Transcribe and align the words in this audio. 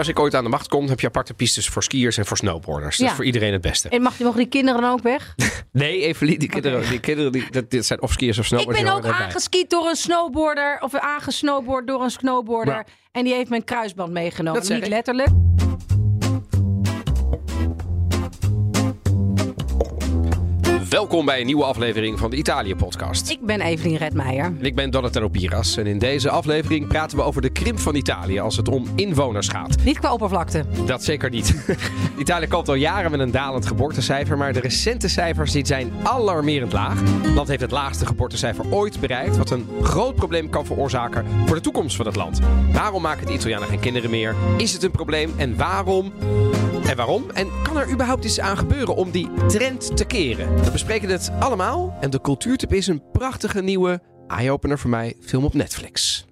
Als 0.00 0.08
ik 0.08 0.18
ooit 0.18 0.34
aan 0.34 0.44
de 0.44 0.50
macht 0.50 0.68
kom, 0.68 0.88
heb 0.88 1.00
je 1.00 1.06
aparte 1.06 1.34
pistes 1.34 1.68
voor 1.68 1.82
skiers 1.82 2.16
en 2.16 2.26
voor 2.26 2.36
snowboarders. 2.36 2.96
Dat 2.96 3.04
Ja. 3.06 3.10
is 3.10 3.16
voor 3.16 3.24
iedereen 3.24 3.52
het 3.52 3.60
beste. 3.60 3.88
En 3.88 4.02
mag, 4.02 4.18
mogen 4.18 4.38
die 4.38 4.48
kinderen 4.48 4.80
dan 4.80 4.90
ook 4.92 5.02
weg? 5.02 5.34
Nee, 5.72 6.00
Evelien, 6.02 6.38
die 6.38 6.48
kinderen, 6.48 6.88
die 6.88 7.00
kinderen 7.00 7.32
die, 7.32 7.50
dat, 7.50 7.70
dit 7.70 7.86
zijn 7.86 8.02
of 8.02 8.12
skiers 8.12 8.38
of 8.38 8.42
Ik 8.44 8.48
snowboarders. 8.48 8.84
ben 8.84 9.00
die 9.02 9.10
ook 9.10 9.16
aangeskiet 9.20 9.70
door 9.70 9.86
een 9.88 9.96
snowboarder. 9.96 10.78
Of 10.82 10.94
aangesnowboard 10.94 11.86
door 11.86 12.02
een 12.02 12.10
snowboarder. 12.10 12.84
En 13.12 13.24
die 13.24 13.34
heeft 13.34 13.48
mijn 13.50 13.64
kruisband 13.64 14.12
meegenomen. 14.12 14.60
Dat 14.60 14.70
Niet 14.70 14.82
ik. 14.82 14.88
letterlijk. 14.88 15.28
Welkom 20.90 21.24
bij 21.24 21.40
een 21.40 21.46
nieuwe 21.46 21.64
aflevering 21.64 22.18
van 22.18 22.30
de 22.30 22.36
Italië-podcast. 22.36 23.30
Ik 23.30 23.40
ben 23.40 23.60
Evelien 23.60 23.96
Redmeijer. 23.96 24.44
En 24.44 24.64
Ik 24.64 24.74
ben 24.74 24.90
Donatello 24.90 25.28
Piras 25.28 25.76
en 25.76 25.86
in 25.86 25.98
deze 25.98 26.30
aflevering 26.30 26.86
praten 26.86 27.16
we 27.16 27.22
over 27.22 27.42
de 27.42 27.50
krimp 27.50 27.78
van 27.78 27.94
Italië 27.94 28.40
als 28.40 28.56
het 28.56 28.68
om 28.68 28.86
inwoners 28.96 29.48
gaat. 29.48 29.84
Niet 29.84 29.98
qua 29.98 30.12
oppervlakte. 30.12 30.64
Dat 30.86 31.04
zeker 31.04 31.30
niet. 31.30 31.76
Italië 32.18 32.46
kampt 32.46 32.68
al 32.68 32.74
jaren 32.74 33.10
met 33.10 33.20
een 33.20 33.30
dalend 33.30 33.66
geboortecijfer, 33.66 34.36
maar 34.36 34.52
de 34.52 34.60
recente 34.60 35.08
cijfers 35.08 35.52
die 35.52 35.66
zijn 35.66 35.92
alarmerend 36.02 36.72
laag. 36.72 37.00
Het 37.22 37.34
land 37.34 37.48
heeft 37.48 37.60
het 37.60 37.70
laagste 37.70 38.06
geboortecijfer 38.06 38.64
ooit 38.70 39.00
bereikt, 39.00 39.36
wat 39.36 39.50
een 39.50 39.68
groot 39.82 40.14
probleem 40.14 40.50
kan 40.50 40.66
veroorzaken 40.66 41.26
voor 41.46 41.56
de 41.56 41.62
toekomst 41.62 41.96
van 41.96 42.06
het 42.06 42.16
land. 42.16 42.40
Waarom 42.72 43.02
maken 43.02 43.26
de 43.26 43.32
Italianen 43.32 43.68
geen 43.68 43.80
kinderen 43.80 44.10
meer? 44.10 44.34
Is 44.56 44.72
het 44.72 44.82
een 44.82 44.90
probleem 44.90 45.32
en 45.36 45.56
waarom? 45.56 46.12
En 46.90 46.96
waarom? 46.96 47.30
En 47.30 47.48
kan 47.62 47.76
er 47.76 47.90
überhaupt 47.90 48.24
iets 48.24 48.40
aan 48.40 48.56
gebeuren 48.56 48.96
om 48.96 49.10
die 49.10 49.28
trend 49.48 49.96
te 49.96 50.04
keren? 50.04 50.64
We 50.64 50.70
bespreken 50.70 51.08
het 51.08 51.30
allemaal 51.38 51.96
en 52.00 52.10
de 52.10 52.20
cultuurtip 52.20 52.72
is 52.72 52.86
een 52.86 53.02
prachtige 53.12 53.62
nieuwe 53.62 54.02
eye-opener 54.26 54.78
voor 54.78 54.90
mij, 54.90 55.14
film 55.20 55.44
op 55.44 55.54
Netflix. 55.54 56.26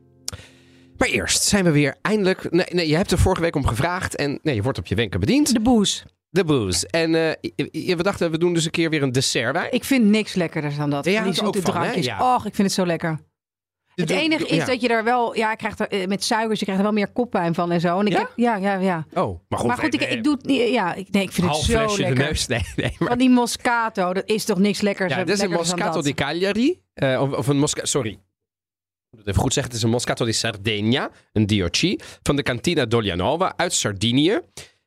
Maar 0.96 1.08
eerst 1.08 1.42
zijn 1.42 1.64
we 1.64 1.70
weer 1.70 1.96
eindelijk. 2.02 2.50
Nee, 2.50 2.66
nee, 2.68 2.88
je 2.88 2.96
hebt 2.96 3.10
er 3.10 3.18
vorige 3.18 3.42
week 3.42 3.56
om 3.56 3.66
gevraagd 3.66 4.16
en 4.16 4.38
nee, 4.42 4.54
je 4.54 4.62
wordt 4.62 4.78
op 4.78 4.86
je 4.86 4.94
wenken 4.94 5.20
bediend. 5.20 5.52
De 5.52 5.60
boes. 5.60 6.04
De 6.30 6.44
booze. 6.44 6.88
En 6.88 7.14
eh, 7.14 7.96
we 7.96 8.02
dachten, 8.02 8.30
we 8.30 8.38
doen 8.38 8.54
dus 8.54 8.64
een 8.64 8.70
keer 8.70 8.90
weer 8.90 9.02
een 9.02 9.12
dessertwijn. 9.12 9.72
Ik 9.72 9.84
vind 9.84 10.04
niks 10.04 10.34
lekkerder 10.34 10.76
dan 10.76 10.90
dat. 10.90 11.04
Ja, 11.04 11.22
die 11.22 11.32
zoete 11.32 11.62
drankjes. 11.62 12.04
Ja. 12.04 12.34
Och, 12.34 12.46
ik 12.46 12.54
vind 12.54 12.68
het 12.68 12.76
zo 12.76 12.86
lekker. 12.86 13.18
Het 14.00 14.10
enige 14.10 14.46
is 14.46 14.56
Ja. 14.56 14.64
dat 14.64 14.80
je 14.80 14.88
daar 14.88 15.04
wel... 15.04 15.36
Ja, 15.36 15.50
je 15.50 15.56
krijgt 15.56 15.80
er, 15.80 15.88
eh, 15.88 16.06
met 16.06 16.24
suikers, 16.24 16.58
je 16.58 16.64
krijgt 16.64 16.80
er 16.82 16.86
wel 16.88 16.96
meer 16.98 17.12
koppijn 17.12 17.54
van 17.54 17.72
en 17.72 17.80
zo. 17.80 17.98
En 18.00 18.06
ik 18.06 18.12
Ja? 18.12 18.18
heb, 18.18 18.32
ja, 18.36 18.56
ja, 18.56 18.74
ja. 18.74 19.06
Oh, 19.14 19.40
maar 19.48 19.58
goed. 19.58 19.68
Maar 19.68 19.78
goed, 19.78 19.94
ik, 19.94 20.00
ik 20.02 20.24
doe 20.24 20.34
het 20.34 20.44
niet... 20.46 20.68
Ja, 20.72 20.94
ik, 20.94 21.10
nee, 21.10 21.22
ik 21.22 21.32
vind 21.32 21.46
het 21.46 21.56
half 21.56 21.64
zo 21.90 21.96
de 21.96 22.02
lekker. 22.02 22.24
neus. 22.24 22.46
Nee, 22.46 22.62
nee. 22.76 22.96
Maar, 22.98 23.08
Van 23.08 23.18
die 23.18 23.30
Moscato, 23.30 24.12
dat 24.12 24.22
is 24.28 24.44
toch 24.44 24.58
niks 24.58 24.80
lekkers 24.80 25.12
ja, 25.14 25.24
dit 25.24 25.34
is 25.34 25.40
een 25.42 25.50
Moscato 25.50 26.02
di 26.02 26.14
Cagliari. 26.14 26.80
eh, 26.94 27.20
of, 27.22 27.32
of 27.32 27.46
een 27.46 27.58
Moscato... 27.58 27.86
Sorry. 27.86 28.10
Ik 28.10 28.18
moet 29.10 29.20
het 29.20 29.28
even 29.28 29.40
goed 29.42 29.52
zeggen. 29.52 29.72
Het 29.72 29.80
is 29.82 29.86
een 29.88 29.92
Moscato 29.94 30.24
di 30.24 30.32
Sardegna. 30.32 31.10
Een 31.32 31.46
DOC. 31.46 32.02
Van 32.22 32.36
de 32.36 32.42
Cantina 32.42 32.86
Dolianova 32.86 33.52
uit 33.56 33.72
Sardinië. 33.72 34.40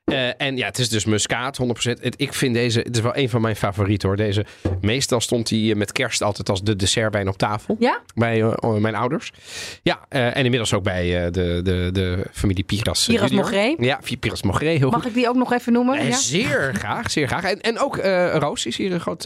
Eh, 0.04 0.42
en 0.42 0.58
ja, 0.58 0.66
het 0.66 0.80
is 0.80 0.90
dus 0.90 1.06
muskaat, 1.06 1.58
100%. 1.58 2.02
Het, 2.02 2.14
ik 2.18 2.34
vind 2.34 2.54
deze, 2.54 2.80
het 2.80 2.96
is 2.96 3.02
wel 3.02 3.16
een 3.16 3.30
van 3.30 3.42
mijn 3.42 3.56
favorieten 3.56 4.08
hoor. 4.08 4.18
Deze, 4.18 4.46
meestal 4.82 5.20
stond 5.22 5.48
die 5.48 5.72
eh, 5.72 5.78
met 5.78 5.92
kerst 5.92 6.22
altijd 6.22 6.50
als 6.50 6.64
de 6.64 6.76
dessertwijn 6.76 7.28
op 7.28 7.38
tafel. 7.38 7.76
Ja? 7.80 8.02
Bij 8.16 8.42
eh, 8.42 8.74
mijn 8.74 8.96
ouders. 8.96 9.32
Ja, 9.84 10.06
en 10.10 10.44
inmiddels 10.44 10.74
ook 10.74 10.84
bij 10.84 11.32
de, 11.32 11.60
de, 11.64 11.90
de 11.94 12.28
familie 12.32 12.64
Piras. 12.64 13.06
Piras. 13.06 13.32
Mogré. 13.32 13.76
Ja, 13.78 14.00
Piras 14.20 14.44
Mogré, 14.44 14.70
heel 14.70 14.90
Mag 14.90 15.00
goed. 15.00 15.10
ik 15.10 15.14
die 15.16 15.30
ook 15.30 15.36
nog 15.36 15.54
even 15.54 15.74
noemen? 15.74 16.06
Ja? 16.06 16.16
Zeer 16.16 16.72
graag, 16.82 17.12
zeer 17.12 17.28
graag. 17.28 17.44
En, 17.44 17.62
en 17.62 17.80
ook 17.80 17.98
Roos 18.34 18.66
is 18.66 18.78
hier 18.78 18.92
een 18.92 19.00
groot 19.00 19.22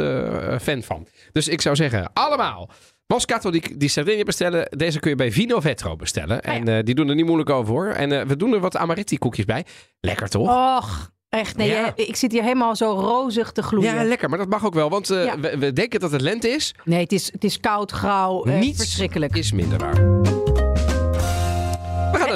fan 0.62 0.84
van. 0.84 1.08
Dus 1.32 1.48
ik 1.48 1.62
zou 1.62 1.76
zeggen, 1.76 2.12
allemaal 2.14 2.70
Moscato 3.08 3.52
die, 3.52 3.78
die 3.78 3.89
Sardinië 3.89 4.23
bestellen. 4.23 4.67
Deze 4.70 5.00
kun 5.00 5.09
je 5.09 5.16
bij 5.16 5.31
Vino 5.31 5.59
Vetro 5.59 5.95
bestellen. 5.95 6.42
Ah, 6.42 6.53
ja. 6.53 6.59
En 6.59 6.67
eh, 6.78 6.84
die 6.84 6.95
doen 6.95 7.09
er 7.09 7.16
niet 7.16 7.25
moeilijk 7.25 7.50
over 7.50 7.73
hoor. 7.73 7.88
En 7.88 8.11
eh, 8.20 8.25
we 8.28 8.36
doen 8.38 8.53
er 8.53 8.59
wat 8.59 8.78
amaretti 8.78 9.17
koekjes 9.17 9.45
bij. 9.45 9.66
Lekker 10.00 10.30
toch? 10.30 10.78
Och, 10.78 11.11
echt. 11.30 11.58
Nee, 11.58 11.70
Ja. 11.70 11.94
je- 11.95 12.06
ik 12.06 12.16
zit 12.16 12.31
hier 12.31 12.42
helemaal 12.44 12.76
zo 12.76 12.92
rozig 12.94 13.52
te 13.52 13.61
gloeien. 13.64 13.94
ja, 13.95 14.03
lekker. 14.03 14.30
Maar 14.30 14.38
dat 14.38 14.50
mag 14.50 14.66
ook 14.66 14.73
wel. 14.73 14.89
Want 14.89 15.09
eh, 15.09 15.26
Ja. 15.26 15.39
we, 15.39 15.58
we 15.58 15.73
denken 15.73 15.99
dat 15.99 16.11
het 16.11 16.21
lente 16.21 16.49
is. 16.49 16.73
Nee, 16.83 16.99
het 16.99 17.11
is, 17.11 17.32
het 17.32 17.43
is 17.43 17.60
koud, 17.60 17.92
grauw, 17.92 18.43
eh, 18.43 18.60
Niets 18.60 18.77
verschrikkelijk. 18.77 19.36
is 19.36 19.52
minder 19.52 19.77
waar. 19.77 20.43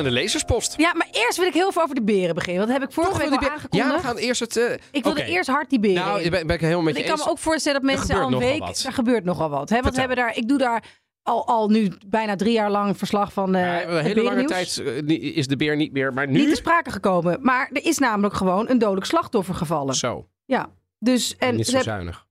Naar 0.03 0.11
de 0.13 0.19
lezerspost. 0.19 0.73
Ja, 0.77 0.93
maar 0.93 1.07
eerst 1.11 1.37
wil 1.37 1.47
ik 1.47 1.53
heel 1.53 1.71
veel 1.71 1.81
over 1.81 1.95
de 1.95 2.01
beren 2.03 2.35
beginnen. 2.35 2.67
Want 2.67 2.71
dat 2.71 2.79
heb 2.81 2.89
ik 2.89 2.95
vorige 2.95 3.13
Toch 3.13 3.21
week 3.21 3.31
al 3.31 3.39
be- 3.39 3.45
Ja, 3.45 3.51
aangekondigd. 3.53 3.95
we 4.01 4.07
gaan 4.07 4.17
eerst 4.17 4.39
het... 4.39 4.57
eh, 4.57 4.73
Ik 4.91 5.03
wilde 5.03 5.23
eerst 5.25 5.49
hard 5.49 5.69
die 5.69 5.79
beren 5.79 6.05
Nou, 6.05 6.29
ben, 6.29 6.47
ben 6.47 6.55
ik 6.55 6.61
helemaal 6.61 6.83
met 6.83 6.95
je 6.95 7.01
ik 7.01 7.07
kan 7.07 7.17
me 7.17 7.29
ook 7.29 7.37
voorstellen 7.39 7.81
dat 7.81 7.89
mensen 7.91 8.15
al 8.21 8.31
een 8.31 8.37
week... 8.37 8.59
wat. 8.59 8.83
Er 8.85 8.93
gebeurt 8.93 9.23
nogal 9.23 9.49
wat. 9.49 9.69
Hè? 9.69 9.81
Want 9.81 9.93
we 9.93 9.99
hebben 9.99 10.17
daar, 10.17 10.35
ik 10.37 10.47
doe 10.47 10.57
daar 10.57 10.83
al, 11.23 11.47
al 11.47 11.69
nu 11.69 11.91
bijna 12.07 12.35
drie 12.35 12.53
jaar 12.53 12.71
lang 12.71 12.97
verslag 12.97 13.33
van 13.33 13.55
eh 13.55 13.61
Ja, 13.61 13.83
een 13.87 14.03
hele 14.03 14.23
lange 14.23 14.43
tijd 14.45 14.77
eh, 15.07 15.35
is 15.37 15.47
de 15.47 15.55
beer 15.55 15.75
niet 15.75 15.91
meer. 15.93 16.13
Maar 16.13 16.27
nu... 16.27 16.39
Niet 16.39 16.49
te 16.49 16.55
sprake 16.55 16.91
gekomen. 16.91 17.37
Maar 17.41 17.69
er 17.73 17.85
is 17.85 17.97
namelijk 17.97 18.33
gewoon 18.33 18.69
een 18.69 18.79
dodelijk 18.79 19.05
slachtoffer 19.05 19.55
gevallen. 19.55 19.95
Zo, 19.95 20.27
Ja. 20.45 20.69
Dus, 20.99 21.35
en 21.37 21.55
niet 21.55 21.65
zo 21.65 21.75
hebben- 21.75 21.93
zuinig. 21.93 22.25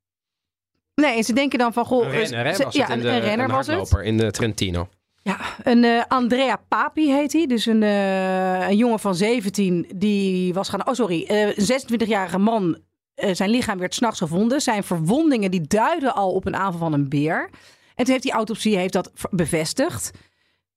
nee, 0.95 1.17
en 1.17 1.25
ze 1.25 1.33
denken 1.33 1.59
dan 1.59 1.73
van... 1.73 1.85
Goh, 1.85 2.05
Een 2.05 2.11
renner, 2.11 2.45
hè, 2.47 2.55
ze- 2.55 2.65
was 2.65 2.75
ja, 2.75 2.91
een, 2.91 3.01
renner 3.21 3.41
een 3.49 3.51
was 3.51 3.67
het. 3.67 3.93
in 4.03 4.17
de 4.17 4.31
Trentino. 4.31 4.89
Ja, 5.29 5.39
een 5.63 5.85
eh, 5.85 6.03
Andrea 6.09 6.57
Papi 6.69 7.13
heet 7.13 7.33
hij. 7.33 7.47
Dus 7.47 7.67
een, 7.67 7.83
eh, 7.83 8.69
een 8.69 8.77
jongen 8.77 8.99
van 8.99 9.15
17 9.15 9.87
die 9.97 10.55
was 10.55 10.69
gaan... 10.69 10.87
Oh, 10.89 10.95
sorry. 10.95 11.25
eh, 11.25 11.47
een 11.57 11.67
26-jarige 12.03 12.39
man. 12.39 12.79
eh, 13.15 13.35
zijn 13.35 13.51
lichaam 13.51 13.79
werd 13.79 13.95
s'nachts 13.95 14.19
gevonden. 14.19 14.61
Zijn 14.61 14.83
verwondingen 14.85 15.51
die 15.51 15.61
duiden 15.67 16.15
al 16.15 16.31
op 16.33 16.47
een 16.47 16.57
aanval 16.57 16.79
van 16.81 16.93
een 16.93 17.09
beer. 17.09 17.51
En 17.95 18.05
toen 18.05 18.13
heeft 18.13 18.23
die 18.23 18.33
autopsie 18.33 18.77
heeft 18.77 18.93
dat 18.93 19.11
bevestigd. 19.31 20.11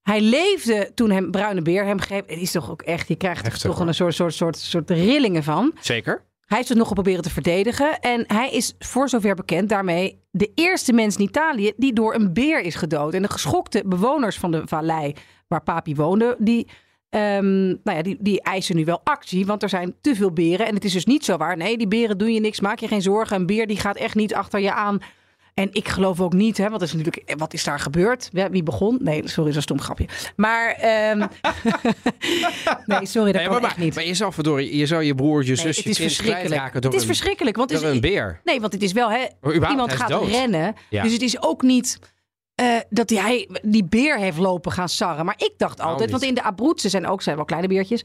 Hij 0.02 0.22
leefde 0.22 0.92
toen 0.96 1.12
hem 1.12 1.32
bruine 1.32 1.62
beer 1.62 1.86
hem 1.86 2.00
greep. 2.02 2.30
Het 2.30 2.40
is 2.40 2.52
toch 2.52 2.72
ook 2.72 2.82
echt... 2.82 3.08
Je 3.08 3.16
krijgt 3.16 3.40
er 3.46 3.52
Heftig, 3.52 3.70
toch 3.70 3.78
hoor. 3.78 3.88
een 3.88 3.94
soort, 3.94 4.14
soort, 4.16 4.34
soort, 4.34 4.58
soort 4.58 4.90
rillingen 4.90 5.44
van. 5.44 5.74
Zeker. 5.80 6.30
Hij 6.52 6.60
heeft 6.60 6.72
het 6.72 6.82
nog 6.82 6.94
proberen 6.94 7.22
te 7.22 7.30
verdedigen. 7.30 8.00
En 8.00 8.24
hij 8.28 8.52
is 8.52 8.74
voor 8.80 9.10
zover 9.10 9.36
bekend 9.36 9.70
daarmee 9.70 10.22
de 10.32 10.52
eerste 10.56 10.94
mens 10.94 11.16
in 11.16 11.24
Italië 11.24 11.74
die 11.78 11.94
door 11.94 12.14
een 12.14 12.34
beer 12.34 12.62
is 12.62 12.76
gedood. 12.76 13.14
En 13.14 13.22
de 13.22 13.30
geschokte 13.30 13.84
bewoners 13.86 14.38
van 14.38 14.52
de 14.52 14.62
vallei 14.66 15.16
waar 15.48 15.64
Papi 15.64 15.96
woonde, 15.96 16.36
die, 16.40 16.68
ehm, 17.10 17.66
nou 17.66 17.98
ja, 17.98 18.02
die, 18.02 18.18
die 18.20 18.42
eisen 18.42 18.76
nu 18.76 18.86
wel 18.86 19.02
actie. 19.04 19.46
Want 19.46 19.64
er 19.64 19.70
zijn 19.70 19.96
te 20.02 20.16
veel 20.16 20.32
beren. 20.32 20.68
En 20.68 20.74
het 20.76 20.86
is 20.86 20.94
dus 20.94 21.06
niet 21.06 21.26
zo 21.26 21.38
waar. 21.38 21.58
Nee, 21.58 21.78
die 21.78 21.88
beren 21.88 22.18
doen 22.18 22.34
je 22.34 22.40
niks. 22.40 22.60
Maak 22.60 22.80
je 22.80 22.88
geen 22.88 23.02
zorgen. 23.02 23.36
Een 23.36 23.46
beer 23.46 23.68
die 23.68 23.78
gaat 23.78 23.98
echt 23.98 24.16
niet 24.16 24.34
achter 24.34 24.60
je 24.60 24.74
aan. 24.74 25.00
En 25.54 25.70
ik 25.72 25.88
geloof 25.88 26.22
ook 26.22 26.34
niet, 26.34 26.58
hè, 26.58 26.64
want 26.64 26.80
dat 26.80 26.90
is 26.90 26.94
natuurlijk, 26.94 27.30
eh, 27.30 27.36
wat 27.38 27.54
is 27.54 27.64
daar 27.64 27.80
gebeurd? 27.80 28.30
Wie 28.52 28.64
begon? 28.64 28.98
Nee, 29.02 29.22
sorry, 29.28 29.36
dat 29.36 29.48
is 29.50 29.56
een 29.56 29.62
stom 29.62 29.82
grapje. 29.82 30.06
Maar, 30.36 30.72
ehm, 30.72 31.18
nee, 32.86 33.06
sorry, 33.06 33.32
dat 33.32 33.42
Nee, 33.42 33.50
maar, 33.50 33.64
echt 33.64 33.78
niet. 33.78 33.96
maar 33.96 34.06
je 34.06 34.14
zou, 34.14 34.34
verdorie, 34.34 34.78
je 34.78 34.86
zou 34.86 35.04
je 35.04 35.16
broer, 35.16 35.42
je 35.42 35.48
Nee, 35.48 35.56
zus, 35.56 35.78
het 35.78 35.86
is 35.86 35.98
verschrikkelijk. 35.98 36.74
Het 36.74 36.94
is 36.94 37.02
een, 37.02 37.08
verschrikkelijk, 37.08 37.58
want 37.58 37.72
het 37.72 37.82
is, 37.82 37.90
een 37.90 38.00
beer. 38.00 38.42
Nee, 38.44 38.60
want 38.60 38.74
het 38.74 38.84
is 38.84 38.92
wel, 38.92 39.12
hè, 39.12 39.26
iemand 39.54 39.94
gaat 39.94 40.10
dood. 40.10 40.30
rennen. 40.30 40.76
Ja. 40.90 41.04
Dus 41.04 41.14
het 41.14 41.22
is 41.22 41.42
ook 41.42 41.62
niet 41.62 42.00
eh, 42.56 42.78
dat 42.90 43.10
hij 43.10 43.50
die 43.62 43.84
beer 43.84 44.18
heeft 44.18 44.38
lopen 44.38 44.72
gaan 44.72 44.90
sarren. 44.90 45.26
Maar 45.26 45.36
ik 45.38 45.54
dacht 45.58 45.80
altijd, 45.80 46.00
niet. 46.00 46.12
want 46.12 46.24
in 46.24 46.34
de 46.34 46.44
Abruzzen 46.44 46.90
zijn 46.90 47.08
ook 47.08 47.22
zijn 47.22 47.36
wel 47.36 47.46
kleine 47.46 47.68
beertjes. 47.68 48.04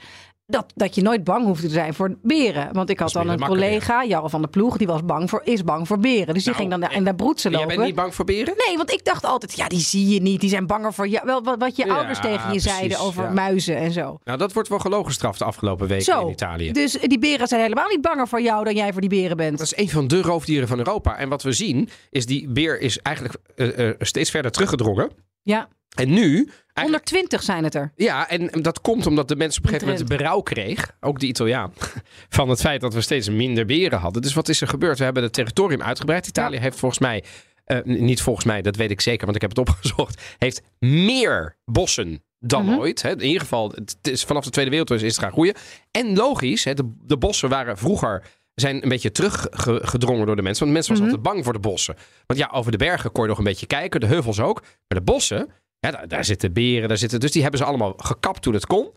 Dat, 0.48 0.72
dat 0.74 0.94
je 0.94 1.02
nooit 1.02 1.24
bang 1.24 1.44
hoeft 1.44 1.60
te 1.60 1.68
zijn 1.68 1.94
voor 1.94 2.16
beren. 2.22 2.72
Want 2.72 2.90
ik 2.90 2.98
had 3.00 3.12
dan 3.12 3.28
een 3.28 3.40
collega, 3.40 4.04
Jarre 4.04 4.30
van 4.30 4.40
der 4.40 4.50
Ploeg, 4.50 4.76
die 4.76 4.86
was 4.86 5.04
bang 5.04 5.30
voor, 5.30 5.40
is 5.44 5.64
bang 5.64 5.86
voor 5.86 5.98
beren. 5.98 6.34
Dus 6.34 6.44
die 6.44 6.52
Nou, 6.54 6.56
ging 6.68 6.80
dan 6.80 6.90
in 6.90 7.04
de 7.04 7.10
Abruzzen 7.10 7.50
Jij 7.50 7.60
lopen. 7.60 7.74
bent 7.76 7.86
niet 7.88 7.96
bang 7.96 8.14
voor 8.14 8.24
beren? 8.24 8.54
Nee, 8.66 8.76
want 8.76 8.92
ik 8.92 9.04
dacht 9.04 9.24
altijd, 9.24 9.56
ja, 9.56 9.68
die 9.68 9.80
zie 9.80 10.08
je 10.08 10.20
niet. 10.20 10.40
Die 10.40 10.50
zijn 10.50 10.66
banger 10.66 10.92
voor 10.92 11.08
jou. 11.08 11.26
Wel, 11.26 11.42
wat, 11.42 11.58
wat 11.58 11.76
je 11.76 11.86
Ja, 11.86 11.94
ouders 11.96 12.18
tegen 12.20 12.32
je 12.42 12.46
precies, 12.48 12.62
zeiden 12.62 12.98
over 12.98 13.22
ja. 13.24 13.30
muizen 13.30 13.76
en 13.76 13.92
zo. 13.92 14.18
Nou, 14.24 14.38
dat 14.38 14.52
wordt 14.52 14.68
wel 14.68 14.78
gelogen 14.78 15.06
gestraft 15.06 15.38
de 15.38 15.44
afgelopen 15.44 15.86
weken 15.86 16.04
Zo, 16.04 16.20
in 16.20 16.32
Italië. 16.32 16.72
dus 16.72 16.92
die 16.92 17.18
beren 17.18 17.48
zijn 17.48 17.60
helemaal 17.62 17.88
niet 17.88 18.00
banger 18.00 18.28
voor 18.28 18.40
jou 18.42 18.64
dan 18.64 18.74
jij 18.74 18.92
voor 18.92 19.00
die 19.00 19.10
beren 19.10 19.36
bent. 19.36 19.58
Dat 19.58 19.66
is 19.66 19.76
een 19.78 19.90
van 19.90 20.08
de 20.08 20.20
roofdieren 20.22 20.68
van 20.68 20.78
Europa. 20.78 21.16
En 21.16 21.28
wat 21.28 21.42
we 21.42 21.52
zien, 21.52 21.88
is 22.10 22.26
die 22.26 22.48
beer 22.48 22.80
is 22.80 22.98
eigenlijk 22.98 23.36
eh, 23.56 23.88
eh, 23.88 23.94
steeds 23.98 24.30
verder 24.30 24.50
teruggedrongen. 24.50 25.10
Ja, 25.42 25.68
En 25.96 26.10
nu... 26.10 26.50
Eigenlijk, 26.76 27.08
120 27.10 27.42
zijn 27.42 27.64
het 27.64 27.74
er. 27.74 27.92
ja, 27.96 28.28
en 28.28 28.50
dat 28.62 28.80
komt 28.80 29.06
omdat 29.06 29.28
de 29.28 29.36
mensen 29.36 29.58
op 29.62 29.68
een 29.68 29.72
gegeven 29.74 29.92
moment 29.98 30.16
berouw 30.18 30.40
kreeg, 30.40 30.96
ook 31.00 31.18
de 31.20 31.26
Italiaan, 31.26 31.72
van 32.28 32.48
het 32.48 32.60
feit 32.60 32.80
dat 32.80 32.94
we 32.94 33.00
steeds 33.00 33.28
minder 33.28 33.64
beren 33.66 33.98
hadden. 33.98 34.22
Dus 34.22 34.34
wat 34.34 34.48
is 34.48 34.60
er 34.60 34.68
gebeurd? 34.68 34.98
We 34.98 35.04
hebben 35.04 35.22
het 35.22 35.32
territorium 35.32 35.82
uitgebreid. 35.82 36.26
Italië 36.26 36.58
heeft 36.58 36.78
volgens 36.78 37.00
mij, 37.00 37.24
eh, 37.64 37.78
niet 37.84 38.22
volgens 38.22 38.44
mij, 38.46 38.62
dat 38.62 38.76
weet 38.76 38.90
ik 38.90 39.00
zeker, 39.00 39.24
want 39.24 39.36
ik 39.36 39.42
heb 39.42 39.50
het 39.56 39.58
opgezocht, 39.68 40.22
heeft 40.38 40.62
meer 40.78 41.56
bossen 41.64 42.22
dan 42.38 42.64
Mhm. 42.64 42.78
ooit. 42.78 43.02
Hè. 43.02 43.10
In 43.10 43.20
ieder 43.26 43.40
geval, 43.40 43.70
het 43.74 43.96
is, 44.02 44.24
vanaf 44.24 44.44
de 44.44 44.50
Tweede 44.50 44.70
Wereldoorlog 44.70 45.06
is 45.06 45.12
het 45.14 45.24
gaan 45.24 45.32
groeien. 45.32 45.54
En 45.90 46.14
logisch, 46.16 46.64
hè, 46.64 46.74
de, 46.74 46.92
de 47.02 47.16
bossen 47.16 47.48
waren 47.48 47.78
vroeger 47.78 48.22
zijn 48.54 48.82
een 48.82 48.88
beetje 48.88 49.12
teruggedrongen 49.12 50.26
door 50.26 50.36
de 50.36 50.42
mensen. 50.42 50.62
Want 50.64 50.72
mensen 50.76 50.92
waren 50.94 51.06
Mhm. 51.08 51.16
altijd 51.16 51.34
bang 51.34 51.44
voor 51.44 51.62
de 51.62 51.68
bossen. 51.68 51.96
Want 52.26 52.40
ja, 52.40 52.48
over 52.52 52.70
de 52.72 52.76
bergen 52.78 53.12
kon 53.12 53.22
je 53.22 53.28
nog 53.28 53.38
een 53.38 53.44
beetje 53.44 53.66
kijken. 53.66 54.00
De 54.00 54.06
heuvels 54.06 54.40
ook. 54.40 54.60
Maar 54.60 54.98
de 54.98 55.02
bossen, 55.04 55.48
daar, 55.92 56.08
daar 56.08 56.24
zitten 56.24 56.52
beren. 56.52 56.88
Daar 56.88 56.98
zitten, 56.98 57.20
dus 57.20 57.32
die 57.32 57.42
hebben 57.42 57.60
ze 57.60 57.66
allemaal 57.66 57.94
gekapt 57.96 58.42
toen 58.42 58.54
het 58.54 58.66
kon. 58.66 58.92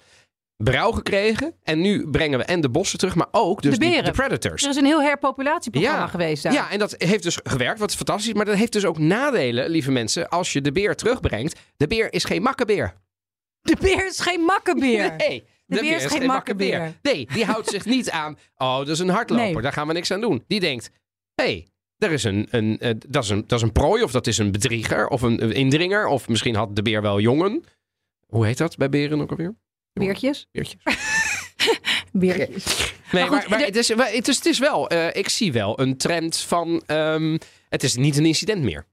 Brouw 0.63 0.91
gekregen. 0.91 1.53
En 1.63 1.81
nu 1.81 2.09
brengen 2.09 2.39
we 2.39 2.45
en 2.45 2.61
de 2.61 2.69
bossen 2.69 2.99
terug. 2.99 3.15
Maar 3.15 3.27
ook 3.31 3.61
dus 3.61 3.73
De 3.79 3.85
die- 3.85 4.03
de 4.03 4.11
predators. 4.11 4.63
Er 4.63 4.69
is 4.69 4.75
een 4.75 4.85
heel 4.85 5.01
herpopulatieprogramma 5.01 5.99
Ja. 5.99 6.07
geweest 6.07 6.43
daar. 6.43 6.53
Ja, 6.53 6.69
en 6.71 6.79
dat 6.79 6.95
heeft 6.97 7.23
dus 7.23 7.37
gewerkt. 7.43 7.79
Wat 7.79 7.95
fantastisch. 7.95 8.33
Maar 8.33 8.45
dat 8.45 8.55
heeft 8.55 8.71
dus 8.73 8.85
ook 8.85 8.97
nadelen, 8.97 9.69
lieve 9.69 9.91
mensen. 9.91 10.29
Als 10.29 10.53
je 10.53 10.61
de 10.61 10.71
beer 10.71 10.95
terugbrengt. 10.95 11.59
De 11.77 11.87
beer 11.87 12.13
is 12.13 12.23
geen 12.23 12.41
makkenbeer. 12.41 12.93
De 13.61 13.75
beer 13.79 14.05
is 14.05 14.19
geen 14.19 14.41
makkenbeer. 14.41 15.15
Nee. 15.27 15.43
De 15.65 15.79
beer 15.79 15.95
is 15.95 16.05
geen 16.05 16.25
makke 16.25 16.55
beer. 16.55 16.93
Nee, 17.01 17.27
die 17.33 17.45
houdt 17.45 17.67
zich 17.69 17.85
niet 17.85 18.09
aan. 18.11 18.37
Oh, 18.57 18.77
dat 18.77 18.87
is 18.87 18.99
een 18.99 19.09
hardloper. 19.09 19.51
Nee. 19.53 19.61
Daar 19.61 19.73
gaan 19.73 19.87
we 19.87 19.93
niks 19.93 20.11
aan 20.11 20.21
doen. 20.21 20.43
Die 20.47 20.59
denkt: 20.59 20.89
hé, 21.35 21.43
hey, 21.43 21.67
er 21.99 22.11
is 22.11 22.23
een, 22.23 22.47
een, 22.49 22.77
eh, 22.79 22.93
dat, 23.07 23.23
is 23.23 23.29
een, 23.29 23.43
dat 23.47 23.57
is 23.59 23.63
een 23.65 23.71
prooi, 23.71 24.03
of 24.03 24.11
dat 24.11 24.27
is 24.27 24.37
een 24.37 24.51
bedrieger, 24.51 25.07
of 25.07 25.21
een, 25.21 25.43
een 25.43 25.53
indringer, 25.53 26.07
of 26.07 26.27
misschien 26.27 26.55
had 26.55 26.75
de 26.75 26.81
beer 26.81 27.01
wel 27.01 27.19
jongen. 27.19 27.63
Hoe 28.27 28.45
heet 28.45 28.57
dat 28.57 28.77
bij 28.77 28.89
beren 28.89 29.21
ook 29.21 29.29
alweer? 29.29 29.55
Beertjes. 29.93 30.47
Beertjes. 30.51 30.77
Beertjes. 32.11 32.93
Nee, 33.11 33.21
Maar 33.23 33.31
maar, 33.31 33.41
goed, 33.41 33.49
maar 33.49 33.59
de- 33.59 33.65
het, 33.65 33.75
is, 33.75 33.95
maar 33.95 34.11
het, 34.11 34.27
is, 34.27 34.35
het 34.35 34.45
is 34.45 34.59
wel, 34.59 34.89
eh, 34.89 35.07
ik 35.15 35.29
zie 35.29 35.51
wel 35.51 35.79
een 35.79 35.97
trend 35.97 36.37
van, 36.37 36.81
ehm, 36.85 37.37
het 37.69 37.83
is 37.83 37.95
niet 37.95 38.17
een 38.17 38.25
incident 38.25 38.63
meer. 38.63 38.85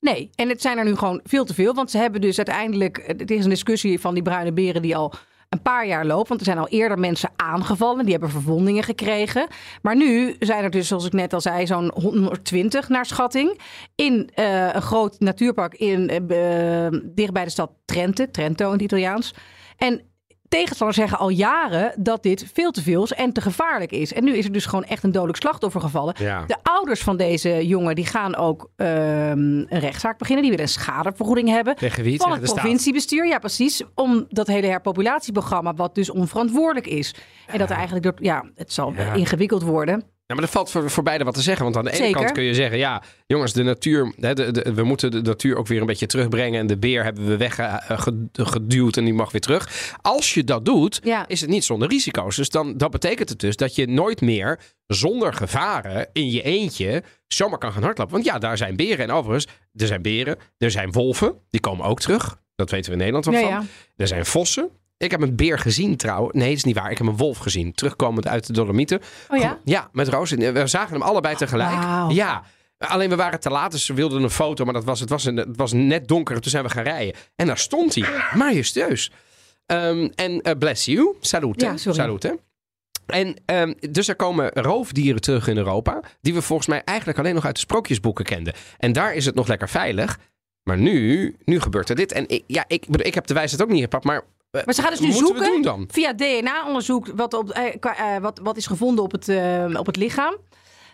Nee, 0.00 0.30
en 0.34 0.48
het 0.48 0.60
zijn 0.60 0.78
er 0.78 0.84
nu 0.84 0.96
gewoon 0.96 1.20
veel 1.24 1.44
te 1.44 1.54
veel. 1.54 1.74
Want 1.74 1.90
ze 1.90 1.98
hebben 1.98 2.20
dus 2.20 2.36
uiteindelijk. 2.36 3.02
Het 3.06 3.30
is 3.30 3.44
een 3.44 3.50
discussie 3.50 4.00
van 4.00 4.14
die 4.14 4.22
bruine 4.22 4.52
beren 4.52 4.82
die 4.82 4.96
al 4.96 5.12
een 5.56 5.62
paar 5.62 5.86
jaar 5.86 6.06
loopt. 6.06 6.28
Want 6.28 6.40
er 6.40 6.46
zijn 6.46 6.58
al 6.58 6.68
eerder 6.68 6.98
mensen 6.98 7.30
aangevallen. 7.36 8.02
Die 8.02 8.12
hebben 8.12 8.30
verwondingen 8.30 8.82
gekregen. 8.82 9.46
Maar 9.82 9.96
nu 9.96 10.36
zijn 10.38 10.64
er 10.64 10.70
dus, 10.70 10.88
zoals 10.88 11.06
ik 11.06 11.12
net 11.12 11.32
al 11.32 11.40
zei, 11.40 11.66
zo'n 11.66 11.90
120 11.94 12.88
naar 12.88 13.06
schatting. 13.06 13.60
In 13.94 14.30
eh, 14.34 14.74
een 14.74 14.82
groot 14.82 15.20
natuurpark 15.20 15.74
in, 15.74 16.06
bij 16.26 17.44
de 17.44 17.50
stad 17.50 17.70
Trente. 17.84 18.30
Trento 18.30 18.66
in 18.66 18.72
het 18.72 18.82
Italiaans. 18.82 19.34
En 19.76 20.00
tegenstanders 20.48 20.98
zeggen 20.98 21.18
al 21.18 21.28
jaren 21.28 21.92
dat 21.96 22.22
dit 22.22 22.46
veel 22.52 22.70
te 22.70 22.82
veel 22.82 23.02
is 23.02 23.12
en 23.12 23.32
te 23.32 23.40
gevaarlijk 23.40 23.90
is. 23.92 24.12
En 24.12 24.24
nu 24.24 24.36
is 24.36 24.44
er 24.44 24.52
dus 24.52 24.66
gewoon 24.66 24.84
echt 24.84 25.02
een 25.02 25.12
dodelijk 25.12 25.38
slachtoffer 25.38 25.80
gevallen. 25.80 26.14
Ja. 26.18 26.44
De 26.46 26.56
ouders 26.62 27.02
van 27.02 27.16
deze 27.16 27.66
jongen 27.66 27.94
die 27.94 28.06
gaan 28.06 28.36
ook 28.36 28.70
ehm, 28.76 28.88
een 29.38 29.66
rechtszaak 29.68 30.18
beginnen. 30.18 30.42
Die 30.44 30.52
willen 30.56 30.66
een 30.66 30.80
schadevergoeding 30.80 31.48
hebben. 31.48 31.76
Tegen 31.76 32.02
wie? 32.04 32.20
Van 32.20 32.32
het 32.32 32.42
provinciebestuur, 32.42 33.26
ja 33.26 33.38
precies. 33.38 33.82
Om 33.94 34.26
dat 34.28 34.46
hele 34.46 34.66
herpopulatieprogramma, 34.66 35.74
wat 35.74 35.94
dus 35.94 36.10
onverantwoordelijk 36.10 36.86
is. 36.86 37.14
En 37.46 37.58
dat 37.58 37.70
er 37.70 37.76
eigenlijk 37.76 38.04
door, 38.04 38.14
ja, 38.18 38.44
het 38.54 38.72
zal 38.72 38.92
Ja. 38.96 39.12
ingewikkeld 39.12 39.62
worden. 39.62 40.04
Ja, 40.26 40.34
maar 40.34 40.44
er 40.44 40.50
valt 40.50 40.70
voor, 40.70 40.90
voor 40.90 41.02
beide 41.02 41.24
wat 41.24 41.34
te 41.34 41.40
zeggen. 41.40 41.64
Want 41.64 41.76
aan 41.76 41.84
de 41.84 41.92
ene 41.92 42.10
kant 42.12 42.32
kun 42.32 42.42
je 42.42 42.54
zeggen... 42.54 42.78
ja, 42.78 43.02
jongens, 43.26 43.52
de 43.52 43.62
natuur... 43.62 44.14
Hè, 44.20 44.34
de, 44.34 44.50
de- 44.50 44.72
we 44.74 44.82
moeten 44.82 45.10
de 45.10 45.22
natuur 45.22 45.56
ook 45.56 45.66
weer 45.66 45.80
een 45.80 45.86
beetje 45.86 46.06
terugbrengen... 46.06 46.60
en 46.60 46.66
de 46.66 46.76
beer 46.78 47.04
hebben 47.04 47.26
we 47.26 47.36
weggeduwd 47.36 48.96
en 48.96 49.04
die 49.04 49.14
mag 49.14 49.32
weer 49.32 49.40
terug. 49.40 49.94
Als 50.02 50.34
je 50.34 50.44
dat 50.44 50.64
doet, 50.64 51.00
Ja. 51.04 51.28
is 51.28 51.40
het 51.40 51.50
niet 51.50 51.64
zonder 51.64 51.88
risico's. 51.88 52.36
Dus 52.36 52.48
dan, 52.50 52.76
dat 52.76 52.90
betekent 52.90 53.28
het 53.28 53.40
dus 53.40 53.56
dat 53.56 53.74
je 53.74 53.86
nooit 53.86 54.20
meer... 54.20 54.60
zonder 54.86 55.32
gevaren 55.34 56.08
in 56.12 56.30
je 56.30 56.42
eentje 56.42 57.02
zomaar 57.26 57.58
kan 57.58 57.72
gaan 57.72 57.82
hardlopen. 57.82 58.12
Want 58.12 58.24
ja, 58.24 58.38
daar 58.38 58.56
zijn 58.56 58.76
beren. 58.76 58.98
En 58.98 59.10
overigens, 59.10 59.46
er 59.74 59.86
zijn 59.86 60.02
beren, 60.02 60.36
er 60.58 60.70
zijn 60.70 60.92
wolven. 60.92 61.34
Die 61.50 61.60
komen 61.60 61.84
ook 61.86 62.00
terug. 62.00 62.38
Dat 62.54 62.70
weten 62.70 62.86
we 62.86 62.92
in 62.92 62.98
Nederland 62.98 63.24
wel 63.24 63.34
Ja, 63.34 63.40
van. 63.40 63.50
ja. 63.50 63.64
Er 63.96 64.06
zijn 64.08 64.26
vossen. 64.26 64.70
Ik 64.98 65.10
heb 65.10 65.20
een 65.20 65.36
beer 65.36 65.58
gezien 65.58 65.96
trouwens. 65.96 66.34
Nee, 66.34 66.48
dat 66.48 66.56
is 66.56 66.64
niet 66.64 66.76
waar. 66.76 66.90
Ik 66.90 66.98
heb 66.98 67.06
een 67.06 67.16
wolf 67.16 67.38
gezien. 67.38 67.72
Terugkomend 67.72 68.26
uit 68.26 68.46
de 68.46 68.52
Dolomieten. 68.52 69.00
Oh 69.28 69.38
ja? 69.38 69.58
Ja, 69.64 69.88
met 69.92 70.08
Roos. 70.08 70.30
We 70.30 70.66
zagen 70.66 70.92
hem 70.92 71.02
allebei 71.02 71.36
tegelijk. 71.36 72.10
Ja. 72.12 72.42
Alleen 72.78 73.08
we 73.08 73.16
waren 73.16 73.40
te 73.40 73.50
laat, 73.50 73.70
dus 73.70 73.84
ze 73.84 73.94
wilden 73.94 74.22
een 74.22 74.30
foto, 74.30 74.64
maar 74.64 74.74
dat 74.74 74.84
was, 74.84 75.00
het, 75.00 75.08
was 75.08 75.24
een, 75.24 75.36
het 75.36 75.56
was 75.56 75.72
net 75.72 76.08
donker. 76.08 76.34
en 76.34 76.40
Toen 76.42 76.50
zijn 76.50 76.64
we 76.64 76.70
gaan 76.70 76.82
rijden. 76.82 77.14
En 77.36 77.46
daar 77.46 77.58
stond 77.58 77.94
hij. 77.94 78.04
Majestueus. 78.34 79.10
Ehm, 79.66 80.08
en 80.14 80.40
eh, 80.40 80.58
bless 80.58 80.84
you. 80.84 81.16
Salute. 81.20 81.64
Ja. 81.64 81.76
Salute. 81.76 82.38
En 83.06 83.36
ehm, 83.44 83.74
dus 83.90 84.08
er 84.08 84.16
komen 84.16 84.50
roofdieren 84.52 85.20
terug 85.20 85.48
in 85.48 85.56
Europa. 85.56 86.00
Die 86.20 86.34
we 86.34 86.42
volgens 86.42 86.68
mij 86.68 86.82
eigenlijk 86.84 87.18
alleen 87.18 87.34
nog 87.34 87.44
uit 87.44 87.54
de 87.54 87.60
sprookjesboeken 87.60 88.24
kenden. 88.24 88.54
En 88.78 88.92
daar 88.92 89.14
is 89.14 89.26
het 89.26 89.34
nog 89.34 89.48
lekker 89.48 89.68
veilig. 89.68 90.18
Maar 90.62 90.78
nu, 90.78 91.34
nu 91.44 91.60
gebeurt 91.60 91.88
er 91.88 91.96
dit. 91.96 92.12
En 92.12 92.28
ik, 92.28 92.44
ja, 92.46 92.64
ik, 92.66 92.86
bedoel, 92.86 93.06
ik 93.06 93.14
heb 93.14 93.26
de 93.26 93.34
wijsheid 93.34 93.62
ook 93.62 93.68
niet 93.68 93.82
gepakt. 93.82 94.04
Maar, 94.04 94.16
eh, 94.16 94.22
Maar 94.50 94.74
ze 94.74 94.82
gaan 94.82 94.90
dus 94.90 95.00
nu 95.00 95.12
zoeken 95.12 95.86
via 95.88 96.14
DNA-onderzoek 96.14 97.06
wat, 97.14 97.34
op, 97.34 97.50
eh, 97.50 97.74
eh, 98.14 98.22
wat, 98.22 98.40
wat 98.42 98.56
is 98.56 98.66
gevonden 98.66 99.04
op 99.04 99.12
het, 99.12 99.28
eh, 99.28 99.74
op 99.78 99.86
het 99.86 99.96
lichaam. 99.96 100.36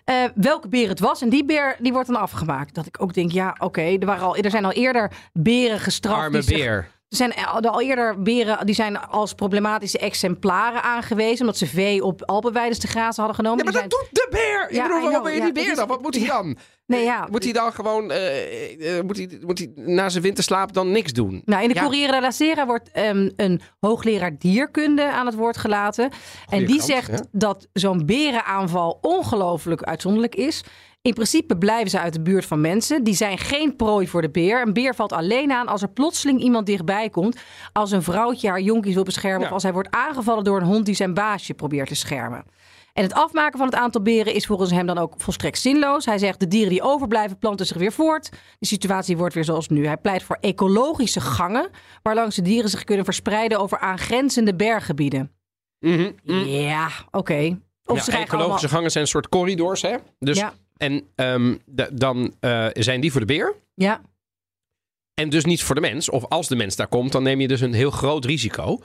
Eh, 0.05 0.25
welke 0.35 0.69
beer 0.69 0.89
het 0.89 1.01
was. 1.01 1.23
En 1.23 1.29
die 1.29 1.45
beer 1.45 1.77
die 1.79 1.93
wordt 1.93 2.09
dan 2.09 2.21
afgemaakt. 2.21 2.75
Dat 2.75 2.87
ik 2.87 3.03
ook 3.03 3.15
denk, 3.15 3.31
ja, 3.33 3.57
oké. 3.59 3.81
er 3.81 4.07
waren 4.07 4.27
al 4.27 4.37
er 4.37 4.51
zijn 4.51 4.65
al 4.65 4.73
eerder 4.73 5.13
beren 5.33 5.81
gestraft. 5.81 6.21
Arme 6.21 6.45
beer. 6.45 6.91
Er 7.13 7.19
zijn 7.19 7.35
al 7.35 7.61
al 7.61 7.81
eerder 7.83 8.23
beren 8.23 8.67
die 8.67 8.75
zijn 8.75 9.01
als 9.01 9.35
problematische 9.35 9.99
exemplaren 9.99 10.83
aangewezen. 10.83 11.41
Omdat 11.41 11.57
ze 11.57 11.67
vee 11.67 12.05
op 12.05 12.23
Alpenweides 12.25 12.79
te 12.79 12.87
grazen 12.87 13.25
hadden 13.25 13.35
genomen. 13.45 13.65
Ja, 13.65 13.71
maar 13.71 13.81
dat 13.83 13.91
doet 13.91 14.09
de 14.13 14.27
beer. 14.31 14.67
Ik 14.69 14.75
Ja, 14.77 14.83
bedoel, 14.87 15.03
waarom 15.03 15.23
ben 15.23 15.33
je 15.33 15.39
Ja, 15.39 15.45
die 15.45 15.53
beer 15.53 15.71
is- 15.71 15.77
dan? 15.77 15.89
Wat 15.89 16.03
moet 16.03 16.17
hij 16.17 16.27
dan? 16.27 16.57
Nee, 16.87 17.05
ja. 17.05 17.27
Moet 17.31 17.45
hij 17.45 17.53
dan 17.53 17.73
gewoon, 17.73 18.11
eh, 18.11 18.99
eh, 18.99 19.05
moet, 19.05 19.17
hij, 19.17 19.39
moet 19.47 19.59
hij 19.59 19.71
na 19.75 20.09
zijn 20.09 20.23
winterslaap 20.23 20.73
dan 20.73 20.91
niks 20.91 21.13
doen? 21.13 21.43
Nou, 21.45 21.63
in 21.63 21.69
de 21.69 21.75
Ja. 21.75 21.83
Corriere 21.83 22.13
della 22.13 22.31
Sera 22.31 22.67
wordt 22.67 22.91
ehm, 22.93 23.31
een 23.37 23.61
hoogleraar 23.81 24.39
dierkunde 24.39 25.11
aan 25.11 25.27
het 25.27 25.35
woord 25.35 25.57
gelaten. 25.57 26.11
en 26.49 26.67
die 26.67 26.83
zegt 26.83 27.23
dat 27.33 27.69
zo'n 27.73 28.07
berenaanval 28.07 28.99
ongelooflijk 29.01 29.83
uitzonderlijk 29.83 30.35
is. 30.35 30.63
In 31.03 31.15
principe 31.15 31.59
blijven 31.59 31.91
ze 31.91 31.99
uit 32.01 32.13
de 32.13 32.21
buurt 32.21 32.47
van 32.47 32.61
mensen. 32.61 33.05
Die 33.05 33.15
zijn 33.15 33.39
geen 33.39 33.77
prooi 33.77 34.09
voor 34.09 34.23
de 34.23 34.31
beer. 34.31 34.63
Een 34.63 34.73
beer 34.73 34.95
valt 34.95 35.13
alleen 35.13 35.53
aan 35.53 35.67
als 35.67 35.83
er 35.83 35.89
plotseling 35.89 36.41
iemand 36.41 36.67
dichtbij 36.67 37.09
komt. 37.09 37.41
Als 37.73 37.91
een 37.91 38.03
vrouwtje 38.03 38.49
haar 38.49 38.61
jonkies 38.61 38.95
wil 38.95 39.03
beschermen. 39.03 39.41
Ja. 39.41 39.47
Of 39.47 39.53
als 39.53 39.63
hij 39.63 39.73
wordt 39.73 39.91
aangevallen 39.91 40.45
door 40.45 40.61
een 40.61 40.67
hond 40.67 40.87
die 40.87 40.95
zijn 40.95 41.15
baasje 41.15 41.55
probeert 41.55 41.89
te 41.89 41.95
schermen. 41.95 42.45
En 42.93 43.03
het 43.03 43.13
afmaken 43.13 43.59
van 43.59 43.67
het 43.67 43.77
aantal 43.77 44.03
beren 44.03 44.35
is 44.35 44.47
volgens 44.47 44.71
hem 44.71 44.87
dan 44.87 44.99
ook 44.99 45.15
volstrekt 45.17 45.59
zinloos. 45.59 46.05
Hij 46.05 46.19
zegt 46.19 46.41
de 46.41 46.49
dieren 46.49 46.71
die 46.71 46.83
overblijven 46.83 47.39
planten 47.39 47.67
zich 47.67 47.77
weer 47.77 47.93
voort. 47.93 48.31
De 48.59 48.67
situatie 48.67 49.17
wordt 49.17 49.35
weer 49.35 49.45
zoals 49.45 49.69
nu. 49.69 49.87
Hij 49.87 49.97
pleit 49.97 50.23
voor 50.23 50.39
ecologische 50.41 51.21
gangen 51.21 51.71
waarlangs 52.03 52.37
de 52.37 52.43
dieren 52.43 52.71
zich 52.71 52.85
kunnen 52.85 53.05
verspreiden 53.05 53.59
over 53.59 53.79
aangrenzende 53.79 54.55
berggebieden. 54.55 55.33
Mhm, 55.79 56.11
mhm. 56.25 56.45
Ja, 56.45 56.89
oké. 57.11 57.35
Ja, 57.35 57.57
ecologische 57.85 58.37
allemaal... 58.37 58.59
gangen 58.69 58.91
zijn 58.91 59.05
een 59.05 59.11
soort 59.11 59.29
corridors, 59.29 59.83
hè? 59.83 59.97
Dus, 60.19 60.39
Ja. 60.39 60.53
En 60.77 61.07
ehm, 61.15 61.57
dan 61.93 62.35
eh, 62.41 62.67
zijn 62.73 63.01
die 63.01 63.11
voor 63.11 63.21
de 63.21 63.27
beer. 63.27 63.55
Ja, 63.75 64.01
En 65.15 65.29
dus 65.29 65.45
niet 65.45 65.63
voor 65.63 65.75
de 65.75 65.81
mens. 65.81 66.09
Of 66.09 66.25
als 66.29 66.49
de 66.49 66.57
mens 66.57 66.77
daar 66.77 66.87
komt, 66.89 67.13
dan 67.13 67.23
neem 67.23 67.41
je 67.41 67.49
dus 67.49 67.61
een 67.61 67.73
heel 67.73 67.91
groot 67.91 68.25
risico. 68.25 68.79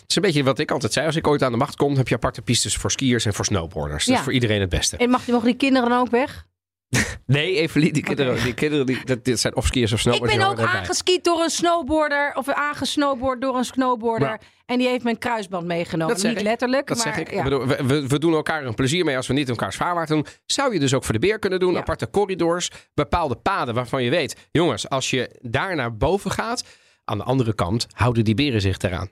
Het 0.00 0.10
is 0.10 0.16
een 0.16 0.22
beetje 0.22 0.44
wat 0.44 0.58
ik 0.58 0.70
altijd 0.70 0.92
zei. 0.92 1.06
Als 1.06 1.16
ik 1.16 1.26
ooit 1.26 1.42
aan 1.42 1.52
de 1.52 1.58
macht 1.58 1.76
kom, 1.76 1.96
heb 1.96 2.08
je 2.08 2.14
aparte 2.14 2.42
pistes 2.42 2.76
voor 2.76 2.90
skiers 2.90 3.24
en 3.24 3.34
voor 3.34 3.44
snowboarders. 3.44 4.04
Dat 4.04 4.12
Ja. 4.14 4.18
is 4.18 4.24
voor 4.24 4.32
iedereen 4.32 4.60
het 4.60 4.68
beste. 4.70 4.96
en 4.96 5.10
mag, 5.10 5.26
mogen 5.26 5.46
die 5.46 5.56
kinderen 5.56 5.88
dan 5.88 6.00
ook 6.00 6.10
weg? 6.10 6.46
Nee, 7.26 7.56
Evelien, 7.56 7.92
die 7.92 8.02
kinderen, 8.02 8.42
die 8.42 8.54
kinderen 8.54 8.86
die, 8.86 9.04
dat, 9.04 9.24
dit 9.24 9.40
zijn 9.40 9.56
of 9.56 9.66
skiers 9.66 9.92
of 9.92 9.98
Ik 9.98 10.02
snowboarders. 10.04 10.38
ben 10.38 10.56
die 10.56 10.64
ook 10.64 10.70
aangeskiet 10.70 11.24
door 11.24 11.40
een 11.42 11.50
snowboarder. 11.50 12.32
Of 12.34 12.48
aangesnowboard 12.48 13.40
door 13.40 13.56
een 13.56 13.64
snowboarder. 13.64 14.40
En 14.66 14.78
die 14.78 14.88
heeft 14.88 15.04
mijn 15.04 15.18
kruisband 15.18 15.66
meegenomen. 15.66 16.12
Dat 16.14 16.20
zeg 16.20 16.30
Niet 16.30 16.40
ik. 16.40 16.46
letterlijk, 16.46 16.86
Dat 16.86 16.96
maar 16.96 17.06
zeg 17.14 17.16
ik. 17.18 17.30
ja. 17.30 17.44
ik 17.44 17.66
we, 17.86 18.06
we, 18.08 18.18
doen 18.18 18.34
elkaar 18.34 18.64
een 18.64 18.74
plezier 18.74 19.04
mee 19.04 19.16
als 19.16 19.26
we 19.26 19.32
niet 19.32 19.48
elkaars 19.48 19.76
vaarwaard 19.76 20.08
doen. 20.08 20.26
Zou 20.46 20.72
je 20.72 20.80
dus 20.80 20.94
ook 20.94 21.04
voor 21.04 21.12
de 21.14 21.20
beer 21.20 21.38
kunnen 21.38 21.60
doen. 21.60 21.72
Ja. 21.72 21.78
Aparte 21.78 22.10
corridors, 22.10 22.70
bepaalde 22.94 23.36
paden 23.36 23.74
waarvan 23.74 24.02
je 24.02 24.10
weet... 24.10 24.48
jongens, 24.50 24.88
als 24.88 25.10
je 25.10 25.38
daar 25.40 25.76
naar 25.76 25.96
boven 25.96 26.30
gaat... 26.30 26.64
aan 27.04 27.18
de 27.18 27.24
andere 27.24 27.54
kant 27.54 27.86
houden 27.92 28.24
die 28.24 28.34
beren 28.34 28.60
zich 28.60 28.78
eraan. 28.78 29.10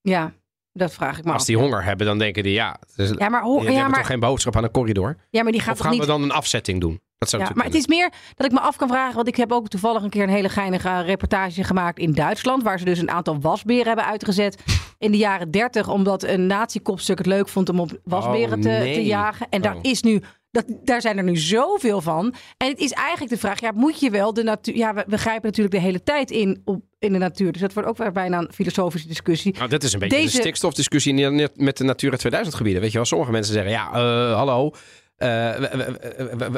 ja, 0.00 0.32
dat 0.72 0.92
vraag 0.92 1.18
ik 1.18 1.24
me 1.24 1.32
Als 1.32 1.40
af. 1.40 1.46
die 1.46 1.56
honger 1.56 1.84
hebben, 1.84 2.06
dan 2.06 2.18
denken 2.18 2.42
die... 2.42 2.52
ja, 2.52 2.76
dus, 2.96 3.10
Ja, 3.16 3.28
maar, 3.28 3.42
ho- 3.42 3.54
die 3.58 3.62
ja, 3.64 3.72
hebben 3.72 3.90
maar, 3.90 3.98
toch 3.98 4.06
geen 4.08 4.20
boodschap 4.20 4.56
aan 4.56 4.64
een 4.64 4.70
corridor? 4.70 5.16
ja, 5.30 5.42
maar 5.42 5.52
die 5.52 5.60
gaat 5.60 5.74
Of 5.74 5.80
gaan 5.80 5.90
niet... 5.90 6.00
we 6.00 6.06
dan 6.06 6.22
een 6.22 6.32
afzetting 6.32 6.80
doen? 6.80 7.00
Dat 7.18 7.28
zou 7.28 7.42
Ja, 7.42 7.50
maar 7.54 7.64
het 7.64 7.74
is 7.74 7.86
meer 7.86 8.12
dat 8.34 8.46
ik 8.46 8.52
me 8.52 8.60
af 8.60 8.76
kan 8.76 8.88
vragen, 8.88 9.14
want 9.14 9.28
ik 9.28 9.36
heb 9.36 9.52
ook 9.52 9.68
toevallig 9.68 10.02
een 10.02 10.10
keer 10.10 10.22
een 10.22 10.28
hele 10.28 10.48
geinige 10.48 11.00
reportage 11.00 11.64
gemaakt 11.64 11.98
in 11.98 12.12
Duitsland, 12.12 12.62
waar 12.62 12.78
ze 12.78 12.84
dus 12.84 12.98
een 12.98 13.10
aantal 13.10 13.40
wasberen 13.40 13.86
hebben 13.86 14.04
uitgezet 14.04 14.62
in 14.98 15.10
de 15.10 15.16
jaren 15.16 15.50
30, 15.50 15.88
omdat 15.88 16.22
een 16.22 16.46
nazi-kopstuk 16.46 17.18
het 17.18 17.26
leuk 17.26 17.48
vond 17.48 17.68
om 17.68 17.80
op 17.80 17.90
wasberen 18.04 18.56
Oh, 18.56 18.62
te, 18.62 18.68
nee. 18.68 18.94
te 18.94 19.04
jagen. 19.04 19.46
En 19.50 19.60
daar 19.62 19.74
Oh. 19.74 19.80
is 19.82 20.02
nu, 20.02 20.22
dat, 20.50 20.64
daar 20.84 21.00
zijn 21.00 21.18
er 21.18 21.24
nu 21.24 21.36
zoveel 21.36 22.00
van. 22.00 22.34
En 22.56 22.68
het 22.68 22.78
is 22.78 22.92
eigenlijk 22.92 23.30
de 23.32 23.38
vraag, 23.38 23.60
ja, 23.60 23.70
moet 23.74 24.00
je 24.00 24.10
wel 24.10 24.34
de 24.34 24.42
natuur, 24.42 24.76
ja, 24.76 24.94
we, 24.94 25.04
we 25.06 25.18
grijpen 25.18 25.44
natuurlijk 25.46 25.74
de 25.74 25.80
hele 25.80 26.02
tijd 26.02 26.30
in 26.30 26.62
op, 26.64 26.82
in 26.98 27.12
de 27.12 27.18
natuur, 27.18 27.52
dus 27.52 27.60
dat 27.60 27.72
wordt 27.72 27.88
ook 27.88 27.96
weer 27.98 28.12
bijna 28.12 28.38
een 28.38 28.50
filosofische 28.54 29.08
discussie. 29.08 29.54
Nou, 29.58 29.68
dat 29.68 29.82
is 29.82 29.92
een 29.92 29.98
beetje 29.98 30.16
Deze- 30.16 30.36
de 30.36 30.42
stikstofdiscussie 30.42 31.30
met 31.54 31.76
de 31.76 31.84
Natura 31.84 32.16
2000 32.16 32.56
gebieden. 32.56 32.80
Weet 32.82 32.90
je 32.90 32.96
wel, 32.96 33.06
sommige 33.06 33.30
mensen 33.30 33.52
zeggen, 33.54 33.72
ja, 33.72 33.86
eh, 33.92 34.34
hallo, 34.34 34.70
eh, 35.16 35.50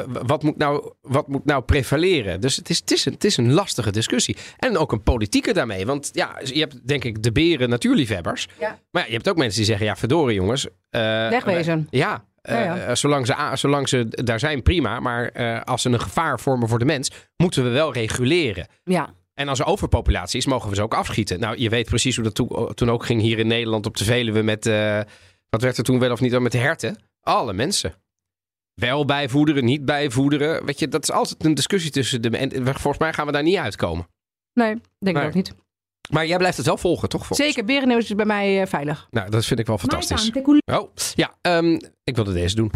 wat, 0.07 0.43
moet 0.43 0.57
nou, 0.57 0.93
wat 1.01 1.27
moet 1.27 1.45
nou 1.45 1.61
prevaleren? 1.63 2.41
Dus 2.41 2.55
het 2.55 2.69
is, 2.69 2.79
het, 2.79 2.91
is 2.91 3.05
een, 3.05 3.13
het 3.13 3.23
is 3.23 3.37
een 3.37 3.53
lastige 3.53 3.91
discussie. 3.91 4.35
En 4.57 4.77
ook 4.77 4.91
een 4.91 5.03
politieke 5.03 5.53
daarmee. 5.53 5.85
Want 5.85 6.09
ja, 6.13 6.39
je 6.43 6.59
hebt 6.59 6.87
denk 6.87 7.03
ik 7.03 7.23
de 7.23 7.31
beren 7.31 7.69
natuurliefhebbers. 7.69 8.47
Ja. 8.59 8.79
Maar 8.91 9.01
ja, 9.01 9.07
je 9.07 9.13
hebt 9.13 9.29
ook 9.29 9.37
mensen 9.37 9.57
die 9.57 9.65
zeggen, 9.65 9.85
ja, 9.85 9.95
verdorie 9.95 10.35
jongens. 10.35 10.67
eh, 10.89 11.01
Wegwezen. 11.29 11.87
Ja, 11.89 12.23
eh, 12.43 12.65
Ja, 12.65 12.75
ja. 12.75 12.95
Zolang, 12.95 13.25
ze, 13.27 13.51
zolang 13.53 13.89
ze 13.89 14.07
daar 14.09 14.39
zijn, 14.39 14.61
prima. 14.63 14.99
Maar 14.99 15.27
eh, 15.27 15.61
als 15.61 15.81
ze 15.81 15.89
een 15.89 15.99
gevaar 15.99 16.39
vormen 16.39 16.67
voor 16.69 16.79
de 16.79 16.85
mens, 16.85 17.11
moeten 17.37 17.63
we 17.63 17.69
wel 17.69 17.93
reguleren. 17.93 18.67
Ja, 18.83 19.13
En 19.33 19.47
als 19.47 19.59
er 19.59 19.65
overpopulatie 19.65 20.39
is, 20.39 20.45
mogen 20.45 20.69
we 20.69 20.75
ze 20.75 20.81
ook 20.81 20.93
afschieten. 20.93 21.39
Nou, 21.39 21.57
je 21.57 21.69
weet 21.69 21.85
precies 21.85 22.15
hoe 22.15 22.23
dat 22.23 22.35
toe- 22.35 22.73
toen 22.73 22.89
ook 22.91 23.05
ging 23.05 23.21
hier 23.21 23.39
in 23.39 23.47
Nederland 23.47 23.85
op 23.85 23.97
de 23.97 24.03
Veluwe 24.03 24.41
met... 24.41 24.65
eh, 24.65 24.99
wat 25.49 25.61
werd 25.61 25.77
er 25.77 25.83
toen 25.83 25.99
wel 25.99 26.11
of 26.11 26.19
niet 26.21 26.33
al 26.33 26.39
met 26.41 26.51
de 26.51 26.57
herten? 26.57 26.97
Alle 27.21 27.53
mensen. 27.53 27.93
Wel 28.73 29.05
bijvoederen, 29.05 29.65
niet 29.65 29.85
bijvoederen. 29.85 30.65
Weet 30.65 30.79
je, 30.79 30.87
dat 30.87 31.03
is 31.03 31.11
altijd 31.11 31.45
een 31.45 31.53
discussie 31.53 31.91
tussen 31.91 32.21
de... 32.21 32.29
En 32.37 32.51
volgens 32.65 32.97
mij 32.97 33.13
gaan 33.13 33.25
we 33.25 33.31
daar 33.31 33.43
niet 33.43 33.57
uitkomen. 33.57 34.07
nee, 34.53 34.73
denk 34.99 35.15
Nee. 35.17 35.23
ik 35.23 35.23
ook 35.29 35.33
niet. 35.33 35.53
Maar 36.11 36.25
jij 36.27 36.37
blijft 36.37 36.57
het 36.57 36.65
wel 36.65 36.77
volgen, 36.77 37.09
toch? 37.09 37.25
Volgens? 37.25 37.47
Zeker, 37.47 37.65
Berenneeuw 37.65 37.97
is 37.97 38.15
bij 38.15 38.25
mij 38.25 38.61
eh, 38.61 38.67
veilig. 38.67 39.07
Nou, 39.11 39.29
dat 39.29 39.45
vind 39.45 39.59
ik 39.59 39.67
wel 39.67 39.77
fantastisch. 39.77 40.31
Oh, 40.65 40.87
ja, 41.15 41.33
ehm, 41.41 41.79
ik 42.03 42.15
wilde 42.15 42.33
deze 42.33 42.55
doen. 42.55 42.71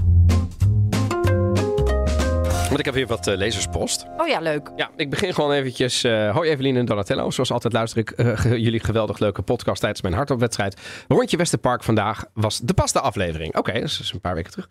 Want 2.68 2.80
ik 2.80 2.86
heb 2.86 2.94
weer 2.94 3.08
wat 3.08 3.28
eh, 3.28 3.36
lezerspost. 3.38 4.06
Oh 4.18 4.28
ja, 4.28 4.40
leuk. 4.40 4.72
Ja, 4.76 4.90
ik 4.96 5.10
begin 5.10 5.34
gewoon 5.34 5.52
eventjes. 5.52 6.04
eh, 6.04 6.32
hoi 6.36 6.50
Evelien 6.50 6.78
en 6.78 6.86
Donatello. 6.86 7.30
Zoals 7.32 7.52
altijd 7.52 7.74
luister 7.74 7.98
ik 8.00 8.12
eh, 8.12 8.38
ge- 8.38 8.62
jullie 8.62 8.80
geweldig 8.80 9.20
leuke 9.20 9.42
podcast 9.42 9.80
tijdens 9.80 10.02
mijn 10.02 10.14
hardloopwedstrijd. 10.14 10.82
Rondje 11.08 11.38
Westerpark 11.38 11.84
vandaag 11.84 12.26
was 12.34 12.60
de 12.60 12.74
paste 12.74 13.00
aflevering. 13.00 13.56
Oké, 13.58 13.74
dat 13.74 13.84
is 13.84 13.98
dus 13.98 14.14
een 14.14 14.22
paar 14.22 14.36
weken 14.36 14.52
terug. 14.52 14.70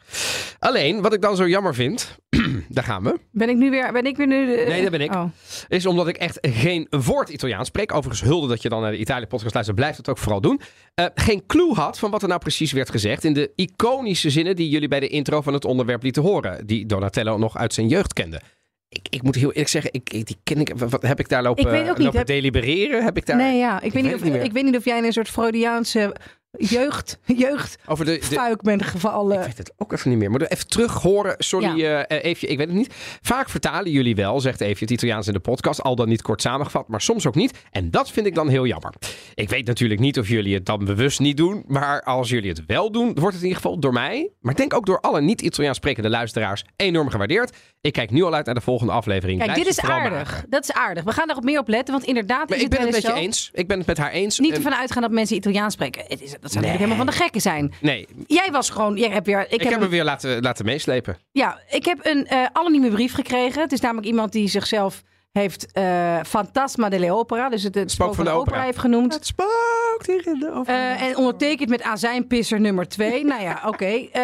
Alleen, 0.59 1.03
wat 1.03 1.13
ik 1.13 1.21
dan 1.21 1.37
zo 1.37 1.49
jammer 1.49 1.75
vind, 1.75 2.17
daar 2.69 2.85
gaan 2.85 3.03
we, 3.03 3.19
Ben 3.31 3.49
ik 3.49 3.57
nu 3.57 3.71
weer, 3.71 3.93
ben 3.93 4.05
ik 4.07 4.17
weer 4.17 4.27
nu 4.27 4.47
de- 4.47 4.65
Nee, 4.69 4.83
dat 4.83 4.91
ben 4.91 5.01
ik. 5.01 5.15
Oh. 5.15 5.25
is 5.69 5.87
omdat 5.87 6.09
ik 6.09 6.17
echt 6.17 6.39
geen 6.41 6.87
woord 6.91 7.29
Italiaans 7.29 7.69
spreek. 7.69 7.95
Overigens 7.95 8.29
hulde 8.29 8.49
dat 8.49 8.63
je 8.63 8.69
dan 8.69 8.81
naar 8.83 8.91
de 8.91 8.99
Italië-podcast 8.99 9.55
luistert. 9.55 9.77
Blijf 9.79 9.97
dat 9.97 10.09
ook 10.09 10.19
vooral 10.19 10.41
doen. 10.41 10.61
Eh, 10.95 11.07
geen 11.15 11.47
clue 11.47 11.75
had 11.75 11.99
van 11.99 12.11
wat 12.11 12.23
er 12.23 12.29
nou 12.29 12.41
precies 12.41 12.73
werd 12.73 12.91
gezegd 12.91 13.25
in 13.25 13.33
de 13.33 13.53
iconische 13.55 14.31
zinnen 14.31 14.57
die 14.57 14.69
jullie 14.69 14.89
bij 14.89 15.01
de 15.01 15.09
intro 15.09 15.41
van 15.41 15.53
het 15.53 15.65
onderwerp 15.65 16.03
lieten 16.03 16.23
horen. 16.23 16.67
Die 16.67 16.87
Donatello 16.87 17.39
nog 17.39 17.57
uit 17.57 17.75
zijn 17.75 17.89
jeugd 17.89 18.13
kende. 18.13 18.41
Ik, 18.89 19.07
ik 19.11 19.23
moet 19.23 19.35
heel 19.35 19.49
eerlijk 19.51 19.69
zeggen, 19.69 19.93
ik, 19.93 20.11
die 20.11 20.37
ken 20.43 20.61
ik. 20.61 20.73
Wat 20.77 21.03
heb 21.03 21.21
ik 21.21 21.29
daar 21.29 21.43
lopen, 21.43 21.65
Ik 21.65 21.71
weet 21.71 21.81
ook 21.91 21.97
niet, 21.97 21.99
lopen 22.05 22.19
heb- 22.19 22.27
delibereren? 22.27 23.05
Heb 23.05 23.17
ik 23.17 23.27
daar 23.27 23.37
Nee, 23.37 23.59
ja. 23.59 23.75
Ik, 23.77 23.81
weet 23.83 23.93
weet 23.93 24.03
niet 24.03 24.15
of, 24.15 24.23
niet 24.23 24.45
ik 24.45 24.53
weet 24.53 24.65
niet 24.65 24.77
of 24.77 24.85
jij 24.85 24.99
in 24.99 25.05
een 25.05 25.13
soort 25.13 25.29
Freudiaanse 25.29 26.15
jeugd, 26.59 27.19
jeugdfuik 27.25 27.91
over 27.91 28.05
de, 28.05 28.19
de, 28.31 28.59
bent 28.63 28.83
gevallen. 28.83 29.39
Ik 29.39 29.45
weet 29.45 29.59
het 29.59 29.73
ook 29.77 29.93
even 29.93 30.11
niet 30.11 30.19
meer. 30.19 30.31
Maar 30.31 30.41
even 30.41 30.69
terug 30.69 30.93
horen. 31.03 31.35
Sorry, 31.39 31.77
Ja. 31.77 32.07
eh 32.07 32.25
Eefje, 32.25 32.47
ik 32.47 32.59
weet 32.59 32.67
het 32.67 32.77
niet. 32.77 32.95
Vaak 33.23 33.49
vertalen 33.49 33.91
jullie 33.91 34.15
wel, 34.15 34.41
zegt 34.41 34.61
Eefje, 34.61 34.85
het 34.85 34.91
Italiaans 34.95 35.27
in 35.27 35.33
de 35.33 35.41
podcast. 35.41 35.83
Al 35.83 35.97
dan 35.97 36.09
niet 36.09 36.23
kort 36.23 36.41
samengevat, 36.43 36.89
maar 36.89 37.01
soms 37.01 37.27
ook 37.27 37.35
niet. 37.35 37.59
En 37.71 37.91
dat 37.91 38.11
vind 38.11 38.27
ik 38.27 38.35
dan 38.35 38.49
heel 38.49 38.67
jammer. 38.67 38.95
Ik 39.35 39.49
weet 39.49 39.67
natuurlijk 39.67 40.01
niet 40.01 40.19
of 40.19 40.29
jullie 40.29 40.55
het 40.55 40.67
dan 40.67 40.85
bewust 40.85 41.21
niet 41.21 41.37
doen. 41.37 41.65
Maar 41.67 42.03
als 42.03 42.29
jullie 42.29 42.49
het 42.51 42.63
wel 42.67 42.91
doen, 42.93 43.05
wordt 43.07 43.23
het 43.35 43.43
in 43.43 43.49
ieder 43.49 43.63
geval 43.63 43.79
door 43.79 43.93
mij. 43.93 44.31
Maar 44.41 44.53
ik 44.53 44.59
denk 44.59 44.75
ook 44.75 44.87
door 44.87 45.01
alle 45.01 45.21
niet-Italiaans 45.21 45.77
sprekende 45.77 46.09
luisteraars 46.09 46.65
enorm 46.77 47.09
gewaardeerd. 47.11 47.57
Ik 47.87 47.93
kijk 47.93 48.11
nu 48.11 48.23
al 48.23 48.35
uit 48.35 48.47
naar 48.47 48.55
de 48.55 48.61
volgende 48.61 48.93
aflevering. 48.93 49.39
Kijk, 49.39 49.53
Blijf 49.53 49.67
dit 49.69 49.79
is 49.79 49.91
aardig. 49.91 50.33
maken. 50.33 50.51
Dat 50.51 50.63
is 50.63 50.73
aardig. 50.73 51.05
We 51.05 51.13
gaan 51.13 51.27
daarop 51.27 51.45
meer 51.45 51.59
op 51.59 51.69
letten, 51.69 51.95
want 51.95 52.07
inderdaad 52.07 52.51
is 52.51 52.57
ik 52.57 52.61
het 52.63 52.71
ben 52.71 52.81
het 52.81 52.91
met 52.91 53.03
je 53.03 53.13
eens. 53.13 53.51
Ik 53.53 53.67
ben 53.69 53.79
het 53.79 53.87
met 53.87 53.99
haar 53.99 54.11
eens. 54.11 54.39
Niet 54.39 54.57
ervan 54.57 54.75
uitgaan 54.75 55.03
dat 55.03 55.11
mensen 55.11 55.37
Italiaans 55.37 55.75
spreken. 55.75 56.05
Het 56.09 56.23
is, 56.23 56.35
dat 56.41 56.53
zou 56.53 56.65
Nee. 56.65 56.75
helemaal 56.77 56.97
van 56.97 57.07
de 57.07 57.13
gekken 57.13 57.41
zijn. 57.41 57.75
Nee, 57.81 58.07
Jij 58.27 58.49
was 58.53 58.71
gewoon, 58.71 58.97
jij 58.97 59.11
hebt 59.11 59.27
weer, 59.27 59.41
ik, 59.41 59.53
ik, 59.53 59.63
heb, 59.63 59.73
een, 59.73 59.81
hem 59.81 59.89
weer 59.91 60.05
laten, 60.05 60.43
laten 60.43 60.65
meeslepen. 60.65 61.19
ja, 61.33 61.61
ik 61.71 61.85
heb 61.85 61.99
een 62.03 62.27
eh, 62.27 62.45
anonieme 62.53 62.91
brief 62.91 63.15
gekregen. 63.15 63.63
Het 63.63 63.73
is 63.73 63.81
namelijk 63.81 64.07
iemand 64.07 64.33
die 64.33 64.49
zichzelf 64.49 65.03
heeft 65.37 65.73
eh 65.73 66.19
Fantasma 66.27 66.89
delle 66.89 67.13
Opera, 67.13 67.49
dus 67.49 67.63
het, 67.63 67.75
het 67.75 67.91
spook 67.91 68.15
van 68.15 68.25
de, 68.25 68.31
opera. 68.31 68.63
heeft 68.63 68.79
genoemd. 68.79 69.15
Het 69.15 69.27
spookt 69.27 70.07
hier 70.07 70.27
in 70.27 70.39
de 70.39 70.53
over. 70.53 70.75
Eh, 70.75 71.03
en 71.03 71.17
ondertekend 71.17 71.69
met 71.69 71.83
azijnpisser 71.83 72.61
nummer 72.61 72.89
2. 72.89 73.25
nou 73.25 73.43
ja, 73.43 73.63
oké. 73.71 73.85
Eh, 73.85 74.23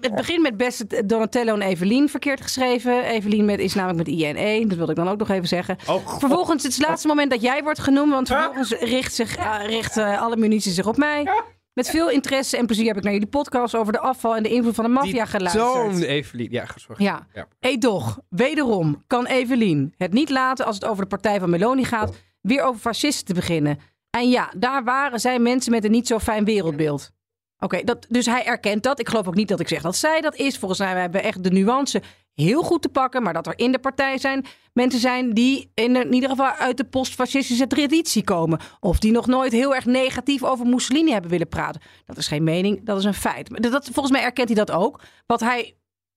het 0.00 0.14
begint 0.14 0.42
met 0.42 0.56
beste 0.56 1.06
Donatello 1.06 1.54
en 1.54 1.62
Evelien 1.62 2.08
verkeerd 2.08 2.40
geschreven. 2.40 3.04
Evelien 3.04 3.44
met, 3.44 3.58
is 3.58 3.74
namelijk 3.74 3.98
met 3.98 4.18
INE. 4.18 4.66
Dat 4.66 4.76
wilde 4.76 4.92
ik 4.92 4.98
dan 4.98 5.08
ook 5.08 5.18
nog 5.18 5.30
even 5.30 5.48
zeggen. 5.48 5.76
Oh. 5.88 6.18
Vervolgens, 6.18 6.62
het 6.62 6.72
is 6.72 6.78
het 6.78 6.86
laatste 6.88 7.08
moment 7.08 7.30
dat 7.30 7.42
jij 7.42 7.62
wordt 7.62 7.80
genoemd. 7.80 8.10
Want 8.10 8.28
vervolgens 8.28 8.70
richt, 8.70 9.14
zich, 9.14 9.36
richt 9.66 9.96
alle 9.96 10.36
munitie 10.36 10.72
zich 10.72 10.86
op 10.86 10.96
mij. 10.96 11.28
Met 11.74 11.90
veel 11.90 12.10
interesse 12.10 12.56
en 12.56 12.66
plezier 12.66 12.86
heb 12.86 12.96
ik 12.96 13.02
naar 13.02 13.12
jullie 13.12 13.28
podcast 13.28 13.74
over 13.74 13.92
de 13.92 13.98
afval 13.98 14.36
en 14.36 14.42
de 14.42 14.48
invloed 14.48 14.74
van 14.74 14.84
de 14.84 14.90
maffia 14.90 15.24
geluisterd. 15.26 15.64
Toon, 15.64 16.02
Evelien. 16.02 16.50
Ja, 16.50 16.66
sorry. 16.74 17.04
Ja. 17.04 17.26
Ja. 17.34 17.48
Edoch, 17.60 18.20
wederom 18.28 19.04
kan 19.06 19.26
Evelien 19.26 19.94
het 19.96 20.12
niet 20.12 20.30
laten 20.30 20.66
als 20.66 20.74
het 20.74 20.84
over 20.84 21.02
de 21.02 21.08
partij 21.08 21.40
van 21.40 21.50
Meloni 21.50 21.84
gaat, 21.84 22.14
weer 22.40 22.62
over 22.62 22.80
fascisten 22.80 23.26
te 23.26 23.34
beginnen. 23.34 23.78
En 24.10 24.30
ja, 24.30 24.52
daar 24.56 24.84
waren 24.84 25.20
zij 25.20 25.38
mensen 25.38 25.72
met 25.72 25.84
een 25.84 25.90
niet 25.90 26.06
zo 26.06 26.18
fijn 26.18 26.44
wereldbeeld. 26.44 27.10
Oké, 27.58 27.82
dat 27.84 28.06
dus 28.08 28.26
hij 28.26 28.46
erkent 28.46 28.82
dat. 28.82 29.00
Ik 29.00 29.08
geloof 29.08 29.26
ook 29.26 29.34
niet 29.34 29.48
dat 29.48 29.60
ik 29.60 29.68
zeg 29.68 29.82
dat 29.82 29.96
zij 29.96 30.20
dat 30.20 30.36
is. 30.36 30.58
Volgens 30.58 30.80
mij 30.80 31.00
hebben 31.00 31.20
we 31.20 31.26
echt 31.26 31.44
de 31.44 31.50
nuance 31.50 32.02
heel 32.34 32.62
goed 32.62 32.82
te 32.82 32.88
pakken. 32.88 33.22
Maar 33.22 33.32
dat 33.32 33.46
er 33.46 33.58
in 33.58 33.72
de 33.72 33.78
partij 33.78 34.18
zijn 34.18 34.44
mensen 34.72 35.00
zijn 35.00 35.32
die 35.32 35.70
in, 35.74 35.96
in 35.96 36.12
ieder 36.14 36.28
geval 36.30 36.50
uit 36.50 36.76
de 36.76 36.84
postfascistische 36.84 37.66
traditie 37.66 38.24
komen. 38.24 38.60
Of 38.80 38.98
die 38.98 39.12
nog 39.12 39.26
nooit 39.26 39.52
heel 39.52 39.74
erg 39.74 39.84
negatief 39.84 40.42
over 40.42 40.66
Mussolini 40.66 41.12
hebben 41.12 41.30
willen 41.30 41.48
praten. 41.48 41.80
Dat 42.04 42.16
is 42.16 42.26
geen 42.26 42.44
mening, 42.44 42.84
dat 42.84 42.98
is 42.98 43.04
een 43.04 43.14
feit. 43.14 43.50
Maar 43.50 43.60
Dat, 43.60 43.88
volgens 43.92 44.14
mij 44.14 44.24
erkent 44.24 44.48
hij 44.48 44.56
dat 44.56 44.70
ook. 44.70 45.00
Wat 45.26 45.40
hij, 45.40 45.76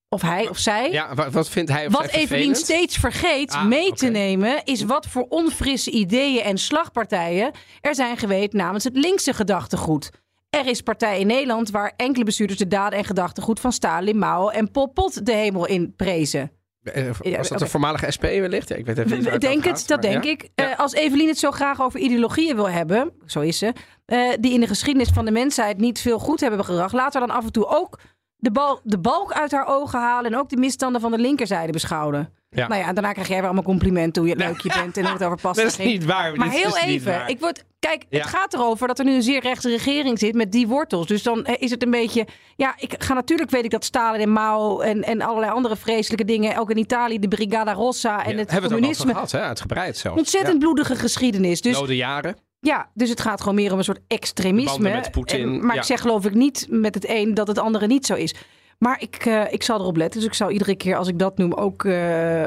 of 0.09 0.21
hij 0.21 0.49
of 0.49 0.57
zij, 0.57 0.91
Ja, 0.91 1.31
wat, 1.31 1.49
vindt 1.49 1.71
hij 1.71 1.85
of 1.85 1.93
wat 1.93 2.07
Evelien 2.07 2.55
steeds 2.55 2.97
vergeet 2.97 3.51
Ah, 3.51 3.65
mee 3.65 3.93
te 3.93 4.07
nemen, 4.07 4.61
is 4.63 4.83
wat 4.83 5.05
voor 5.05 5.25
onfrisse 5.29 5.91
ideeën 5.91 6.43
en 6.43 6.57
slagpartijen 6.57 7.51
er 7.81 7.95
zijn 7.95 8.17
geweest 8.17 8.53
namens 8.53 8.83
het 8.83 8.95
linkse 8.95 9.33
gedachtegoed. 9.33 10.09
Er 10.57 10.67
is 10.67 10.81
partij 10.81 11.19
in 11.19 11.27
Nederland 11.27 11.71
waar 11.71 11.93
enkele 11.95 12.25
bestuurders 12.25 12.59
de 12.59 12.67
daden 12.67 12.99
en 12.99 13.05
gedachtegoed 13.05 13.59
van 13.59 13.71
Stalin, 13.71 14.17
Mao 14.17 14.49
en 14.49 14.71
Pol 14.71 14.87
Pot 14.87 15.25
de 15.25 15.31
hemel 15.33 15.67
in 15.67 15.95
prezen. 15.95 16.51
Eh, 16.83 17.07
Was 17.07 17.17
Ja, 17.21 17.37
dat 17.37 17.51
oké. 17.51 17.61
een 17.63 17.69
voormalige 17.69 18.11
SP 18.15 18.21
wellicht? 18.21 18.69
Ja, 18.69 18.75
ik 18.75 18.85
weet 18.85 18.97
even 18.97 19.17
niet 19.17 19.41
denk 19.41 19.63
het, 19.63 19.79
gaat, 19.79 19.87
dat 19.87 20.01
denk 20.01 20.23
ja. 20.23 20.29
ik. 20.29 20.49
Ja. 20.55 20.71
Eh, 20.71 20.79
als 20.79 20.93
Evelien 20.93 21.27
het 21.27 21.37
zo 21.37 21.51
graag 21.51 21.81
over 21.81 21.99
ideologieën 21.99 22.55
wil 22.55 22.69
hebben, 22.69 23.11
zo 23.25 23.39
is 23.39 23.57
ze, 23.57 23.73
eh, 24.05 24.19
die 24.39 24.53
in 24.53 24.59
de 24.59 24.67
geschiedenis 24.67 25.09
van 25.09 25.25
de 25.25 25.31
mensheid 25.31 25.77
niet 25.77 25.99
veel 25.99 26.19
goed 26.19 26.39
hebben 26.39 26.65
gebracht, 26.65 26.93
laten 26.93 27.21
we 27.21 27.27
dan 27.27 27.35
af 27.35 27.43
en 27.45 27.51
toe 27.51 27.67
ook 27.67 27.99
de, 28.35 28.51
bal, 28.51 28.79
de 28.83 28.99
balk 28.99 29.31
uit 29.31 29.51
haar 29.51 29.67
ogen 29.67 29.99
halen 29.99 30.31
en 30.31 30.39
ook 30.39 30.49
de 30.49 30.57
misstanden 30.57 31.01
van 31.01 31.11
de 31.11 31.17
linkerzijde 31.17 31.71
beschouwen. 31.71 32.33
Ja. 32.49 32.67
Nou 32.67 32.81
ja, 32.81 32.93
daarna 32.93 33.11
krijg 33.11 33.27
jij 33.27 33.35
weer 33.37 33.45
allemaal 33.45 33.63
complimenten 33.63 34.21
hoe 34.21 34.31
je 34.31 34.37
leuk 34.37 34.61
je 34.61 34.71
bent 34.81 34.97
en 34.97 35.03
hoe 35.03 35.13
het 35.13 35.23
over 35.23 35.37
past. 35.41 35.55
Dat 35.59 35.65
is 35.65 35.77
niet 35.77 36.05
waar. 36.05 36.35
Maar 36.35 36.49
heel 36.49 36.77
even, 36.77 37.11
waar. 37.11 37.29
ik 37.29 37.39
word, 37.39 37.63
kijk, 37.79 38.05
Ja. 38.09 38.17
het 38.19 38.27
gaat 38.27 38.53
erover 38.53 38.87
dat 38.87 38.99
er 38.99 39.05
nu 39.05 39.13
een 39.15 39.21
zeer 39.23 39.41
rechtse 39.41 39.69
regering 39.69 40.19
zit 40.19 40.35
met 40.35 40.51
die 40.51 40.67
wortels. 40.67 41.07
Dus 41.07 41.23
dan 41.23 41.45
eh, 41.45 41.55
is 41.59 41.71
het 41.71 41.83
een 41.83 41.91
beetje, 41.91 42.27
ja, 42.55 42.73
ik 42.77 42.95
ga 43.03 43.13
natuurlijk 43.13 43.49
weet 43.49 43.63
ik 43.63 43.71
dat 43.71 43.85
Stalin 43.85 44.21
en 44.21 44.31
Mao 44.31 44.79
en, 44.79 45.03
en 45.03 45.21
allerlei 45.21 45.51
andere 45.51 45.75
vreselijke 45.75 46.25
dingen, 46.25 46.57
ook 46.57 46.69
in 46.69 46.77
Italië 46.77 47.19
de 47.19 47.27
Brigada 47.27 47.73
Rossa 47.73 48.25
en 48.25 48.31
Ja, 48.31 48.37
het 48.37 48.51
hebben 48.51 48.69
we 48.69 48.75
het 48.75 48.83
communisme. 48.85 49.11
gehad, 49.13 49.31
hè? 49.31 49.39
uitgebreid 49.41 49.97
zelfs. 49.97 50.17
Ontzettend 50.19 50.59
bloedige 50.59 50.95
geschiedenis. 50.95 51.61
Dus 51.61 51.79
jaren. 51.87 52.35
ja, 52.59 52.89
dus 52.93 53.09
het 53.09 53.21
gaat 53.21 53.39
gewoon 53.39 53.55
meer 53.55 53.71
om 53.71 53.77
een 53.77 53.83
soort 53.83 53.99
extremisme. 54.07 54.89
Met 54.91 55.11
Poetin, 55.11 55.41
En- 55.41 55.65
Maar 55.65 55.75
ja. 55.75 55.81
ik 55.81 55.87
zeg 55.87 56.01
geloof 56.01 56.25
ik 56.25 56.33
niet 56.33 56.67
met 56.69 56.93
het 56.95 57.05
een 57.09 57.33
dat 57.33 57.47
het 57.47 57.57
andere 57.59 57.87
niet 57.87 58.05
zo 58.05 58.13
is. 58.13 58.33
Maar 58.77 59.01
ik, 59.01 59.15
eh, 59.25 59.41
ik 59.49 59.63
zal 59.63 59.79
erop 59.79 59.95
letten. 59.97 60.19
Dus 60.19 60.29
ik 60.29 60.35
zou 60.35 60.51
iedere 60.51 60.75
keer 60.75 60.95
als 60.95 61.07
ik 61.07 61.19
dat 61.19 61.37
noem 61.37 61.53
ook... 61.53 61.85
eh, 61.85 61.91
nou 61.91 61.97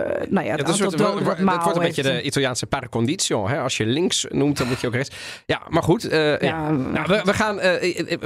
ja, 0.00 0.10
het 0.28 0.30
Ja, 0.30 0.56
dat, 0.56 0.58
aantal 0.58 0.74
soort, 0.74 0.90
doden 0.98 1.14
wo- 1.24 1.44
dat 1.44 1.62
wordt 1.62 1.76
een 1.76 1.82
beetje 1.82 2.02
de 2.02 2.22
Italiaanse 2.22 2.66
par 2.66 2.88
condicio. 2.88 3.48
Hè? 3.48 3.58
Als 3.58 3.76
je 3.76 3.86
links 3.86 4.26
noemt, 4.28 4.56
dan 4.58 4.66
moet 4.68 4.80
je 4.80 4.86
ook 4.86 4.94
rechts. 4.94 5.16
Ja, 5.46 5.60
maar 5.68 5.82
goed. 5.82 6.08
eh, 6.08 6.18
ja. 6.28 6.36
Ja, 6.40 6.70
Nou, 6.70 7.06
we, 7.06 7.20
we 7.24 7.32
gaan... 7.34 7.54
maar 7.54 7.82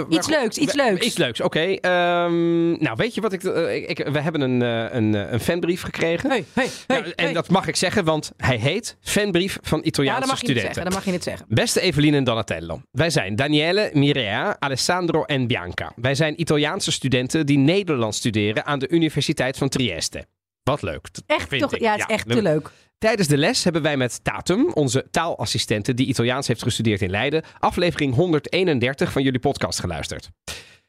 Iets 0.09 0.29
leuks, 0.29 0.57
iets 0.57 0.75
we- 0.75 0.83
leuks. 0.83 1.07
Iets 1.07 1.17
leuks, 1.17 1.41
oké. 1.41 1.61
Ehm, 1.61 2.71
nou, 2.83 2.95
weet 2.97 3.15
je 3.15 3.21
wat 3.21 3.33
ik, 3.33 3.43
ik, 3.89 4.09
We 4.13 4.21
hebben 4.21 4.41
een, 4.41 4.61
een, 4.97 5.33
een 5.33 5.41
fanbrief 5.41 5.83
gekregen. 5.83 6.31
Hey, 6.31 6.45
hey, 6.53 6.69
hey, 6.87 6.97
Ja, 6.99 7.13
en 7.15 7.33
dat 7.35 7.49
mag 7.51 7.67
ik 7.67 7.77
zeggen, 7.77 8.05
want 8.05 8.33
hij 8.37 8.57
heet 8.57 8.97
Fanbrief 9.01 9.59
van 9.63 9.79
ja, 9.79 9.85
Italiaanse 9.85 10.21
dat 10.21 10.29
mag 10.31 10.41
je 10.41 10.47
niet 10.47 10.57
studenten. 10.57 10.75
zeggen. 10.75 10.85
Dat 10.85 10.93
mag 10.95 11.05
je 11.05 11.11
niet 11.11 11.23
zeggen. 11.23 11.47
Beste 11.49 11.81
Evelien 11.81 12.15
en 12.15 12.25
Donatello. 12.25 12.81
Wij 12.91 13.11
zijn 13.11 13.37
Daniele, 13.37 13.91
Mirea, 13.93 14.57
Alessandro 14.59 15.23
en 15.25 15.47
Bianca. 15.47 15.93
Wij 15.97 16.15
zijn 16.15 16.41
Italiaanse 16.41 16.93
studenten 16.93 17.47
die 17.47 17.59
Nederlands 17.95 18.19
studeren 18.19 18.67
aan 18.67 18.79
de 18.79 18.89
Universiteit 18.89 19.57
van 19.57 19.69
Trieste. 19.69 20.27
Wat 20.63 20.83
leuk. 20.83 21.09
Echt 21.27 21.49
vind 21.49 21.63
toch? 21.63 21.75
ik. 21.75 21.81
Ja, 21.81 21.93
het 21.93 22.01
is 22.01 22.07
echt 22.07 22.29
te 22.29 22.43
leuk. 22.43 22.71
Tijdens 22.99 23.29
de 23.29 23.37
les 23.37 23.65
hebben 23.65 23.83
wij 23.83 23.97
met 23.97 24.25
Tatum, 24.25 24.71
onze 24.73 25.07
taalassistente 25.11 25.95
die 25.95 26.07
Italiaans 26.07 26.47
heeft 26.47 26.63
gestudeerd 26.63 27.03
in 27.03 27.11
Leiden, 27.11 27.43
aflevering 27.59 28.15
131 28.15 29.13
van 29.13 29.23
jullie 29.23 29.41
podcast 29.41 29.81
geluisterd. 29.81 30.31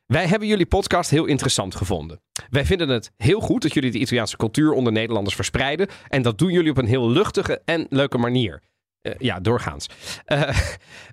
Wij 0.05 0.27
hebben 0.27 0.47
jullie 0.47 0.65
podcast 0.65 1.09
heel 1.09 1.25
interessant 1.25 1.75
gevonden. 1.75 2.21
Wij 2.49 2.65
vinden 2.65 2.89
het 2.89 3.11
heel 3.17 3.39
goed 3.39 3.61
dat 3.61 3.73
jullie 3.73 3.91
de 3.91 3.99
Italiaanse 3.99 4.37
cultuur 4.37 4.71
onder 4.71 4.93
Nederlanders 4.93 5.35
verspreiden. 5.35 5.87
En 6.07 6.21
dat 6.21 6.37
doen 6.37 6.51
jullie 6.51 6.71
op 6.71 6.77
een 6.77 6.85
heel 6.85 7.09
luchtige 7.09 7.61
en 7.65 7.85
leuke 7.89 8.17
manier. 8.17 8.61
Eh, 9.05 9.11
ja, 9.17 9.39
doorgaans. 9.39 9.89
Eh, 10.25 10.49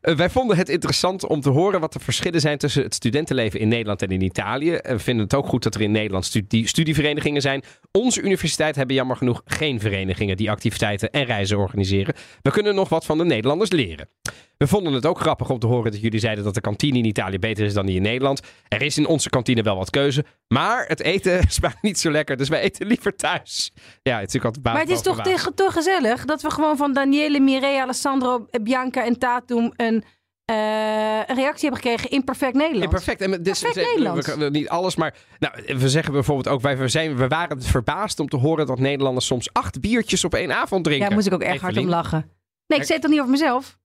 eh, 0.01 0.17
wij 0.17 0.31
vonden 0.31 0.57
het 0.57 0.69
interessant 0.69 1.27
om 1.27 1.41
te 1.41 1.51
horen 1.51 1.81
wat 1.81 1.93
de 1.93 1.99
verschillen 1.99 2.41
zijn 2.41 2.59
tussen 2.59 2.83
het 2.83 2.95
studentenleven 2.95 3.61
in 3.61 3.69
Nederland 3.69 4.03
en 4.03 4.11
in 4.11 4.23
Italië. 4.23 4.79
We 4.83 4.99
vinden 4.99 5.25
het 5.25 5.35
ook 5.35 5.47
goed 5.47 5.63
dat 5.63 5.75
er 5.75 5.81
in 5.81 5.91
Nederland 5.91 6.25
studie- 6.25 6.67
studieverenigingen 6.67 7.43
zijn. 7.43 7.63
Onze 7.91 8.23
universiteit 8.23 8.77
hebben 8.77 8.97
jammer 8.97 9.17
genoeg 9.17 9.43
geen 9.45 9.81
verenigingen 9.81 10.37
die 10.37 10.51
activiteiten 10.51 11.11
en 11.11 11.25
reizen 11.25 11.59
organiseren. 11.59 12.15
We 12.43 12.51
kunnen 12.51 12.75
nog 12.75 12.89
wat 12.89 13.05
van 13.05 13.19
de 13.19 13.25
Nederlanders 13.25 13.71
leren. 13.71 14.09
We 14.63 14.69
vonden 14.69 14.93
het 14.93 15.07
ook 15.07 15.21
grappig 15.21 15.51
om 15.51 15.59
te 15.59 15.67
horen 15.67 15.93
dat 15.93 16.01
jullie 16.01 16.21
zeiden 16.21 16.45
dat 16.45 16.55
de 16.55 16.61
kantine 16.61 16.99
in 16.99 17.05
Italië 17.05 17.39
beter 17.39 17.65
is 17.65 17.75
dan 17.75 17.87
die 17.87 17.97
in 17.97 18.03
Nederland. 18.03 18.41
Er 18.69 18.83
is 18.83 18.99
in 18.99 19.07
onze 19.07 19.31
kantine 19.31 19.63
wel 19.63 19.77
wat 19.77 19.91
keuze, 19.91 20.25
maar 20.49 20.85
het 20.87 21.01
eten 21.01 21.41
smaakt 21.49 21.83
niet 21.83 21.99
zo 21.99 22.11
lekker, 22.11 22.37
dus 22.37 22.49
wij 22.49 22.61
eten 22.61 22.87
liever 22.87 23.17
thuis. 23.17 23.73
Ja, 24.03 24.19
het 24.19 24.27
is 24.29 24.33
natuurlijk 24.33 24.45
altijd 24.45 24.65
Maar 24.65 24.81
het 24.83 24.91
is 24.91 25.01
toch, 25.01 25.23
tegen, 25.23 25.55
toch 25.55 25.73
gezellig 25.73 26.25
dat 26.25 26.43
we 26.43 26.51
gewoon 26.51 26.77
van 26.77 26.93
Daniele, 26.93 27.41
Mireille, 27.41 27.81
Alessandro, 27.83 28.47
Bianca 28.63 29.05
en 29.05 29.19
Tatum 29.19 29.73
een, 29.77 30.05
eh, 30.45 30.57
een 31.27 31.37
reactie 31.37 31.69
hebben 31.69 31.81
gekregen 31.81 32.11
in 32.11 32.25
perfect 32.25 32.53
Ja, 32.53 32.59
Nederlands. 32.59 32.95
perfect. 32.95 33.21
En 33.21 33.31
is- 33.45 33.61
Perfect 33.61 34.37
we- 34.39 34.51
niet 34.51 34.69
alles, 34.69 34.97
maar 34.97 35.15
nou, 35.39 35.79
we 35.79 35.89
zeggen 35.89 36.13
bijvoorbeeld 36.13 36.49
ook, 36.49 36.61
wij 36.61 36.79
we 36.79 36.89
zijn, 36.89 37.17
we 37.17 37.29
waren 37.29 37.63
verbaasd 37.63 38.21
om 38.21 38.29
te 38.29 38.37
horen 38.37 38.67
dat 38.67 38.79
Nederlanders 38.79 39.27
soms 39.27 39.53
acht 39.53 39.81
biertjes 39.81 40.25
op 40.25 40.35
één 40.35 40.53
avond 40.53 40.85
drinken. 40.85 41.03
Ja, 41.03 41.07
daar 41.07 41.15
moest 41.15 41.27
ik 41.27 41.35
ook 41.35 41.43
erg 41.43 41.61
hard 41.61 41.77
om 41.77 41.89
lachen. 41.89 42.31
Nee, 42.67 42.79
ik 42.79 42.85
zei 42.87 42.93
het 42.93 43.03
toch 43.03 43.11
niet 43.11 43.21
over 43.21 43.31
mezelf? 43.33 43.81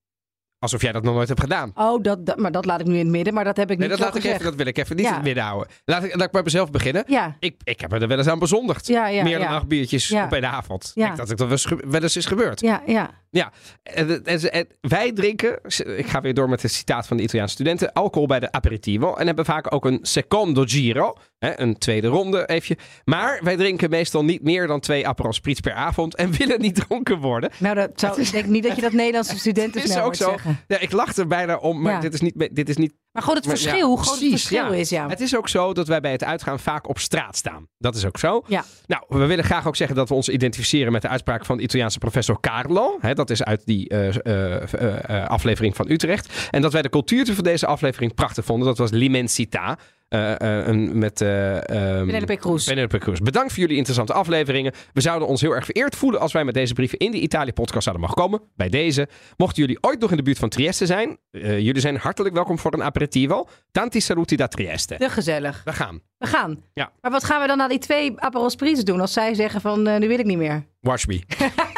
Alsof 0.59 0.81
jij 0.81 0.91
dat 0.91 1.03
nog 1.03 1.13
nooit 1.13 1.27
hebt 1.27 1.39
gedaan. 1.39 1.71
Oh, 1.75 2.03
dat, 2.03 2.25
dat- 2.25 2.37
maar 2.37 2.51
dat 2.51 2.65
laat 2.65 2.79
ik 2.79 2.85
nu 2.85 2.93
in 2.93 2.99
het 2.99 3.07
midden. 3.07 3.33
Maar 3.33 3.43
dat 3.43 3.57
heb 3.57 3.71
ik 3.71 3.77
Nee, 3.77 3.87
niet 3.87 3.97
dat, 3.97 4.05
laat 4.05 4.15
ik 4.15 4.21
gezegd. 4.21 4.39
even, 4.39 4.49
dat 4.51 4.59
wil 4.59 4.67
ik 4.67 4.77
even 4.77 4.95
niet 4.95 5.05
Ja. 5.05 5.09
in 5.11 5.15
het 5.17 5.25
midden 5.25 5.43
houden. 5.43 5.67
Laat 5.85 6.03
ik, 6.03 6.15
laat 6.15 6.25
ik 6.25 6.31
bij 6.31 6.41
mezelf 6.43 6.71
beginnen. 6.71 7.03
Ja, 7.07 7.35
Ik, 7.39 7.55
ik 7.63 7.79
heb 7.81 7.91
er 7.93 8.07
wel 8.07 8.17
eens 8.17 8.27
aan 8.27 8.39
bezondigd. 8.39 8.87
ja, 8.87 9.07
ja. 9.07 9.23
Meer 9.23 9.39
dan 9.39 9.47
acht 9.47 9.67
biertjes 9.67 10.11
op 10.11 10.31
een 10.31 10.45
avond. 10.45 10.91
Ja. 10.95 11.11
Ik 11.11 11.15
dat 11.17 11.29
het 11.29 11.39
wel 11.39 11.49
eens, 11.51 11.67
wel 11.87 12.01
eens 12.01 12.15
is 12.15 12.25
gebeurd. 12.25 12.59
Ja, 12.61 12.81
ja. 12.85 13.09
En, 13.31 14.23
en- 14.25 14.51
en 14.51 14.67
wij 14.81 15.11
drinken, 15.11 15.59
ik 15.97 16.07
ga 16.07 16.21
weer 16.21 16.33
door 16.33 16.49
met 16.49 16.61
het 16.61 16.71
citaat 16.71 17.07
van 17.07 17.17
de 17.17 17.23
Italiaanse 17.23 17.53
studenten, 17.53 17.93
alcohol 17.93 18.27
bij 18.27 18.39
de 18.39 18.51
aperitivo. 18.51 19.13
En 19.15 19.27
hebben 19.27 19.45
vaak 19.45 19.73
ook 19.73 19.85
een 19.85 19.99
secondo 20.01 20.63
giro, 20.65 21.13
hè, 21.39 21.59
een 21.59 21.77
tweede 21.77 22.07
ronde 22.07 22.45
even. 22.47 22.75
Maar 23.05 23.39
wij 23.43 23.55
drinken 23.55 23.89
meestal 23.89 24.23
niet 24.23 24.43
meer 24.43 24.67
dan 24.67 24.79
twee 24.79 25.07
Aperol 25.07 25.33
Spritz 25.33 25.59
per 25.59 25.73
avond 25.73 26.15
en 26.15 26.31
willen 26.37 26.61
niet 26.61 26.75
dronken 26.87 27.19
worden. 27.19 27.51
Nou, 27.59 27.75
dat 27.75 27.91
zou, 27.95 28.21
ik 28.21 28.31
denk 28.31 28.45
niet 28.45 28.63
dat 28.63 28.75
je 28.75 28.81
dat 28.81 28.91
Nederlandse 28.91 29.39
studenten 29.39 29.83
is 29.83 29.97
ook 29.97 30.15
zo. 30.15 30.29
zeggen. 30.29 30.59
Ja, 30.67 30.79
ik 30.79 30.91
lach 30.91 31.15
er 31.15 31.27
bijna 31.27 31.55
om, 31.57 31.81
maar 31.81 31.93
Ja. 31.93 31.99
dit, 31.99 32.13
is 32.13 32.21
niet, 32.21 32.49
dit 32.51 32.69
is 32.69 32.77
niet 32.77 32.93
Maar 33.17 33.25
gewoon 33.25 33.41
het 33.41 33.49
verschil, 33.49 33.75
ja, 33.75 33.85
hoe 33.85 34.01
groot 34.01 34.19
het 34.19 34.29
verschil 34.29 34.65
ja. 34.65 34.73
is, 34.73 34.89
ja. 34.89 35.09
Het 35.09 35.19
is 35.19 35.35
ook 35.35 35.49
zo 35.49 35.73
dat 35.73 35.87
wij 35.87 35.99
bij 35.99 36.11
het 36.11 36.23
uitgaan 36.23 36.59
vaak 36.59 36.89
op 36.89 36.99
straat 36.99 37.35
staan. 37.37 37.67
Dat 37.77 37.95
is 37.95 38.05
ook 38.05 38.17
zo. 38.17 38.43
Ja. 38.47 38.63
Nou, 38.85 39.03
we 39.07 39.25
willen 39.25 39.43
graag 39.43 39.67
ook 39.67 39.75
zeggen 39.75 39.95
dat 39.95 40.09
we 40.09 40.15
ons 40.15 40.29
identificeren 40.29 40.91
met 40.91 41.01
de 41.01 41.07
uitspraak 41.07 41.45
van 41.45 41.57
de 41.57 41.63
Italiaanse 41.63 41.97
professor 41.97 42.39
Carlo. 42.39 42.97
Hè, 42.99 43.13
dat 43.13 43.29
is 43.29 43.43
uit 43.43 43.65
die 43.65 43.89
eh, 43.89 44.07
eh, 44.25 45.21
eh, 45.23 45.27
aflevering 45.27 45.75
van 45.75 45.89
Utrecht. 45.89 46.47
En 46.51 46.61
dat 46.61 46.73
wij 46.73 46.81
de 46.81 46.89
cultuur 46.89 47.33
van 47.33 47.43
deze 47.43 47.65
aflevering 47.65 48.13
prachtig 48.13 48.45
vonden. 48.45 48.67
Dat 48.67 48.77
was 48.77 48.91
l'immensità. 48.91 49.77
Eh, 50.07 50.41
eh, 50.41 50.67
een, 50.67 50.97
met 50.97 51.21
eh 51.21 51.55
ehm, 51.55 52.05
Penelope 52.05 52.35
Cruz. 52.35 52.65
Penelope 52.65 52.97
Cruz. 52.97 53.19
Bedankt 53.19 53.51
voor 53.51 53.59
jullie 53.59 53.75
interessante 53.75 54.13
afleveringen. 54.13 54.73
We 54.93 55.01
zouden 55.01 55.27
ons 55.27 55.41
heel 55.41 55.55
erg 55.55 55.65
vereerd 55.65 55.95
voelen 55.95 56.19
als 56.19 56.31
wij 56.31 56.43
met 56.43 56.53
deze 56.53 56.73
brieven 56.73 56.97
in 56.97 57.11
de 57.11 57.19
Italië-podcast 57.19 57.83
zouden 57.83 58.05
mogen 58.07 58.23
komen. 58.23 58.41
Bij 58.55 58.69
deze. 58.69 59.07
Mochten 59.37 59.61
jullie 59.61 59.77
ooit 59.81 59.99
nog 59.99 60.11
in 60.11 60.17
de 60.17 60.23
buurt 60.23 60.37
van 60.37 60.49
Trieste 60.49 60.85
zijn, 60.85 61.17
jullie 61.31 61.79
zijn 61.79 61.97
hartelijk 61.97 62.35
welkom 62.35 62.59
voor 62.59 62.73
een 62.73 62.83
aperitivo. 62.83 63.47
Tanti 63.71 64.01
saluti 64.01 64.35
da 64.35 64.47
Trieste. 64.47 64.95
Te 64.95 65.09
gezellig. 65.09 65.61
We 65.65 65.73
gaan. 65.73 66.01
We 66.17 66.27
gaan. 66.27 66.63
Ja. 66.73 66.91
Maar 67.01 67.11
wat 67.11 67.23
gaan 67.23 67.41
we 67.41 67.47
dan 67.47 67.57
na 67.57 67.67
die 67.67 67.79
twee 67.79 68.19
Aperol 68.21 68.49
Spritz 68.49 68.81
doen 68.81 68.99
als 68.99 69.13
zij 69.13 69.33
zeggen 69.33 69.61
van 69.61 69.81
nu 69.81 70.07
wil 70.07 70.19
ik 70.19 70.25
niet 70.25 70.37
meer? 70.37 70.65
Wash 70.81 71.05
me. 71.05 71.21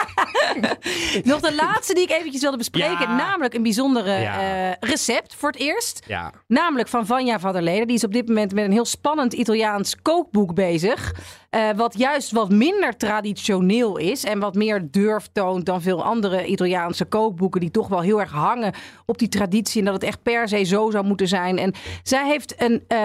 Nog 1.23 1.39
de 1.39 1.55
laatste 1.55 1.93
die 1.93 2.03
ik 2.03 2.09
eventjes 2.11 2.41
wilde 2.41 2.57
bespreken. 2.57 2.99
Ja. 3.09 3.15
Namelijk 3.15 3.53
een 3.53 3.63
bijzondere 3.63 4.11
Ja. 4.19 4.39
eh, 4.69 4.75
recept 4.89 5.35
voor 5.35 5.49
het 5.51 5.59
eerst. 5.59 6.01
Ja. 6.07 6.33
Namelijk 6.47 6.87
van 6.89 7.05
Vanja 7.05 7.39
van 7.39 7.53
der 7.53 7.61
Leden. 7.61 7.87
Die 7.87 7.95
is 7.95 8.03
op 8.03 8.13
dit 8.13 8.27
moment 8.27 8.53
met 8.53 8.65
een 8.65 8.71
heel 8.71 8.85
spannend 8.85 9.33
Italiaans 9.33 9.95
kookboek 10.01 10.53
bezig. 10.53 11.13
Eh, 11.49 11.69
wat 11.75 11.97
juist 11.97 12.31
wat 12.31 12.49
minder 12.49 12.97
traditioneel 12.97 13.97
is. 13.97 14.23
En 14.23 14.39
wat 14.39 14.55
meer 14.55 14.87
durf 14.91 15.29
toont 15.31 15.65
dan 15.65 15.81
veel 15.81 16.03
andere 16.03 16.45
Italiaanse 16.45 17.05
kookboeken. 17.05 17.61
Die 17.61 17.71
toch 17.71 17.87
wel 17.87 18.01
heel 18.01 18.19
erg 18.19 18.31
hangen 18.31 18.73
op 19.05 19.17
die 19.17 19.27
traditie. 19.27 19.79
En 19.79 19.85
dat 19.85 19.93
het 19.93 20.03
echt 20.03 20.23
per 20.23 20.47
se 20.47 20.63
zo 20.63 20.89
zou 20.91 21.05
moeten 21.05 21.27
zijn. 21.27 21.57
En 21.57 21.73
zij 22.03 22.27
heeft 22.27 22.61
een, 22.61 22.83
eh, 22.87 22.97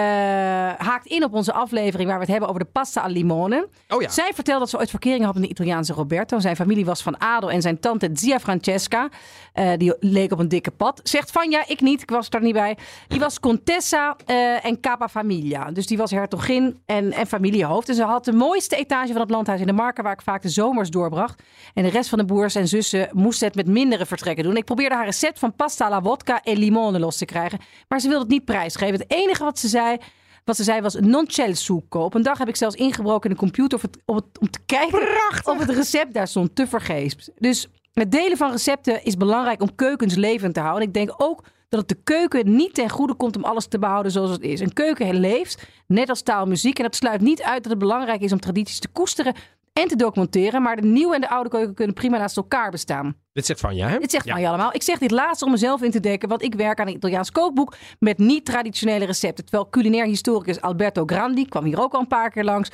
haakt 0.77 1.05
in 1.05 1.23
op 1.23 1.33
onze 1.33 1.53
aflevering 1.53 2.07
waar 2.07 2.17
we 2.17 2.23
het 2.23 2.31
hebben 2.31 2.49
over 2.49 2.61
de 2.61 2.69
pasta 2.71 3.01
al 3.01 3.09
limone. 3.09 3.67
Oh 3.89 4.01
ja. 4.01 4.09
Zij 4.09 4.31
vertelde 4.33 4.59
dat 4.59 4.69
ze 4.69 4.77
ooit 4.77 4.89
verkering 4.89 5.25
had 5.25 5.33
met 5.33 5.43
de 5.43 5.49
Italiaanse 5.49 5.93
Roberto. 5.93 6.39
Zijn 6.39 6.55
familie 6.55 6.85
was 6.85 7.03
van 7.03 7.21
adel 7.21 7.51
en 7.51 7.61
zijn 7.61 7.79
tante 7.79 8.09
Zia 8.13 8.39
Francesca, 8.39 9.09
eh, 9.53 9.71
die 9.77 9.93
leek 9.99 10.31
op 10.31 10.39
een 10.39 10.49
dikke 10.49 10.71
pad. 10.71 10.99
Zegt 11.03 11.31
van 11.31 11.49
ja, 11.49 11.63
ik 11.67 11.81
niet, 11.81 12.01
ik 12.01 12.09
was 12.09 12.27
er 12.29 12.41
niet 12.41 12.53
bij. 12.53 12.77
Die 13.07 13.19
was 13.19 13.39
contessa 13.39 14.15
en 14.61 14.79
capa 14.79 15.09
familia. 15.09 15.71
Dus 15.71 15.87
die 15.87 15.97
was 15.97 16.11
hertogin 16.11 16.79
en, 16.85 17.11
en 17.11 17.27
familiehoofd. 17.27 17.89
En 17.89 17.95
ze 17.95 18.03
had 18.03 18.25
de 18.25 18.33
mooiste 18.35 18.75
etage 18.75 19.11
van 19.11 19.21
het 19.21 19.29
landhuis 19.29 19.59
in 19.61 19.67
de 19.67 19.73
Marken, 19.73 20.03
waar 20.03 20.13
ik 20.13 20.21
vaak 20.21 20.41
de 20.41 20.49
zomers 20.49 20.89
doorbracht. 20.89 21.41
En 21.73 21.83
de 21.83 21.89
rest 21.89 22.09
van 22.09 22.17
de 22.19 22.25
broers 22.25 22.55
en 22.55 22.67
zussen 22.67 23.09
moesten 23.13 23.47
het 23.47 23.55
met 23.55 23.67
mindere 23.67 24.05
vertrekken 24.05 24.43
doen. 24.43 24.57
Ik 24.57 24.65
probeerde 24.65 24.95
haar 24.95 25.05
recept 25.05 25.39
van 25.39 25.55
pasta 25.55 25.85
alla 25.85 26.01
vodka 26.01 26.41
en 26.43 26.57
limone 26.57 26.99
los 26.99 27.17
te 27.17 27.25
krijgen. 27.25 27.59
Maar 27.87 27.99
ze 27.99 28.07
wilde 28.07 28.23
het 28.23 28.31
niet 28.33 28.45
prijsgeven. 28.45 28.93
Het 28.99 29.11
enige 29.11 29.43
wat 29.43 29.59
ze 29.59 29.67
zei, 29.67 29.97
wat 30.43 30.55
ze 30.55 30.63
zei 30.63 30.81
was 30.81 30.95
non 30.99 31.25
c'è 31.27 31.47
il 31.47 31.55
succo. 31.55 31.99
Op 31.99 32.13
een 32.13 32.23
dag 32.23 32.37
heb 32.37 32.47
ik 32.47 32.55
zelfs 32.55 32.75
ingebroken 32.75 33.29
in 33.29 33.35
de 33.35 33.41
computer 33.41 33.77
om, 33.77 33.83
het, 33.91 33.99
om, 34.05 34.15
het- 34.15 34.39
om 34.39 34.49
te 34.49 34.59
kijken 34.65 34.99
of 35.43 35.59
het 35.59 35.69
recept 35.69 36.13
daar 36.13 36.27
stond. 36.27 36.55
Te 36.55 36.67
vergeefs. 36.67 37.29
Dus 37.37 37.67
het 37.93 38.11
delen 38.11 38.37
van 38.37 38.51
recepten 38.51 39.03
is 39.03 39.17
belangrijk 39.17 39.61
om 39.61 39.75
keukens 39.75 40.15
levend 40.15 40.53
te 40.53 40.59
houden. 40.59 40.87
Ik 40.87 40.93
denk 40.93 41.13
ook 41.17 41.43
dat 41.69 41.79
het 41.79 41.89
de 41.89 42.03
keuken 42.03 42.55
niet 42.55 42.73
ten 42.73 42.89
goede 42.89 43.13
komt 43.13 43.35
om 43.35 43.43
alles 43.43 43.67
te 43.67 43.79
behouden 43.79 44.11
zoals 44.11 44.31
het 44.31 44.41
is. 44.41 44.59
Een 44.59 44.73
keuken 44.73 45.19
leeft, 45.19 45.67
net 45.87 46.09
als 46.09 46.21
taal 46.21 46.43
en 46.43 46.49
muziek. 46.49 46.77
En 46.77 46.83
dat 46.83 46.95
sluit 46.95 47.21
niet 47.21 47.41
uit 47.41 47.63
dat 47.63 47.71
het 47.71 47.81
belangrijk 47.81 48.21
is 48.21 48.31
om 48.31 48.39
tradities 48.39 48.79
te 48.79 48.87
koesteren 48.87 49.33
en 49.73 49.87
te 49.87 49.95
documenteren. 49.95 50.61
Maar 50.61 50.75
de 50.75 50.87
nieuwe 50.87 51.15
en 51.15 51.21
de 51.21 51.29
oude 51.29 51.49
keuken 51.49 51.73
kunnen 51.73 51.95
prima 51.95 52.17
naast 52.17 52.37
elkaar 52.37 52.71
bestaan. 52.71 53.15
Dit 53.33 53.45
zegt 53.45 53.59
Vanja, 53.59 53.87
hè? 53.87 53.97
Dit 53.99 54.11
zegt 54.11 54.25
ja. 54.25 54.31
van 54.31 54.41
je 54.41 54.47
allemaal. 54.47 54.73
Ik 54.73 54.83
zeg 54.83 54.97
dit 54.97 55.11
laatste 55.11 55.45
om 55.45 55.51
mezelf 55.51 55.81
in 55.81 55.91
te 55.91 55.99
dekken, 55.99 56.29
want 56.29 56.41
ik 56.41 56.55
werk 56.55 56.79
aan 56.79 56.87
een 56.87 56.95
Italiaans 56.95 57.31
kookboek 57.31 57.75
met 57.99 58.17
niet-traditionele 58.17 59.05
recepten. 59.05 59.45
Terwijl 59.45 59.69
culinair 59.69 60.05
historicus 60.05 60.61
Alberto 60.61 61.03
Grandi, 61.05 61.45
kwam 61.45 61.63
hier 61.63 61.81
ook 61.81 61.93
al 61.93 61.99
een 61.99 62.07
paar 62.07 62.29
keer 62.29 62.43
langs, 62.43 62.69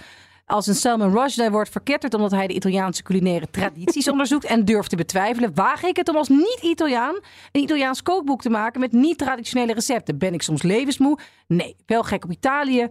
als 0.46 0.68
een 0.68 0.76
Salmon 0.76 1.12
Rushdie 1.12 1.50
wordt 1.50 1.70
verketterd 1.70 2.14
omdat 2.14 2.32
hij 2.32 2.48
de 2.48 2.54
Italiaanse 2.54 3.04
culinaire 3.04 3.48
tradities 3.52 4.10
onderzoekt 4.12 4.46
en 4.46 4.66
durft 4.66 4.90
te 4.90 4.96
betwijfelen, 4.96 5.52
waag 5.56 5.84
ik 5.84 5.96
het 5.96 6.10
om 6.10 6.16
als 6.16 6.30
niet-Italiaan 6.30 7.16
een 7.52 7.62
Italiaans 7.62 8.04
kookboek 8.04 8.42
te 8.42 8.50
maken 8.50 8.80
met 8.80 8.92
niet-traditionele 8.92 9.74
recepten. 9.74 10.18
Ben 10.18 10.34
ik 10.34 10.42
soms 10.42 10.62
levensmoe? 10.64 11.18
Nee. 11.48 11.76
Wel 11.86 12.04
gek 12.04 12.24
op 12.24 12.32
Italië 12.32 12.88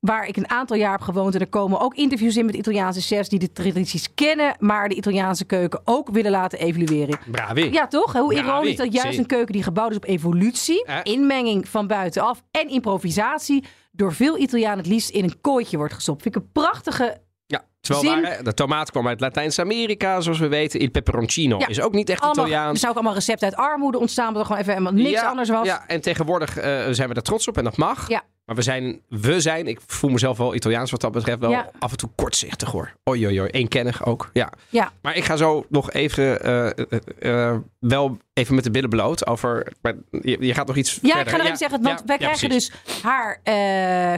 waar 0.00 0.26
ik 0.26 0.36
een 0.36 0.50
aantal 0.50 0.76
jaar 0.76 0.90
heb 0.92 1.00
gewoond. 1.00 1.34
En 1.34 1.40
er 1.40 1.48
komen 1.48 1.80
ook 1.80 1.94
interviews 1.94 2.36
in 2.36 2.46
met 2.46 2.54
Italiaanse 2.54 3.00
chefs 3.00 3.28
die 3.28 3.38
de 3.38 3.52
tradities 3.52 4.14
kennen, 4.14 4.54
maar 4.58 4.88
de 4.88 4.94
Italiaanse 4.94 5.44
keuken 5.44 5.80
ook 5.84 6.10
willen 6.10 6.30
laten 6.30 6.58
evalueren. 6.58 7.18
Bravi. 7.30 7.72
Ja, 7.72 7.86
toch? 7.86 8.12
Hoe 8.12 8.34
ironisch 8.34 8.76
dat 8.76 8.92
juist 8.92 9.18
een 9.18 9.26
keuken 9.26 9.52
die 9.52 9.62
gebouwd 9.62 9.90
is 9.90 9.96
op 9.96 10.04
evolutie, 10.04 10.84
Ja. 10.86 11.04
inmenging 11.04 11.68
van 11.68 11.86
buitenaf 11.86 12.42
en 12.50 12.68
improvisatie, 12.68 13.64
door 14.00 14.14
veel 14.14 14.38
Italianen 14.38 14.78
het 14.78 14.86
liefst 14.86 15.10
in 15.10 15.24
een 15.24 15.40
kooitje 15.40 15.76
wordt 15.76 15.94
gestopt. 15.94 16.22
Vind 16.22 16.36
ik 16.36 16.42
een 16.42 16.48
prachtige. 16.52 17.20
Ja, 17.46 17.64
terwijl 17.80 18.04
Zin- 18.14 18.22
waren, 18.22 18.44
de 18.44 18.54
tomaat 18.54 18.90
kwam 18.90 19.08
uit 19.08 19.20
Latijns-Amerika, 19.20 20.20
zoals 20.20 20.38
we 20.38 20.48
weten. 20.48 20.80
Il 20.80 20.90
peperoncino 20.90 21.58
Ja. 21.58 21.66
is 21.68 21.80
ook 21.80 21.92
niet 21.92 22.08
echt 22.10 22.20
Allemaal, 22.20 22.44
er 22.44 22.50
Italiaans. 22.50 22.78
zijn 22.78 22.90
ook 22.90 22.96
allemaal 22.96 23.16
recepten 23.16 23.48
uit 23.48 23.56
armoede 23.56 23.98
ontstaan, 23.98 24.26
omdat 24.26 24.40
er 24.42 24.46
gewoon 24.46 24.62
even 24.62 24.72
helemaal 24.74 25.02
niks 25.02 25.20
ja, 25.20 25.28
anders 25.28 25.48
was. 25.48 25.66
Ja, 25.66 25.84
en 25.86 26.00
tegenwoordig 26.00 26.56
eh, 26.56 26.80
zijn 26.90 27.08
we 27.08 27.14
er 27.14 27.22
trots 27.22 27.48
op 27.48 27.56
en 27.56 27.64
dat 27.64 27.76
mag. 27.76 28.08
Ja. 28.08 28.22
Maar 28.50 28.58
we 28.58 28.64
zijn, 28.64 29.00
we 29.08 29.40
zijn, 29.40 29.66
ik 29.66 29.80
voel 29.86 30.10
mezelf 30.10 30.38
wel 30.38 30.54
Italiaans 30.54 30.90
wat 30.90 31.00
dat 31.00 31.12
betreft, 31.12 31.38
wel 31.38 31.50
Ja. 31.50 31.70
af 31.78 31.90
en 31.90 31.96
toe 31.96 32.08
kortzichtig 32.14 32.70
hoor. 32.70 32.92
Oei, 33.08 33.26
oei, 33.26 33.40
oei. 33.40 33.50
Eenkennig 33.50 34.06
ook. 34.06 34.30
Ja. 34.32 34.52
Ja. 34.68 34.90
Maar 35.02 35.16
ik 35.16 35.24
ga 35.24 35.36
zo 35.36 35.64
nog 35.68 35.92
even, 35.92 36.42
eh, 36.42 36.66
eh, 36.68 37.50
eh, 37.50 37.56
wel 37.78 38.18
even 38.32 38.54
met 38.54 38.64
de 38.64 38.70
billen 38.70 38.88
bloot 38.90 39.26
over, 39.26 39.72
maar 39.82 39.94
je, 40.10 40.36
je 40.40 40.54
gaat 40.54 40.66
nog 40.66 40.76
iets 40.76 40.92
Ja, 40.94 40.98
verder. 41.00 41.20
ik 41.20 41.28
ga 41.28 41.36
nog 41.36 41.44
even 41.46 41.56
zeggen, 41.58 41.82
want 41.82 41.98
ja, 41.98 42.04
wij 42.06 42.16
ja, 42.18 42.26
krijgen 42.26 42.48
precies. 42.48 42.70
dus 42.84 43.02
haar 43.02 43.40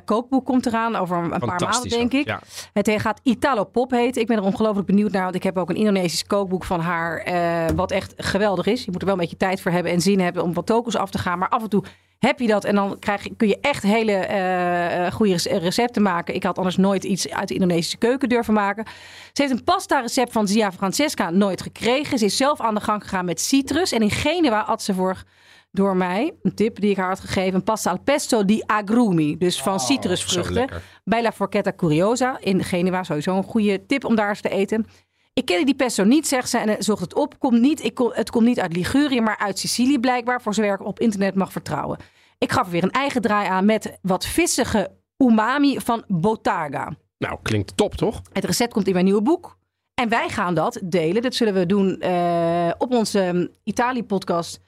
kookboek 0.05 0.45
komt 0.45 0.67
eraan 0.67 0.97
over 0.97 1.17
een 1.17 1.29
paar 1.31 1.61
maanden, 1.61 1.89
denk 1.89 2.13
ik. 2.13 2.27
Ja. 2.27 2.41
Het 2.73 2.91
gaat 2.97 3.21
Italo 3.23 3.65
Pop 3.65 3.91
heten. 3.91 4.21
Ik 4.23 4.27
ben 4.27 4.37
er 4.37 4.43
ongelooflijk 4.43 4.87
benieuwd 4.87 5.13
naar, 5.13 5.23
want 5.23 5.35
ik 5.35 5.43
heb 5.43 5.59
ook 5.59 5.71
een 5.71 5.77
Indonesisch 5.77 6.27
kookboek 6.27 6.65
van 6.65 6.81
haar, 6.81 7.27
wat 7.75 7.91
echt 7.91 8.15
geweldig 8.17 8.67
is. 8.67 8.85
Je 8.85 8.91
moet 8.91 9.01
er 9.01 9.07
wel 9.07 9.15
een 9.15 9.21
beetje 9.21 9.37
tijd 9.37 9.61
voor 9.61 9.71
hebben 9.71 9.93
en 9.93 10.01
zin 10.01 10.21
hebben 10.21 10.43
om 10.43 10.55
wat 10.55 10.67
tokens 10.67 10.97
af 10.97 11.11
te 11.11 11.19
gaan, 11.19 11.39
maar 11.39 11.49
af 11.49 11.63
en 11.63 11.69
toe 11.69 11.85
heb 12.27 12.39
je 12.39 12.47
dat 12.47 12.65
en 12.65 12.75
dan 12.75 12.99
krijg 12.99 13.29
kun 13.37 13.49
je 13.49 13.59
echt 13.61 13.83
hele 13.83 14.13
eh, 14.13 15.13
goede 15.13 15.33
rece- 15.33 15.59
recepten 15.59 16.03
maken. 16.03 16.35
Ik 16.35 16.43
had 16.43 16.57
anders 16.57 16.77
nooit 16.77 17.05
iets 17.05 17.29
uit 17.31 17.49
de 17.49 17.55
Indonesische 17.55 17.97
keuken 17.97 18.29
durven 18.29 18.55
maken. 18.55 18.85
Ze 19.33 19.43
heeft 19.43 19.55
een 19.55 19.65
pasta 19.65 20.01
recept 20.01 20.33
van 20.33 20.49
Zia 20.49 20.73
Francesca 20.73 21.31
nooit 21.31 21.63
gekregen. 21.63 22.19
Ze 22.19 22.25
is 22.25 22.37
zelf 22.37 22.61
aan 22.61 22.75
de 22.75 22.81
gang 22.81 23.03
gegaan 23.03 23.25
met 23.25 23.41
citrus 23.41 23.93
en 23.93 24.03
in 24.03 24.11
Genua 24.11 24.65
had 24.65 24.83
ze 24.83 24.95
voor 24.95 25.23
door 25.71 25.97
mij, 25.97 26.33
een 26.43 26.55
tip 26.55 26.81
die 26.81 26.91
ik 26.91 26.97
haar 26.97 27.09
had 27.09 27.21
gegeven, 27.21 27.55
een 27.55 27.63
pasta 27.65 27.91
al 27.91 28.01
pesto 28.01 28.45
di 28.45 28.63
agrumi, 28.67 29.39
dus 29.39 29.63
van 29.63 29.75
Oh, 29.75 29.79
citrusvruchten. 29.81 30.69
Bij 31.05 31.23
La 31.23 31.33
Forchetta 31.33 31.73
Curiosa 31.77 32.37
in 32.41 32.65
Genua. 32.65 33.03
Sowieso 33.03 33.37
een 33.37 33.43
goede 33.43 33.87
tip 33.87 34.05
om 34.05 34.15
daar 34.15 34.29
eens 34.29 34.41
te 34.41 34.49
eten. 34.49 34.87
Ik 35.35 35.45
kende 35.45 35.65
die 35.65 35.75
pesto 35.75 36.05
niet, 36.05 36.29
zegt 36.29 36.49
ze, 36.49 36.59
en 36.59 36.83
zocht 36.83 37.01
het 37.01 37.15
op. 37.15 37.39
Komt 37.39 37.61
niet, 37.61 37.85
ik 37.85 37.95
kom, 37.95 38.11
het 38.13 38.31
komt 38.31 38.45
niet 38.45 38.61
uit 38.61 38.73
Ligurië, 38.73 39.21
maar 39.21 39.39
uit 39.39 39.59
Sicilië 39.59 39.99
blijkbaar. 39.99 40.43
Voor 40.43 40.55
zover 40.55 40.73
ik 40.73 40.87
op 40.87 41.01
internet 41.01 41.35
mag 41.35 41.53
vertrouwen. 41.53 41.99
Ik 42.39 42.53
gaf 42.53 42.65
er 42.65 42.73
weer 42.73 42.83
een 42.83 42.91
eigen 42.91 43.21
draai 43.21 43.49
aan 43.49 43.65
met 43.65 43.99
wat 44.03 44.27
vissige 44.27 44.91
umami 45.17 45.81
van 45.81 46.05
Botarga. 46.07 46.97
Nou, 47.19 47.39
klinkt 47.43 47.77
top 47.77 47.95
toch? 47.95 48.23
Het 48.33 48.45
recept 48.45 48.73
komt 48.73 48.87
in 48.87 48.93
mijn 48.93 49.05
nieuwe 49.05 49.23
boek. 49.23 49.59
En 49.95 50.09
wij 50.09 50.29
gaan 50.29 50.55
dat 50.55 50.81
delen. 50.85 51.23
Dat 51.23 51.35
zullen 51.35 51.55
we 51.55 51.67
doen 51.67 52.01
eh, 52.01 52.71
op 52.79 52.93
onze 52.93 53.27
um, 53.27 53.49
Italië-podcast 53.65 54.61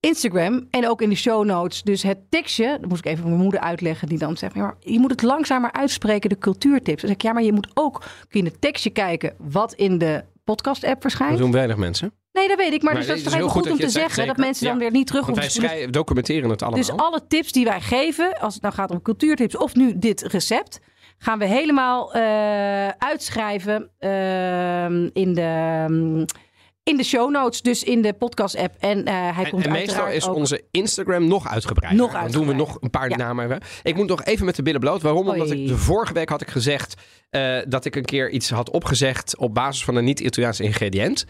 Instagram. 0.00 0.66
En 0.70 0.88
ook 0.88 1.02
in 1.02 1.08
de 1.08 1.14
show 1.16 1.44
notes. 1.44 1.82
Dus 1.82 2.02
het 2.02 2.18
tekstje, 2.30 2.78
dat 2.80 2.88
moest 2.88 3.04
ik 3.04 3.12
even 3.12 3.24
mijn 3.28 3.40
moeder 3.40 3.60
uitleggen. 3.60 4.08
Die 4.08 4.18
dan 4.18 4.36
zegt, 4.36 4.54
ja, 4.54 4.60
maar 4.62 4.76
je 4.80 4.98
moet 4.98 5.10
het 5.10 5.22
langzamer 5.22 5.72
uitspreken, 5.72 6.28
de 6.30 6.38
cultuurtips. 6.38 7.00
Dan 7.00 7.08
zeg 7.08 7.10
ik, 7.16 7.22
ja, 7.22 7.32
maar 7.32 7.42
je 7.42 7.52
moet 7.52 7.68
ook 7.74 7.98
kun 7.98 8.08
je 8.28 8.38
in 8.38 8.44
het 8.44 8.60
tekstje 8.60 8.90
kijken 8.90 9.34
wat 9.38 9.72
in 9.74 9.98
de 9.98 10.24
podcast-app 10.44 10.92
Dat 10.92 11.02
verschijnt. 11.02 11.38
doen 11.38 11.52
weinig 11.52 11.76
mensen. 11.76 12.12
Nee, 12.32 12.48
dat 12.48 12.56
weet 12.56 12.72
ik. 12.72 12.82
Maar, 12.82 12.92
Maar 12.92 13.02
dus 13.02 13.06
dat 13.06 13.16
het 13.16 13.26
is 13.26 13.32
toch 13.32 13.40
heel 13.40 13.48
goed, 13.50 13.62
goed 13.62 13.70
om 13.70 13.78
dat 13.78 13.86
te 13.86 13.98
zeggen. 13.98 14.26
Dat 14.26 14.36
mensen 14.36 14.66
dan 14.66 14.78
weer 14.78 14.90
niet 14.90 15.06
terug 15.06 15.24
Want 15.24 15.36
wij 15.36 15.44
hoeven 15.46 15.62
schrijven, 15.68 15.92
documenteren 15.92 16.50
het 16.50 16.62
allemaal. 16.62 16.80
Dus 16.80 16.90
alle 16.96 17.26
tips 17.28 17.52
die 17.52 17.64
wij 17.64 17.80
geven, 17.80 18.38
als 18.40 18.54
het 18.54 18.62
nou 18.62 18.74
gaat 18.74 18.90
om 18.90 19.02
cultuurtips 19.02 19.56
of 19.56 19.74
nu 19.74 19.98
dit 19.98 20.22
recept, 20.22 20.80
gaan 21.18 21.38
we 21.38 21.44
helemaal 21.44 22.14
eh, 22.14 22.88
uitschrijven 22.88 23.90
ehm, 23.98 25.08
in 25.12 25.34
de. 25.34 25.40
ehm, 25.88 26.24
in 26.82 26.96
de 26.96 27.04
show 27.04 27.30
notes, 27.30 27.62
dus 27.62 27.82
in 27.82 28.02
de 28.02 28.12
podcast-app. 28.12 28.74
En 28.78 29.04
eh, 29.04 29.14
hij 29.14 29.44
En, 29.44 29.50
komt 29.50 29.64
en 29.64 29.72
meestal 29.72 30.08
is 30.08 30.28
ook... 30.28 30.34
onze 30.34 30.64
Instagram 30.70 31.26
nog 31.28 31.48
uitgebreider. 31.48 32.02
Nog 32.02 32.12
Dan 32.12 32.30
doen 32.30 32.46
we 32.46 32.52
nog 32.54 32.76
een 32.80 32.90
paar 32.90 33.08
Ja. 33.10 33.16
namen. 33.16 33.60
Ik 33.82 33.96
moet 33.96 34.08
nog 34.08 34.24
even 34.24 34.44
met 34.46 34.56
de 34.56 34.62
billen 34.62 34.80
bloot. 34.80 35.02
Waarom? 35.02 35.28
Omdat 35.28 35.50
Oei. 35.50 35.62
ik 35.62 35.68
de 35.68 35.76
vorige 35.76 36.12
week 36.12 36.28
had 36.28 36.40
ik 36.40 36.50
gezegd 36.50 36.94
eh, 37.30 37.58
dat 37.68 37.84
ik 37.84 37.96
een 37.96 38.04
keer 38.04 38.30
iets 38.30 38.50
had 38.50 38.70
opgezegd 38.70 39.36
op 39.36 39.54
basis 39.54 39.84
van 39.84 39.96
een 39.96 40.04
niet-Italiaans 40.04 40.60
ingrediënt. 40.60 41.24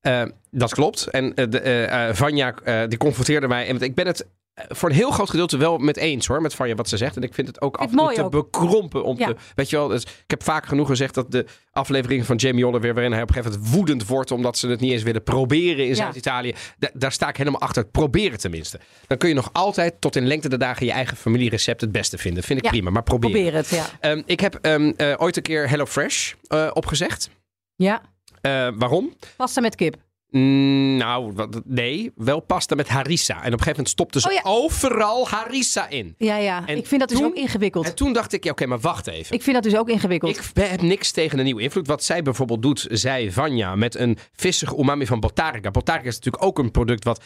Eh, 0.00 0.22
dat 0.50 0.74
klopt. 0.74 1.06
En 1.06 1.32
de, 1.34 1.60
eh, 1.60 2.14
Vanja 2.14 2.54
die 2.86 2.98
confronteerde 2.98 3.48
mij. 3.48 3.66
En 3.66 3.80
ik 3.80 3.94
ben 3.94 4.06
het 4.06 4.26
voor 4.68 4.88
een 4.88 4.94
heel 4.94 5.10
groot 5.10 5.30
gedeelte 5.30 5.56
wel 5.56 5.78
met 5.78 5.96
eens 5.96 6.26
hoor. 6.26 6.42
Met 6.42 6.54
Vanja 6.54 6.74
wat 6.74 6.88
ze 6.88 6.96
zegt. 6.96 7.16
En 7.16 7.22
ik 7.22 7.34
vind 7.34 7.46
het 7.48 7.60
ook 7.60 7.76
af 7.76 7.90
en 7.90 7.96
toe 7.96 8.12
te 8.14 8.28
bekrompen. 8.28 9.04
Om 9.04 9.18
Ja. 9.18 9.26
te, 9.26 9.36
weet 9.54 9.70
je 9.70 9.76
wel, 9.76 9.88
dus 9.88 10.02
ik 10.02 10.10
heb 10.26 10.42
vaak 10.42 10.66
genoeg 10.66 10.86
gezegd 10.88 11.14
dat 11.14 11.30
de 11.30 11.44
afleveringen 11.72 12.24
van 12.24 12.36
Jamie 12.36 12.66
Oliver... 12.66 12.94
waarin 12.94 13.12
hij 13.12 13.22
op 13.22 13.28
een 13.28 13.34
gegeven 13.34 13.58
moment 13.58 13.74
woedend 13.74 14.06
wordt... 14.06 14.30
omdat 14.30 14.58
ze 14.58 14.68
het 14.68 14.80
niet 14.80 14.92
eens 14.92 15.02
willen 15.02 15.22
proberen 15.22 15.86
in. 15.86 15.96
Zuid-Italië. 15.96 16.54
da- 16.78 16.90
daar 16.94 17.12
sta 17.12 17.28
ik 17.28 17.36
helemaal 17.36 17.60
achter. 17.60 17.84
Probeer 17.86 18.30
het 18.30 18.40
tenminste. 18.40 18.80
Dan 19.06 19.18
kun 19.18 19.28
je 19.28 19.34
nog 19.34 19.50
altijd 19.52 20.00
tot 20.00 20.16
in 20.16 20.26
lengte 20.26 20.48
de 20.48 20.56
dagen... 20.58 20.86
je 20.86 20.92
eigen 20.92 21.16
familierecept 21.16 21.80
het 21.80 21.92
beste 21.92 22.18
vinden. 22.18 22.42
Vind 22.42 22.64
ik 22.64 22.70
prima, 22.70 22.90
maar 22.90 23.02
probeer. 23.02 23.30
Probeer 23.30 23.54
het, 23.54 23.68
ja. 23.68 23.86
Ehm, 24.00 24.22
ik 24.26 24.40
heb 24.40 24.54
ehm, 24.54 24.92
eh, 24.96 25.14
ooit 25.16 25.36
een 25.36 25.42
keer 25.42 25.68
HelloFresh 25.68 26.32
eh 26.48 26.70
opgezegd. 26.72 27.30
Ja, 27.76 28.02
Eh, 28.40 28.68
waarom? 28.76 29.14
pasta 29.36 29.60
met 29.60 29.74
kip. 29.74 29.96
Mm, 30.30 30.96
nou, 30.96 31.32
wat- 31.32 31.60
nee. 31.64 32.12
Wel 32.16 32.40
pasta 32.40 32.74
met 32.74 32.88
harissa. 32.88 33.32
En 33.34 33.38
op 33.38 33.44
een 33.44 33.50
gegeven 33.50 33.70
moment 33.70 33.88
stopten 33.88 34.20
ze 34.20 34.28
Oh 34.28 34.32
ja. 34.34 34.40
overal 34.44 35.28
harissa 35.28 35.88
in. 35.88 36.14
Ja, 36.18 36.36
ja. 36.36 36.66
En 36.66 36.76
ik 36.76 36.86
vind 36.86 37.00
dat 37.00 37.08
dus 37.10 37.22
ook 37.22 37.34
ingewikkeld. 37.34 37.86
En 37.86 37.94
toen 37.94 38.12
dacht 38.12 38.32
ik, 38.32 38.44
ja, 38.44 38.50
oké, 38.50 38.66
maar 38.66 38.80
wacht 38.80 39.06
even. 39.06 39.34
Ik 39.34 39.42
vind 39.42 39.54
dat 39.54 39.64
dus 39.64 39.76
ook 39.76 39.88
ingewikkeld. 39.88 40.36
Ik 40.38 40.50
heb 40.54 40.82
niks 40.82 41.10
tegen 41.10 41.38
een 41.38 41.44
nieuwe 41.44 41.62
invloed. 41.62 41.86
Wat 41.86 42.04
zij 42.04 42.22
bijvoorbeeld 42.22 42.62
doet, 42.62 42.86
zij 42.90 43.30
Vanja, 43.32 43.74
met 43.74 43.94
een 43.94 44.18
vissige 44.32 44.76
umami 44.78 45.06
van 45.06 45.20
Botarica. 45.20 45.70
Botarica 45.70 46.08
is 46.08 46.14
natuurlijk 46.14 46.44
ook 46.44 46.58
een 46.58 46.70
product 46.70 47.04
wat... 47.04 47.22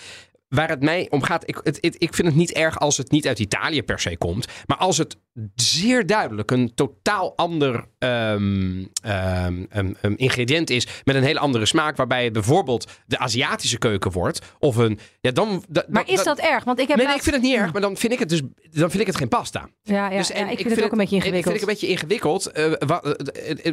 Waar 0.54 0.68
het 0.68 0.82
mij 0.82 1.06
om 1.10 1.22
gaat, 1.22 1.48
ik, 1.48 1.60
het, 1.62 1.78
het- 1.80 1.96
ik 1.98 2.14
vind 2.14 2.28
het 2.28 2.36
niet 2.36 2.52
erg 2.52 2.78
als 2.78 2.96
het 2.96 3.10
niet 3.10 3.26
uit 3.26 3.38
Italië 3.38 3.82
per 3.82 4.00
se 4.00 4.16
komt. 4.16 4.46
Maar 4.66 4.76
als 4.76 4.98
het 4.98 5.16
zeer 5.54 6.06
duidelijk 6.06 6.50
een 6.50 6.74
totaal 6.74 7.36
ander 7.36 7.84
ehm, 7.98 8.84
ehm, 9.02 9.64
um, 9.76 9.96
um, 10.02 10.14
ingrediënt 10.16 10.70
is. 10.70 10.86
Met 11.04 11.14
een 11.16 11.22
hele 11.22 11.38
andere 11.38 11.66
smaak. 11.66 11.96
Waarbij 11.96 12.24
het 12.24 12.32
bijvoorbeeld 12.32 12.90
de 13.06 13.18
Aziatische 13.18 13.78
keuken 13.78 14.10
wordt. 14.12 14.38
Of 14.58 14.76
een. 14.76 14.98
Ja, 15.20 15.30
dan, 15.30 15.64
da- 15.68 15.84
maar 15.88 16.04
da- 16.04 16.12
is 16.12 16.16
da- 16.18 16.24
dat 16.34 16.38
erg? 16.38 16.64
Want 16.64 16.78
ik 16.78 16.88
heb 16.88 16.96
Nee, 16.96 17.06
ik 17.06 17.22
vind 17.22 17.34
het 17.34 17.44
niet 17.44 17.54
erg, 17.56 17.72
maar 17.72 17.80
dan 17.80 17.96
vind 17.96 18.12
ik 18.12 18.18
het 18.18 18.28
dus 18.28 18.40
dan 18.70 18.90
vind 18.90 19.00
ik 19.00 19.06
het 19.06 19.16
geen 19.16 19.28
pasta. 19.28 19.68
Ja, 19.82 20.10
ja, 20.10 20.16
Dus, 20.18 20.28
ja, 20.28 20.34
en 20.34 20.48
ik 20.48 20.58
vind 20.58 20.74
het 20.74 20.84
ook 20.84 20.92
een 20.92 20.98
beetje 20.98 21.16
Ik 21.16 21.22
ingewikkeld. 21.24 21.44
vind 21.44 21.56
ik 21.56 21.60
een 21.60 21.88
beetje 21.88 21.88
ingewikkeld. 21.88 22.50
Wat, 22.86 23.02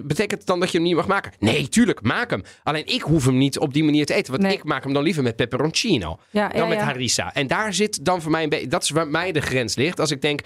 betekent 0.07 0.39
het 0.39 0.45
dan 0.45 0.59
dat 0.59 0.71
je 0.71 0.77
hem 0.77 0.87
niet 0.87 0.95
mag 0.95 1.07
maken? 1.07 1.31
Nee, 1.39 1.69
tuurlijk, 1.69 2.01
maak 2.01 2.29
hem. 2.29 2.43
Alleen 2.63 2.85
ik 2.85 3.01
hoef 3.01 3.25
hem 3.25 3.37
niet 3.37 3.59
op 3.59 3.73
die 3.73 3.83
manier 3.83 4.05
te 4.05 4.13
eten. 4.13 4.31
Want 4.31 4.43
Nee. 4.43 4.53
ik 4.53 4.63
maak 4.63 4.83
hem 4.83 4.93
dan 4.93 5.03
liever 5.03 5.23
met 5.23 5.35
peperoncino. 5.35 6.19
Ja, 6.29 6.47
dan 6.47 6.69
ja, 6.69 6.70
met 6.75 6.85
harissa. 6.85 7.33
En 7.33 7.47
daar 7.47 7.73
zit 7.73 8.05
dan 8.05 8.21
voor 8.21 8.31
mij 8.31 8.43
een 8.43 8.49
beetje... 8.49 8.67
Dat 8.67 8.83
is 8.83 8.89
waar 8.89 9.07
mij 9.07 9.31
de 9.31 9.41
grens 9.41 9.75
ligt. 9.75 9.99
Als 9.99 10.11
ik 10.11 10.21
denk... 10.21 10.39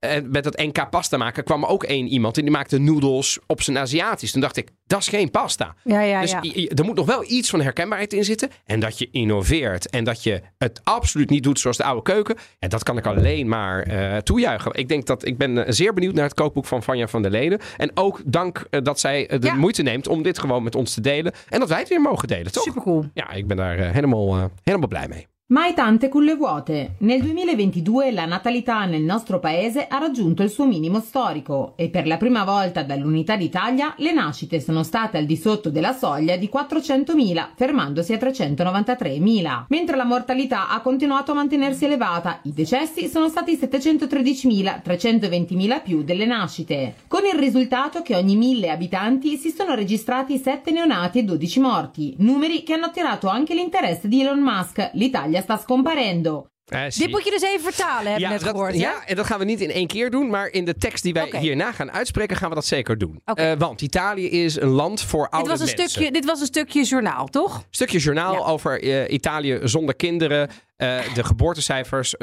eh, 0.00 0.10
met 0.24 0.44
dat 0.44 0.56
NK 0.56 0.90
pasta 0.90 1.16
maken 1.16 1.44
kwam 1.44 1.62
er 1.62 1.68
ook 1.68 1.84
één 1.84 2.06
iemand 2.08 2.36
en 2.36 2.42
die 2.42 2.52
maakte 2.52 2.78
noedels 2.78 3.38
op 3.46 3.62
zijn 3.62 3.78
Aziatisch. 3.78 4.32
Toen 4.32 4.40
dacht 4.40 4.56
ik, 4.56 4.68
dat 4.86 5.00
is 5.00 5.08
geen 5.08 5.30
pasta. 5.30 5.74
Ja, 5.84 6.00
ja, 6.00 6.20
dus 6.20 6.30
ja. 6.30 6.40
er 6.74 6.84
moet 6.84 6.96
nog 6.96 7.06
wel 7.06 7.24
iets 7.30 7.50
van 7.50 7.60
herkenbaarheid 7.60 8.12
in 8.12 8.24
zitten. 8.24 8.50
En 8.64 8.80
dat 8.80 8.98
je 8.98 9.08
innoveert. 9.10 9.90
En 9.90 10.04
dat 10.04 10.22
je 10.22 10.42
het 10.58 10.80
absoluut 10.84 11.30
niet 11.30 11.42
doet 11.42 11.60
zoals 11.60 11.76
de 11.76 11.84
oude 11.84 12.02
keuken. 12.02 12.36
Ja, 12.58 12.68
dat 12.68 12.82
kan 12.82 12.96
ik 12.98 13.06
alleen 13.06 13.48
maar 13.48 13.82
eh, 13.82 14.16
toejuichen. 14.16 14.72
Ik 14.74 14.88
denk 14.88 15.06
dat 15.06 15.26
ik 15.26 15.38
ben 15.38 15.64
eh, 15.66 15.72
zeer 15.72 15.94
benieuwd 15.94 16.14
naar 16.14 16.24
het 16.24 16.34
kookboek 16.34 16.66
van 16.66 16.82
Vanja 16.82 17.06
van 17.08 17.22
der 17.22 17.30
Leden. 17.30 17.60
En 17.76 17.90
ook 17.94 18.20
dank 18.24 18.66
dat 18.70 19.00
zij 19.00 19.26
de 19.26 19.46
Ja. 19.46 19.54
moeite 19.54 19.82
neemt 19.82 20.08
om 20.08 20.22
dit 20.22 20.38
gewoon 20.38 20.62
met 20.62 20.74
ons 20.74 20.94
te 20.94 21.00
delen. 21.00 21.32
En 21.48 21.58
dat 21.60 21.68
wij 21.68 21.78
het 21.78 21.88
weer 21.88 22.00
mogen 22.00 22.28
delen, 22.28 22.52
toch? 22.52 22.62
Supercool. 22.62 23.04
Ja, 23.14 23.30
ik 23.30 23.46
ben 23.46 23.56
daar 23.56 23.78
helemaal, 23.92 24.50
helemaal 24.62 24.88
blij 24.88 25.08
mee. 25.08 25.26
Mai 25.50 25.74
tante 25.74 26.08
culle 26.08 26.36
vuote. 26.36 26.94
Nel 26.98 27.22
2022 27.22 28.12
la 28.12 28.24
natalità 28.24 28.84
nel 28.84 29.02
nostro 29.02 29.40
paese 29.40 29.88
ha 29.88 29.98
raggiunto 29.98 30.44
il 30.44 30.48
suo 30.48 30.64
minimo 30.64 31.00
storico 31.00 31.72
e 31.74 31.88
per 31.88 32.06
la 32.06 32.18
prima 32.18 32.44
volta 32.44 32.84
dall'unità 32.84 33.34
d'Italia 33.34 33.92
le 33.96 34.12
nascite 34.12 34.60
sono 34.60 34.84
state 34.84 35.18
al 35.18 35.24
di 35.24 35.36
sotto 35.36 35.68
della 35.68 35.92
soglia 35.92 36.36
di 36.36 36.48
400.000, 36.54 37.48
fermandosi 37.56 38.12
a 38.12 38.18
393.000. 38.18 39.64
Mentre 39.70 39.96
la 39.96 40.04
mortalità 40.04 40.68
ha 40.68 40.80
continuato 40.82 41.32
a 41.32 41.34
mantenersi 41.34 41.84
elevata, 41.84 42.38
i 42.44 42.52
decessi 42.52 43.08
sono 43.08 43.28
stati 43.28 43.58
713.000, 43.60 44.82
320.000 44.84 45.82
più 45.82 46.04
delle 46.04 46.26
nascite, 46.26 46.94
con 47.08 47.22
il 47.24 47.36
risultato 47.36 48.02
che 48.02 48.14
ogni 48.14 48.36
1000 48.36 48.70
abitanti 48.70 49.36
si 49.36 49.50
sono 49.50 49.74
registrati 49.74 50.38
7 50.38 50.70
neonati 50.70 51.18
e 51.18 51.24
12 51.24 51.58
morti, 51.58 52.14
numeri 52.18 52.62
che 52.62 52.74
hanno 52.74 52.86
attirato 52.86 53.26
anche 53.26 53.52
l'interesse 53.52 54.06
di 54.06 54.20
Elon 54.20 54.38
Musk. 54.38 54.90
L'Italia 54.92 55.38
sta 55.42 55.56
scomparendo. 55.56 56.46
Eh. 56.66 56.82
Dit 56.88 57.10
moet 57.10 57.24
je 57.24 57.30
dus 57.30 57.42
even 57.42 57.72
vertalen, 57.72 58.10
heb 58.12 58.20
je 58.20 58.26
net 58.28 58.40
dat, 58.40 58.48
gehoord. 58.50 58.72
hè? 58.72 58.78
ja, 58.78 59.04
en 59.06 59.16
dat 59.16 59.26
gaan 59.26 59.38
we 59.38 59.44
niet 59.44 59.60
in 59.60 59.70
één 59.70 59.86
keer 59.86 60.10
doen. 60.10 60.30
Maar 60.30 60.46
in 60.48 60.64
de 60.64 60.74
tekst 60.74 61.02
die 61.02 61.12
wij 61.12 61.30
hierna 61.38 61.72
gaan 61.72 61.90
uitspreken, 61.92 62.36
gaan 62.36 62.48
we 62.48 62.54
dat 62.54 62.64
zeker 62.64 62.98
doen. 62.98 63.20
Eh, 63.24 63.52
want 63.58 63.80
Italië 63.82 64.28
is 64.30 64.60
een 64.60 64.68
land 64.68 65.02
voor 65.02 65.22
Dit 65.24 65.32
oude 65.32 65.48
was, 65.48 65.60
een 65.60 65.66
mensen. 65.66 65.88
stukje, 65.88 66.10
dit 66.12 66.24
was 66.24 66.40
een 66.40 66.46
stukje 66.46 66.82
journaal, 66.84 67.26
toch? 67.26 67.64
stukje 67.70 67.98
journaal 67.98 68.32
Ja. 68.32 68.38
over 68.44 68.82
eh, 68.82 69.12
Italië 69.12 69.58
zonder 69.62 69.94
kinderen. 69.96 70.48
De 71.14 71.24
geboortecijfers 71.24 72.14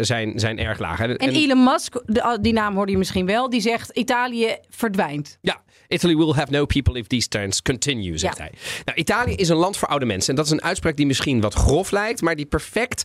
zijn, 0.00 0.32
zijn 0.38 0.58
erg 0.58 0.78
laag. 0.78 1.00
En, 1.00 1.16
En 1.16 1.30
Elon 1.34 1.64
Musk, 1.64 2.02
de- 2.06 2.38
die 2.40 2.52
naam 2.52 2.74
hoorde 2.74 2.92
je 2.92 2.98
misschien 2.98 3.26
wel, 3.26 3.50
die 3.50 3.60
zegt 3.60 3.90
Italië 3.90 4.56
verdwijnt. 4.68 5.38
Ja, 5.40 5.62
Italy 5.88 6.16
will 6.16 6.34
have 6.34 6.50
no 6.50 6.66
people 6.66 6.98
if 6.98 7.06
these 7.06 7.28
trends 7.28 7.62
continue, 7.62 8.18
zegt 8.18 8.38
Ja. 8.38 8.42
hij. 8.42 8.52
Nou, 8.84 8.98
Italië 8.98 9.34
is 9.34 9.48
een 9.48 9.56
land 9.56 9.76
voor 9.76 9.88
oude 9.88 10.06
mensen. 10.06 10.30
En 10.30 10.36
dat 10.36 10.44
is 10.44 10.50
een 10.50 10.62
uitspraak 10.62 10.96
die 10.96 11.06
misschien 11.06 11.40
wat 11.40 11.54
grof 11.54 11.90
lijkt, 11.90 12.20
maar 12.20 12.36
die 12.36 12.46
perfect 12.46 13.02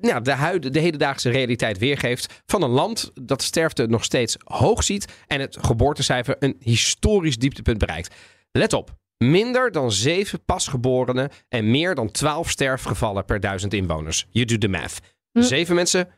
nou, 0.00 0.22
de, 0.22 0.32
huid, 0.32 0.72
de 0.72 0.80
hedendaagse 0.80 1.30
realiteit 1.30 1.78
weergeeft 1.78 2.42
van 2.46 2.62
een 2.62 2.70
land 2.70 3.10
dat 3.20 3.42
sterfte 3.42 3.86
nog 3.86 4.04
steeds 4.04 4.36
hoog 4.44 4.82
ziet 4.84 5.12
en 5.26 5.40
het 5.40 5.56
geboortecijfer 5.60 6.36
een 6.38 6.56
historisch 6.60 7.36
dieptepunt 7.36 7.78
bereikt. 7.78 8.14
Let 8.52 8.72
op, 8.72 8.96
minder 9.18 9.72
dan 9.72 9.92
7 9.92 10.44
pasgeborenen 10.44 11.30
en 11.48 11.70
meer 11.70 11.94
dan 11.94 12.10
12 12.10 12.50
sterfgevallen 12.50 13.24
per 13.24 13.40
duizend 13.40 13.74
inwoners. 13.74 14.26
You 14.30 14.46
do 14.46 14.58
the 14.58 14.68
math. 14.68 14.98
Hm. 15.32 15.42
Zeven 15.42 15.74
mensen 15.74 16.08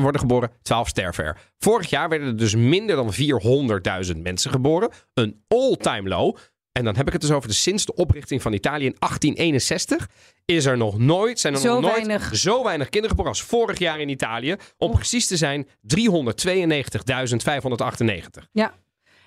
worden 0.00 0.20
geboren, 0.20 0.50
12 0.62 0.88
sterven 0.88 1.24
er. 1.24 1.38
Vorig 1.58 1.90
jaar 1.90 2.08
werden 2.08 2.28
er 2.28 2.36
dus 2.36 2.54
minder 2.54 2.96
dan 2.96 3.12
400.000 4.14 4.16
mensen 4.22 4.50
geboren. 4.50 4.90
Een 5.14 5.42
all-time 5.48 6.08
low. 6.08 6.36
En 6.72 6.84
dan 6.84 6.96
heb 6.96 7.06
ik 7.06 7.12
het 7.12 7.22
dus 7.22 7.30
over 7.30 7.48
de 7.48 7.54
sinds 7.54 7.84
de 7.84 7.94
oprichting 7.94 8.42
van 8.42 8.52
Italië 8.52 8.84
in 8.84 8.96
1861 8.98 10.08
is 10.44 10.64
er 10.64 10.76
nog 10.76 10.98
nooit, 10.98 11.40
zijn 11.40 11.54
er 11.54 11.60
Zo 11.60 11.72
nog 11.72 11.80
nooit 11.80 12.06
weinig. 12.06 12.36
zo 12.36 12.64
weinig 12.64 12.88
kinderen 12.88 13.10
geboren 13.16 13.32
als 13.32 13.42
vorig 13.42 13.78
jaar 13.78 14.00
in 14.00 14.08
Italië. 14.08 14.56
Om 14.76 14.92
precies 14.92 15.26
te 15.26 15.36
zijn 15.36 15.66
392.598. 15.66 15.68
Ja. 18.52 18.74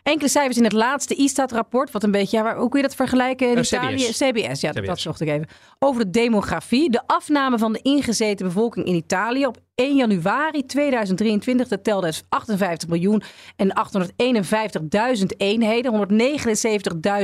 Enkele 0.03 0.29
cijfers 0.29 0.57
in 0.57 0.63
het 0.63 0.73
laatste 0.73 1.15
ISTAT-rapport, 1.15 1.91
wat 1.91 2.03
een 2.03 2.11
beetje, 2.11 2.37
ja, 2.37 2.43
waar- 2.43 2.57
hoe 2.57 2.69
kun 2.69 2.81
je 2.81 2.87
dat 2.87 2.95
vergelijken 2.95 3.47
in 3.51 3.57
Italië? 3.59 3.95
CBS. 3.95 4.17
CBS, 4.17 4.61
ja, 4.61 4.71
CBS. 4.71 4.85
dat 4.87 4.99
zocht 4.99 5.21
ik 5.21 5.27
even. 5.27 5.47
Over 5.79 6.03
de 6.03 6.09
demografie, 6.09 6.89
de 6.89 7.01
afname 7.05 7.57
van 7.57 7.73
de 7.73 7.79
ingezeten 7.81 8.45
bevolking 8.45 8.85
in 8.85 8.95
Italië. 8.95 9.45
Op 9.45 9.57
1 9.75 9.95
januari 9.95 10.65
2023, 10.65 11.67
dat 11.67 11.83
telde 11.83 12.05
dus 12.07 12.23
58 12.29 12.89
miljoen 12.89 13.23
en 13.55 13.73
851.000 15.19 15.25
eenheden, 15.37 15.91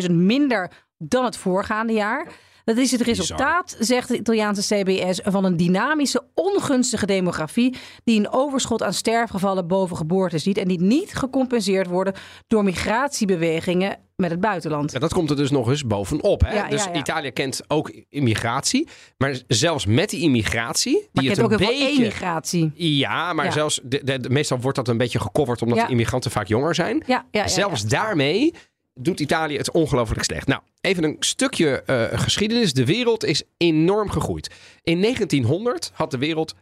179.000 0.03 0.11
minder 0.11 0.71
dan 0.97 1.25
het 1.25 1.37
voorgaande 1.37 1.93
jaar. 1.93 2.27
Dat 2.69 2.77
is 2.77 2.91
het 2.91 3.01
resultaat, 3.01 3.75
zegt 3.79 4.07
de 4.07 4.17
Italiaanse 4.17 4.75
CBS, 4.75 5.19
van 5.23 5.45
een 5.45 5.57
dynamische, 5.57 6.23
ongunstige 6.33 7.05
demografie 7.05 7.75
die 8.03 8.19
een 8.19 8.31
overschot 8.31 8.83
aan 8.83 8.93
sterfgevallen 8.93 9.67
boven 9.67 9.97
geboorte 9.97 10.37
ziet 10.37 10.57
en 10.57 10.67
die 10.67 10.81
niet 10.81 11.15
gecompenseerd 11.15 11.87
worden 11.87 12.13
door 12.47 12.63
migratiebewegingen 12.63 13.97
met 14.15 14.31
het 14.31 14.39
buitenland. 14.39 14.91
Ja, 14.91 14.99
dat 14.99 15.13
komt 15.13 15.29
er 15.29 15.35
dus 15.35 15.51
nog 15.51 15.69
eens 15.69 15.85
bovenop. 15.85 16.41
Hè? 16.41 16.53
Ja, 16.53 16.67
dus 16.67 16.83
ja. 16.83 16.93
Italië 16.93 17.31
kent 17.31 17.61
ook 17.67 17.91
immigratie. 18.09 18.87
Maar 19.17 19.41
zelfs 19.47 19.85
met 19.85 20.09
die 20.09 20.21
immigratie, 20.21 20.93
die 20.93 21.09
Maar 21.11 21.23
het 21.23 21.41
ook 21.41 21.51
een 21.51 21.57
beetje... 21.57 21.87
emigratie. 21.87 22.71
Ja, 22.75 23.33
maar 23.33 23.51
zelfs 23.51 23.79
de, 23.83 24.03
de- 24.03 24.19
de- 24.19 24.29
meestal 24.29 24.59
wordt 24.59 24.77
dat 24.77 24.87
een 24.87 24.97
beetje 24.97 25.19
gecoverd 25.19 25.61
omdat 25.61 25.89
immigranten 25.89 26.31
vaak 26.31 26.47
jonger 26.47 26.75
zijn. 26.75 27.03
Ja, 27.05 27.25
ja, 27.31 27.41
ja, 27.41 27.47
zelfs 27.47 27.85
daarmee 27.85 28.53
doet 28.99 29.19
Italië 29.19 29.57
het 29.57 29.71
ongelooflijk 29.71 30.23
slecht. 30.23 30.47
Nou, 30.47 30.61
even 30.81 31.03
een 31.03 31.15
stukje 31.19 31.81
eh, 31.81 32.19
geschiedenis. 32.19 32.73
De 32.73 32.85
wereld 32.85 33.23
is 33.25 33.43
enorm 33.57 34.09
gegroeid. 34.09 34.49
In 34.83 35.01
1900 35.01 35.91
had 35.93 36.11
de 36.11 36.17
wereld 36.17 36.55
1,6 36.55 36.59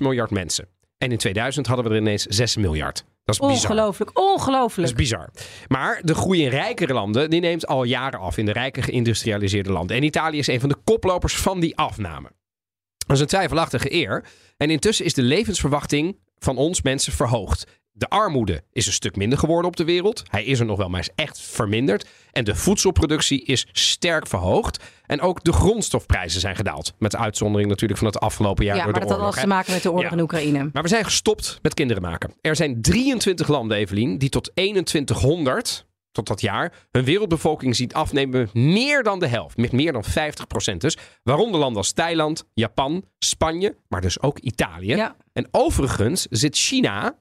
miljard 0.00 0.30
mensen. 0.30 0.68
En 0.98 1.10
in 1.10 1.18
2000 1.18 1.66
hadden 1.66 1.84
we 1.84 1.90
er 1.90 2.00
ineens 2.00 2.22
6 2.24 2.56
miljard. 2.56 3.04
Dat 3.24 3.34
is 3.34 3.40
bizar. 3.46 3.70
Ongelooflijk, 3.70 4.10
Dat 4.14 4.24
ongelooflijk. 4.24 4.88
is 4.88 4.94
bizar. 4.94 5.30
Maar 5.68 6.00
de 6.04 6.14
groei 6.14 6.42
in 6.42 6.48
rijkere 6.50 6.92
landen 6.92 7.30
die 7.30 7.40
neemt 7.40 7.66
al 7.66 7.84
jaren 7.84 8.20
af 8.20 8.36
in 8.36 8.44
de 8.46 8.52
rijke 8.52 8.82
geïndustrialiseerde 8.82 9.72
landen. 9.72 9.96
En 9.96 10.02
Italië 10.02 10.38
is 10.38 10.46
een 10.46 10.60
van 10.60 10.68
de 10.68 10.76
koplopers 10.84 11.36
van 11.36 11.60
die 11.60 11.76
afname. 11.76 12.30
Dat 13.06 13.16
is 13.16 13.20
een 13.22 13.26
twijfelachtige 13.28 13.92
eer. 13.92 14.24
En 14.56 14.70
intussen 14.70 15.04
is 15.04 15.14
de 15.14 15.22
levensverwachting 15.22 16.18
van 16.38 16.56
ons 16.56 16.82
mensen 16.82 17.12
verhoogd. 17.12 17.66
De 17.94 18.08
armoede 18.08 18.62
is 18.72 18.86
een 18.86 18.92
stuk 18.92 19.16
minder 19.16 19.38
geworden 19.38 19.66
op 19.66 19.76
de 19.76 19.84
wereld. 19.84 20.22
Hij 20.30 20.44
is 20.44 20.60
er 20.60 20.66
nog 20.66 20.76
wel, 20.76 20.88
maar 20.88 21.00
is 21.00 21.10
echt 21.14 21.40
verminderd. 21.40 22.08
En 22.32 22.44
de 22.44 22.54
voedselproductie 22.54 23.42
is 23.44 23.66
sterk 23.72 24.26
verhoogd. 24.26 24.84
En 25.06 25.20
ook 25.20 25.44
de 25.44 25.52
grondstofprijzen 25.52 26.40
zijn 26.40 26.56
gedaald. 26.56 26.92
Met 26.98 27.10
de 27.10 27.18
uitzondering 27.18 27.68
natuurlijk 27.68 27.98
van 27.98 28.08
het 28.08 28.20
afgelopen 28.20 28.64
jaar 28.64 28.76
Ja, 28.76 28.82
door 28.82 28.92
maar 28.92 29.00
de 29.00 29.06
dat 29.06 29.16
had 29.16 29.26
alles 29.26 29.40
te 29.40 29.46
maken 29.46 29.72
met 29.72 29.82
de 29.82 29.88
oorlog 29.90 30.04
Ja. 30.04 30.10
in 30.12 30.20
Oekraïne. 30.20 30.70
Maar 30.72 30.82
we 30.82 30.88
zijn 30.88 31.04
gestopt 31.04 31.58
met 31.62 31.74
kinderen 31.74 32.02
maken. 32.02 32.34
Er 32.40 32.56
zijn 32.56 32.82
23 32.82 33.48
landen, 33.48 33.76
Evelien, 33.76 34.18
die 34.18 34.28
tot 34.28 34.50
2100, 34.54 35.86
tot 36.12 36.26
dat 36.26 36.40
jaar, 36.40 36.72
hun 36.90 37.04
wereldbevolking 37.04 37.76
zien 37.76 37.92
afnemen 37.92 38.40
met 38.40 38.54
meer 38.54 39.02
dan 39.02 39.18
de 39.18 39.26
helft. 39.26 39.56
Met 39.56 39.72
meer 39.72 39.92
dan 39.92 40.04
50 40.04 40.46
procent 40.46 40.80
dus. 40.80 40.96
Waaronder 41.22 41.60
landen 41.60 41.78
als 41.78 41.92
Thailand, 41.92 42.44
Japan, 42.54 43.04
Spanje, 43.18 43.76
maar 43.88 44.00
dus 44.00 44.20
ook 44.22 44.38
Italië. 44.38 44.94
Ja. 44.96 45.16
En 45.32 45.48
overigens 45.50 46.26
zit 46.30 46.56
China 46.56 47.16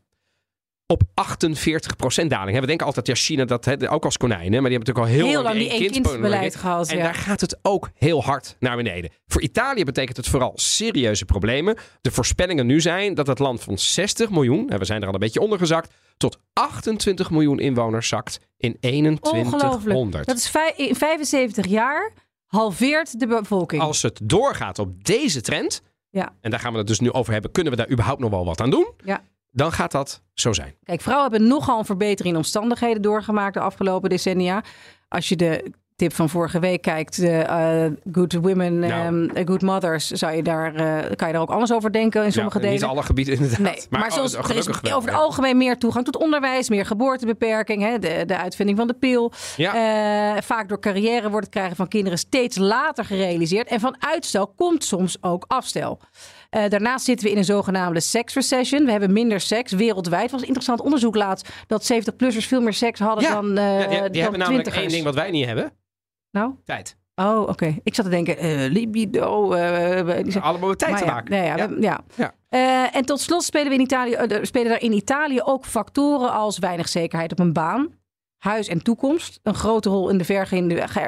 op 0.91 1.01
48 1.13 1.95
procent 1.95 2.30
daling. 2.30 2.54
Hè, 2.56 2.62
We 2.62 2.67
denken 2.67 2.86
altijd, 2.86 3.08
ja, 3.08 3.13
China, 3.15 3.45
dat, 3.45 3.88
ook 3.88 4.06
als 4.06 4.17
konijnen. 4.17 4.62
Maar 4.62 4.69
die 4.69 4.77
hebben 4.77 4.93
natuurlijk 4.95 5.06
al 5.08 5.13
heel, 5.13 5.25
Heel 5.25 5.34
lang 5.34 5.45
lang 5.45 5.58
die 5.58 5.69
één-kind- 5.69 6.56
gehad. 6.56 6.89
en 6.89 6.97
ja. 6.97 7.04
daar 7.04 7.15
gaat 7.15 7.41
het 7.41 7.60
ook 7.62 7.89
heel 7.95 8.23
hard 8.23 8.56
naar 8.60 8.75
beneden. 8.75 9.12
Voor 9.27 9.41
Italië 9.41 9.84
betekent 9.84 10.17
het 10.17 10.27
vooral 10.27 10.51
serieuze 10.56 11.25
problemen. 11.25 11.77
De 12.01 12.12
voorspellingen 12.12 12.65
nu 12.65 12.82
zijn 12.82 13.13
dat 13.13 13.27
het 13.27 13.39
land 13.39 13.62
van 13.62 13.77
60 13.77 14.30
miljoen, 14.30 14.69
en 14.69 14.80
we 14.80 14.86
zijn 14.86 15.01
er 15.01 15.08
al 15.08 15.13
een 15.13 15.19
beetje 15.19 15.39
onder 15.39 15.58
gezakt, 15.58 15.93
tot 16.17 16.38
28 16.54 17.32
miljoen 17.32 17.60
inwoners 17.60 18.08
zakt 18.08 18.39
in 18.58 18.77
2100. 18.80 19.63
Ongelooflijk. 19.95 20.25
Dat 20.27 20.38
is 20.38 20.51
in 20.75 20.95
75 20.95 21.67
jaar 21.67 22.12
halveert 22.45 23.19
de 23.19 23.27
bevolking. 23.27 23.82
Als 23.82 24.01
het 24.01 24.19
doorgaat 24.23 24.80
op 24.80 25.04
deze 25.04 25.41
trend, 25.41 25.82
Ja. 26.10 26.36
en 26.41 26.51
daar 26.51 26.60
gaan 26.60 26.71
we 26.71 26.77
het 26.77 26.88
dus 26.88 26.99
nu 26.99 27.12
over 27.12 27.34
hebben, 27.34 27.51
kunnen 27.51 27.71
we 27.73 27.80
daar 27.80 27.89
überhaupt 27.91 28.21
nog 28.21 28.30
wel 28.30 28.45
wat 28.45 28.62
aan 28.62 28.69
doen? 28.69 28.91
Ja. 29.06 29.21
Dan 29.51 29.71
gaat 29.71 29.91
dat 29.91 30.21
zo 30.33 30.53
zijn. 30.53 30.75
Kijk, 30.83 31.01
vrouwen 31.01 31.31
hebben 31.31 31.49
nogal 31.49 31.79
een 31.79 31.85
verbetering 31.85 32.33
in 32.33 32.39
omstandigheden 32.41 33.01
doorgemaakt 33.01 33.53
de 33.53 33.59
afgelopen 33.59 34.09
decennia. 34.09 34.63
Als 35.07 35.29
je 35.29 35.35
de 35.35 35.71
tip 35.95 36.13
van 36.13 36.29
vorige 36.29 36.59
week 36.59 36.81
kijkt, 36.81 37.15
de 37.19 37.31
eh, 37.37 37.85
Good 38.11 38.33
Women, 38.33 38.79
Nou. 38.79 38.91
ehm, 39.33 39.47
Good 39.47 39.61
Mothers, 39.61 40.07
zou 40.07 40.35
je 40.35 40.43
daar, 40.43 40.75
eh, 40.75 41.15
kan 41.15 41.27
je 41.27 41.33
daar 41.33 41.41
ook 41.41 41.49
anders 41.49 41.73
over 41.73 41.91
denken 41.91 42.23
in 42.23 42.31
sommige 42.31 42.57
Ja, 42.57 42.63
delen. 42.63 42.79
Niet 42.79 42.89
alle 42.89 43.03
gebieden 43.03 43.33
inderdaad. 43.33 43.59
Nee, 43.59 43.81
maar, 43.89 44.03
oh, 44.03 44.11
zoals, 44.11 44.33
er 44.33 44.55
is 44.55 44.65
wel, 44.65 44.75
over 44.95 45.09
het 45.09 45.17
ja. 45.17 45.23
algemeen 45.23 45.57
meer 45.57 45.77
toegang 45.77 46.05
tot 46.05 46.17
onderwijs, 46.17 46.69
meer 46.69 46.85
geboortebeperking, 46.85 47.81
hè, 47.81 47.99
de, 47.99 48.23
de 48.25 48.37
uitvinding 48.37 48.77
van 48.77 48.87
de 48.87 48.93
pil. 48.93 49.31
Ja. 49.57 49.73
Eh, 50.35 50.41
vaak 50.41 50.69
door 50.69 50.79
carrière 50.79 51.29
wordt 51.29 51.45
het 51.45 51.55
krijgen 51.55 51.75
van 51.75 51.87
kinderen 51.87 52.17
steeds 52.17 52.57
later 52.57 53.05
gerealiseerd. 53.05 53.67
En 53.67 53.79
van 53.79 53.95
uitstel 53.99 54.47
komt 54.47 54.83
soms 54.83 55.17
ook 55.21 55.45
afstel. 55.47 55.99
Eh, 56.51 56.69
daarnaast 56.69 57.05
zitten 57.05 57.25
we 57.25 57.31
in 57.31 57.37
een 57.37 57.43
zogenaamde 57.45 57.99
sex 57.99 58.33
recession. 58.33 58.85
We 58.85 58.91
hebben 58.91 59.13
minder 59.13 59.39
seks 59.39 59.71
wereldwijd. 59.71 60.21
Het 60.21 60.31
was 60.31 60.41
een 60.41 60.47
interessant 60.47 60.81
onderzoek 60.81 61.15
laatst 61.15 61.49
dat 61.67 61.83
70-plussers 61.93 62.45
veel 62.47 62.61
meer 62.61 62.73
seks 62.73 62.99
hadden 62.99 63.23
Ja. 63.23 63.33
dan, 63.33 63.57
eh 63.57 63.63
Ja, 63.81 63.87
die, 63.87 63.87
die 63.89 63.97
dan 64.11 64.21
hebben 64.21 64.39
namelijk 64.39 64.67
één 64.67 64.87
ding 64.89 65.03
wat 65.03 65.15
wij 65.15 65.31
niet 65.31 65.45
hebben. 65.45 65.71
Nou? 66.31 66.53
Tijd. 66.65 66.97
Oh, 67.15 67.41
oké. 67.47 67.75
Ik 67.83 67.95
zat 67.95 68.05
te 68.05 68.11
denken, 68.11 68.37
eh, 68.37 68.69
libido. 68.71 69.51
eh, 69.53 70.41
Allemaal 70.43 70.69
met 70.69 70.79
tijd 70.79 70.97
te 70.97 71.05
maken. 71.05 71.31
nee, 71.31 71.45
ja, 71.45 71.55
Ja. 71.57 71.69
we- 71.69 71.81
ja. 71.81 71.99
Ja. 72.15 72.33
Eh, 72.49 72.95
en 72.95 73.05
tot 73.05 73.19
slot 73.21 73.43
spelen, 73.43 73.67
we 73.67 73.73
in 73.73 73.79
Italië, 73.81 74.13
eh, 74.13 74.39
spelen 74.43 74.71
er 74.71 74.81
in 74.81 74.91
Italië 74.93 75.41
ook 75.41 75.65
factoren 75.65 76.31
als 76.31 76.57
weinig 76.59 76.89
zekerheid 76.89 77.31
op 77.31 77.39
een 77.39 77.53
baan, 77.53 77.89
huis 78.37 78.67
en 78.67 78.81
toekomst. 78.83 79.39
Een 79.43 79.53
grote 79.55 79.89
rol 79.89 80.09
in 80.09 80.17
de 80.17 80.23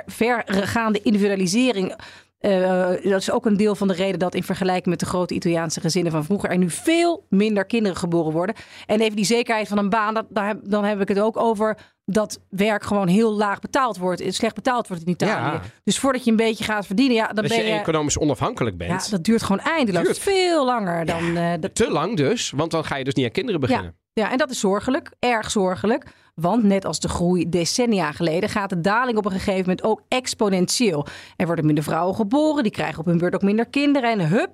vergaande 0.05 1.01
individualisering. 1.01 1.95
Eh, 2.43 2.89
dat 3.11 3.19
is 3.21 3.31
ook 3.31 3.45
een 3.45 3.57
deel 3.57 3.75
van 3.75 3.87
de 3.87 3.93
reden 3.93 4.19
dat 4.19 4.35
in 4.35 4.43
vergelijking 4.43 4.85
met 4.85 4.99
de 4.99 5.05
grote 5.05 5.33
Italiaanse 5.33 5.79
gezinnen 5.81 6.11
van 6.11 6.23
vroeger 6.23 6.49
er 6.49 6.57
nu 6.57 6.69
veel 6.69 7.25
minder 7.29 7.65
kinderen 7.65 7.97
geboren 7.97 8.31
worden. 8.31 8.55
En 8.85 8.99
even 9.01 9.15
die 9.15 9.25
zekerheid 9.25 9.67
van 9.67 9.77
een 9.77 9.89
baan, 9.89 10.13
dat, 10.13 10.25
daar, 10.29 10.55
dan 10.63 10.83
heb 10.83 11.01
ik 11.01 11.07
het 11.07 11.19
ook 11.19 11.37
over 11.37 11.77
dat 12.05 12.39
werk 12.49 12.83
gewoon 12.83 13.07
heel 13.07 13.33
laag 13.33 13.59
betaald 13.59 13.97
wordt, 13.97 14.23
slecht 14.27 14.55
betaald 14.55 14.87
wordt 14.87 15.03
in 15.03 15.09
Italië. 15.11 15.31
Ja. 15.53 15.61
Dus 15.83 15.99
voordat 15.99 16.23
je 16.23 16.31
een 16.31 16.37
beetje 16.37 16.63
gaat 16.63 16.85
verdienen, 16.85 17.15
ja, 17.15 17.25
dan 17.25 17.35
Dat 17.35 17.47
ben 17.47 17.57
je 17.57 17.63
je. 17.71 17.79
economisch 17.79 18.17
onafhankelijk 18.17 18.75
Ja, 18.81 18.87
bent. 18.87 19.11
dat 19.11 19.23
duurt 19.23 19.43
gewoon 19.43 19.61
eindeloos. 19.65 20.03
Duurt. 20.03 20.19
Veel 20.19 20.65
langer 20.65 21.05
dan. 21.05 21.35
eh, 21.37 21.51
dat, 21.59 21.75
Te 21.75 21.89
lang 21.91 22.17
dus, 22.17 22.51
want 22.55 22.71
dan 22.71 22.85
ga 22.85 22.95
je 22.95 23.03
dus 23.03 23.13
niet 23.13 23.25
aan 23.25 23.31
kinderen 23.31 23.59
beginnen. 23.59 23.95
ja, 24.13 24.31
en 24.31 24.37
dat 24.37 24.49
is 24.49 24.59
zorgelijk. 24.59 25.11
Erg 25.19 25.51
zorgelijk. 25.51 26.05
Want 26.33 26.63
net 26.63 26.85
als 26.85 26.99
de 26.99 27.09
groei 27.09 27.49
decennia 27.49 28.11
geleden 28.11 28.49
gaat 28.49 28.69
de 28.69 28.81
daling 28.81 29.17
op 29.17 29.25
een 29.25 29.31
gegeven 29.31 29.59
moment 29.59 29.83
ook 29.83 30.01
exponentieel. 30.07 31.07
Er 31.35 31.45
worden 31.45 31.65
minder 31.65 31.83
vrouwen 31.83 32.15
geboren, 32.15 32.63
die 32.63 32.71
krijgen 32.71 32.99
op 32.99 33.05
hun 33.05 33.17
beurt 33.17 33.35
ook 33.35 33.41
minder 33.41 33.65
kinderen. 33.65 34.11
En 34.11 34.27
hup, 34.27 34.51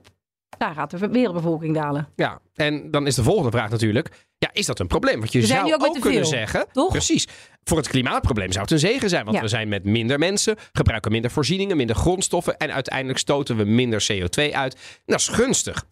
daar 0.57 0.73
gaat 0.73 0.89
de 0.91 1.07
wereldbevolking 1.07 1.73
dalen. 1.75 2.07
Ja, 2.15 2.39
en 2.55 2.91
dan 2.91 3.07
is 3.07 3.15
de 3.15 3.23
volgende 3.23 3.51
vraag 3.51 3.69
natuurlijk: 3.69 4.27
ja, 4.37 4.49
is 4.53 4.65
dat 4.65 4.79
een 4.79 4.87
probleem? 4.87 5.19
Want 5.19 5.31
je 5.31 5.45
zijn 5.45 5.67
zou 5.67 5.73
ook 5.73 5.85
ook 5.95 5.99
kunnen 6.01 6.25
zeggen, 6.25 6.65
toch? 6.71 6.89
precies. 6.91 7.27
Voor 7.63 7.77
het 7.77 7.87
klimaatprobleem 7.87 8.51
zou 8.51 8.61
het 8.63 8.71
een 8.71 8.79
zegen 8.79 9.09
zijn, 9.09 9.23
want 9.23 9.35
Ja. 9.35 9.41
we 9.41 9.47
zijn 9.47 9.67
met 9.67 9.83
minder 9.83 10.19
mensen, 10.19 10.55
gebruiken 10.71 11.11
minder 11.11 11.31
voorzieningen, 11.31 11.77
minder 11.77 11.95
grondstoffen 11.95 12.57
en 12.57 12.73
uiteindelijk 12.73 13.19
stoten 13.19 13.57
we 13.57 13.63
minder 13.63 14.07
CO2 14.11 14.51
uit. 14.53 14.77
Dat 15.05 15.19
is 15.19 15.27
gunstig. 15.27 15.85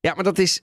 Ja, 0.00 0.14
maar 0.14 0.24
dat 0.24 0.38
is. 0.38 0.60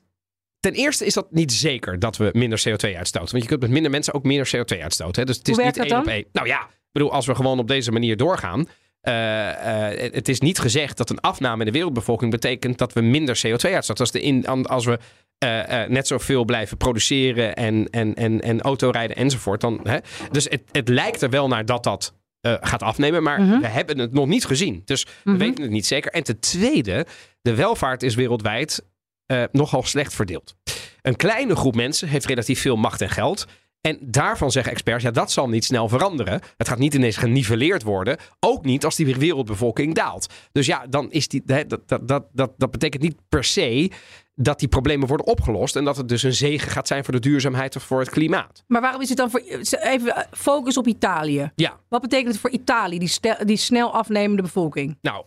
Ten 0.61 0.73
eerste 0.73 1.05
is 1.05 1.13
dat 1.13 1.27
niet 1.31 1.51
zeker 1.53 1.99
dat 1.99 2.17
we 2.17 2.29
minder 2.33 2.59
CO2 2.69 2.95
uitstoten. 2.97 3.31
Want 3.31 3.43
je 3.43 3.49
kunt 3.49 3.61
met 3.61 3.69
minder 3.69 3.91
mensen 3.91 4.13
ook 4.13 4.23
minder 4.23 4.51
CO2 4.55 4.81
uitstoten. 4.81 5.21
Hè? 5.21 5.25
Dus 5.27 5.37
het 5.37 5.47
is 5.47 5.57
niet 5.57 5.77
één 5.77 5.97
op 5.99 6.07
één. 6.07 6.25
Nou 6.31 6.47
ja, 6.47 6.59
ik 6.61 6.89
bedoel, 6.91 7.11
als 7.11 7.25
we 7.25 7.35
gewoon 7.35 7.59
op 7.59 7.67
deze 7.67 7.91
manier 7.91 8.17
doorgaan. 8.17 8.67
eh, 9.01 9.89
eh, 10.05 10.13
het 10.13 10.27
is 10.29 10.39
niet 10.39 10.59
gezegd 10.59 10.97
dat 10.97 11.09
een 11.09 11.19
afname 11.19 11.59
in 11.59 11.65
de 11.65 11.71
wereldbevolking 11.77 12.31
betekent 12.31 12.77
dat 12.77 12.93
we 12.93 13.01
minder 13.01 13.35
CO2 13.47 13.73
uitstoten. 13.73 13.97
Als, 14.03 14.11
de 14.11 14.21
in, 14.21 14.45
als 14.47 14.85
we 14.85 14.99
eh, 15.37 15.83
net 15.87 16.07
zoveel 16.07 16.45
blijven 16.45 16.77
produceren 16.77 17.55
en, 17.55 17.87
en, 17.89 18.13
en, 18.15 18.41
en 18.41 18.61
autorijden 18.61 19.15
enzovoort. 19.15 19.61
Dan, 19.61 19.79
hè? 19.83 19.97
Dus 20.31 20.43
het, 20.43 20.61
het 20.71 20.87
lijkt 20.89 21.21
er 21.21 21.29
wel 21.29 21.47
naar 21.47 21.65
dat 21.65 21.83
dat 21.83 22.13
gaat 22.41 22.83
afnemen, 22.83 23.23
maar 23.23 23.41
Mhm. 23.41 23.59
we 23.59 23.67
hebben 23.67 23.99
het 23.99 24.13
nog 24.13 24.27
niet 24.27 24.45
gezien. 24.45 24.81
Dus 24.85 25.03
we 25.03 25.09
Mhm. 25.31 25.37
weten 25.37 25.61
het 25.63 25.71
niet 25.71 25.85
zeker. 25.85 26.11
En 26.11 26.23
ten 26.23 26.39
tweede, 26.39 27.05
de 27.41 27.55
welvaart 27.55 28.03
is 28.03 28.15
wereldwijd 28.15 28.83
eh, 29.31 29.43
nogal 29.51 29.83
slecht 29.83 30.13
verdeeld. 30.13 30.55
Een 31.01 31.15
kleine 31.15 31.55
groep 31.55 31.75
mensen 31.75 32.07
heeft 32.07 32.25
relatief 32.25 32.61
veel 32.61 32.75
macht 32.75 33.01
en 33.01 33.09
geld. 33.09 33.45
En 33.81 33.97
daarvan 34.01 34.51
zeggen 34.51 34.71
experts, 34.71 35.03
ja, 35.03 35.11
dat 35.11 35.31
zal 35.31 35.49
niet 35.49 35.65
snel 35.65 35.87
veranderen. 35.89 36.41
Het 36.57 36.67
gaat 36.67 36.77
niet 36.77 36.93
ineens 36.93 37.17
geniveleerd 37.17 37.83
worden. 37.83 38.17
Ook 38.39 38.65
niet 38.65 38.85
als 38.85 38.95
die 38.95 39.15
wereldbevolking 39.15 39.95
daalt. 39.95 40.33
Dus 40.51 40.65
ja, 40.65 40.85
dan 40.89 41.11
is 41.11 41.27
die, 41.27 41.41
dat, 41.45 41.69
dat, 41.85 42.07
dat, 42.07 42.23
dat, 42.31 42.51
dat 42.57 42.71
betekent 42.71 43.01
niet 43.03 43.15
per 43.29 43.43
se 43.43 43.91
dat 44.35 44.59
die 44.59 44.67
problemen 44.67 45.07
worden 45.07 45.25
opgelost. 45.25 45.75
En 45.75 45.83
dat 45.83 45.97
het 45.97 46.07
dus 46.09 46.23
een 46.23 46.33
zegen 46.33 46.71
gaat 46.71 46.87
zijn 46.87 47.03
voor 47.03 47.13
de 47.13 47.19
duurzaamheid 47.19 47.75
of 47.75 47.83
voor 47.83 47.99
het 47.99 48.09
klimaat. 48.09 48.63
Maar 48.67 48.81
waarom 48.81 49.01
is 49.01 49.09
het 49.09 49.17
dan 49.17 49.29
voor. 49.31 49.39
Even 49.81 50.15
eh, 50.15 50.23
focus 50.31 50.77
op 50.77 50.87
Italië. 50.87 51.51
Ja, 51.55 51.79
Wat 51.89 52.01
betekent 52.01 52.31
het 52.31 52.39
voor 52.41 52.49
Italië, 52.49 52.99
die, 52.99 53.07
stel- 53.07 53.45
die 53.45 53.57
snel 53.57 53.93
afnemende 53.93 54.41
bevolking? 54.41 54.97
nou, 55.01 55.25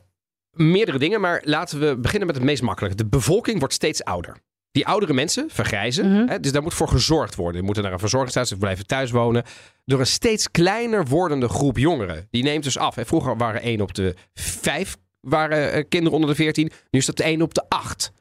meerdere 0.55 0.99
dingen. 0.99 1.21
Maar 1.21 1.43
laten 1.45 1.81
we 1.81 1.97
beginnen 1.97 2.27
met 2.27 2.37
het 2.37 2.45
meest 2.45 2.63
makkelijke. 2.63 2.97
De 2.97 3.07
bevolking 3.07 3.59
wordt 3.59 3.75
steeds 3.75 4.05
ouder. 4.05 4.37
Die 4.71 4.87
oudere 4.87 5.13
mensen 5.13 5.49
vergrijzen. 5.51 6.13
Mhm. 6.13 6.29
hè, 6.29 6.41
dus 6.41 6.53
daar 6.53 6.63
moet 6.63 6.75
voor 6.75 6.89
gezorgd 6.89 7.35
worden. 7.35 7.55
Die 7.55 7.63
moeten 7.63 7.83
naar 7.83 7.93
een 7.93 7.99
verzorgingstehuis 7.99 8.53
of 8.53 8.59
blijven 8.59 8.87
thuis 8.87 9.11
wonen. 9.11 9.45
Door 9.85 10.01
een 10.01 10.07
steeds 10.07 10.51
kleiner 10.51 11.07
wordende 11.07 11.49
groep 11.49 11.79
jongeren. 11.79 12.27
Die 12.31 12.43
neemt 12.43 12.65
dus 12.65 12.79
af. 12.79 12.95
Hè. 12.95 13.05
Vroeger 13.05 13.37
waren 13.37 13.63
1 13.63 13.81
op 13.81 13.95
de 13.95 14.15
5 14.35 14.97
waren, 15.21 15.73
eh, 15.73 15.85
kinderen 15.89 16.15
onder 16.15 16.31
de 16.31 16.37
14. 16.37 16.71
Nu 16.91 16.99
is 16.99 17.07
dat 17.07 17.21
1 17.21 17.43
op 17.43 17.55
de 17.55 17.65
8. 17.69 18.13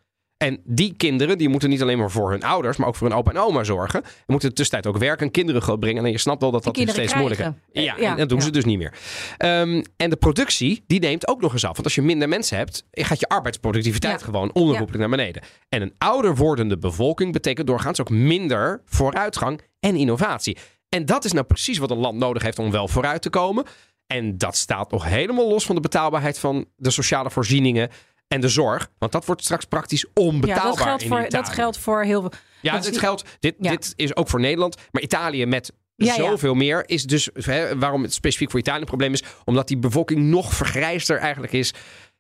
En 0.43 0.59
die 0.63 0.93
kinderen 0.97 1.37
die 1.37 1.49
moeten 1.49 1.69
niet 1.69 1.81
alleen 1.81 1.97
maar 1.97 2.11
voor 2.11 2.31
hun 2.31 2.43
ouders, 2.43 2.77
maar 2.77 2.87
ook 2.87 2.95
voor 2.95 3.07
hun 3.07 3.17
opa 3.17 3.31
en 3.31 3.37
oma 3.37 3.63
zorgen. 3.63 4.01
Die 4.01 4.11
moeten 4.25 4.49
in 4.49 4.55
de 4.55 4.61
tussentijd 4.61 4.95
ook 4.95 5.01
werken 5.01 5.25
en 5.25 5.31
kinderen 5.31 5.61
grootbrengen. 5.61 6.05
En 6.05 6.11
je 6.11 6.17
snapt 6.17 6.41
wel 6.41 6.51
dat 6.51 6.63
dat 6.63 6.77
steeds 6.77 7.15
moeilijker 7.15 7.53
krijgen. 7.71 7.97
Ja, 7.97 8.03
Ja, 8.05 8.11
en 8.11 8.17
dat 8.17 8.29
doen 8.29 8.37
ja. 8.37 8.43
ze 8.43 8.51
dus 8.51 8.65
niet 8.65 8.77
meer. 8.77 8.93
Ehm, 9.37 9.83
en 9.97 10.09
de 10.09 10.15
productie, 10.15 10.83
die 10.87 10.99
neemt 10.99 11.27
ook 11.27 11.41
nog 11.41 11.53
eens 11.53 11.63
af. 11.63 11.71
Want 11.71 11.83
als 11.83 11.95
je 11.95 12.01
minder 12.01 12.29
mensen 12.29 12.57
hebt, 12.57 12.85
gaat 12.91 13.19
je 13.19 13.27
arbeidsproductiviteit 13.27 14.19
Ja. 14.19 14.25
gewoon 14.25 14.53
onherroepelijk 14.53 14.99
naar 14.99 15.09
beneden. 15.17 15.41
En 15.69 15.81
een 15.81 15.93
ouder 15.97 16.35
wordende 16.35 16.77
bevolking 16.77 17.31
betekent 17.33 17.67
doorgaans 17.67 18.01
ook 18.01 18.09
minder 18.09 18.81
vooruitgang 18.85 19.61
en 19.79 19.95
innovatie. 19.95 20.57
En 20.89 21.05
dat 21.05 21.25
is 21.25 21.31
nou 21.31 21.45
precies 21.45 21.77
wat 21.77 21.91
een 21.91 21.97
land 21.97 22.17
nodig 22.19 22.43
heeft 22.43 22.59
om 22.59 22.71
wel 22.71 22.87
vooruit 22.87 23.21
te 23.21 23.29
komen. 23.29 23.63
En 24.07 24.37
dat 24.37 24.55
staat 24.55 24.91
nog 24.91 25.05
helemaal 25.05 25.49
los 25.49 25.65
van 25.65 25.75
de 25.75 25.81
betaalbaarheid 25.81 26.39
van 26.39 26.65
de 26.75 26.89
sociale 26.91 27.31
voorzieningen 27.31 27.89
en 28.33 28.41
de 28.41 28.47
zorg. 28.47 28.89
Want 28.97 29.11
dat 29.11 29.25
wordt 29.25 29.43
straks 29.43 29.65
praktisch 29.65 30.05
onbetaalbaar 30.13 30.63
Ja, 30.63 30.69
dat 30.69 30.81
geldt, 30.81 31.01
in 31.01 31.07
voor, 31.09 31.17
Italië. 31.25 31.43
dat 31.43 31.53
geldt 31.53 31.77
voor 31.77 32.03
heel 32.03 32.21
veel. 32.21 32.31
Ja, 32.61 32.79
dit 32.79 32.97
geldt. 32.97 33.23
Dit, 33.39 33.55
Ja. 33.59 33.69
dit 33.71 33.93
is 33.95 34.15
ook 34.15 34.29
voor 34.29 34.39
Nederland. 34.39 34.75
Maar 34.91 35.01
Italië 35.01 35.45
met 35.45 35.73
Ja, 35.95 36.05
ja. 36.05 36.13
zoveel 36.15 36.53
meer 36.53 36.83
is 36.89 37.03
dus 37.03 37.29
hè, 37.33 37.77
waarom 37.77 38.01
het 38.03 38.13
specifiek 38.13 38.51
voor 38.51 38.59
Italië 38.59 38.79
een 38.79 38.85
probleem 38.85 39.13
is, 39.13 39.23
omdat 39.45 39.67
die 39.67 39.77
bevolking 39.77 40.21
nog 40.21 40.53
vergrijster 40.53 41.17
eigenlijk 41.17 41.53
is 41.53 41.73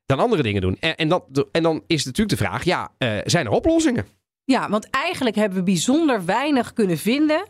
dan 0.05 0.19
andere 0.19 0.43
dingen 0.43 0.61
doen. 0.61 0.77
En, 0.79 0.95
en, 0.95 1.07
dat, 1.07 1.47
en 1.51 1.63
dan 1.63 1.83
is 1.87 2.05
natuurlijk 2.05 2.39
de 2.39 2.45
vraag: 2.45 2.63
ja, 2.63 2.91
eh, 2.97 3.17
zijn 3.23 3.45
er 3.45 3.51
oplossingen? 3.51 4.05
Ja, 4.43 4.69
want 4.69 4.89
eigenlijk 4.89 5.35
hebben 5.35 5.57
we 5.57 5.63
bijzonder 5.63 6.25
weinig 6.25 6.73
kunnen 6.73 6.97
vinden 6.97 7.45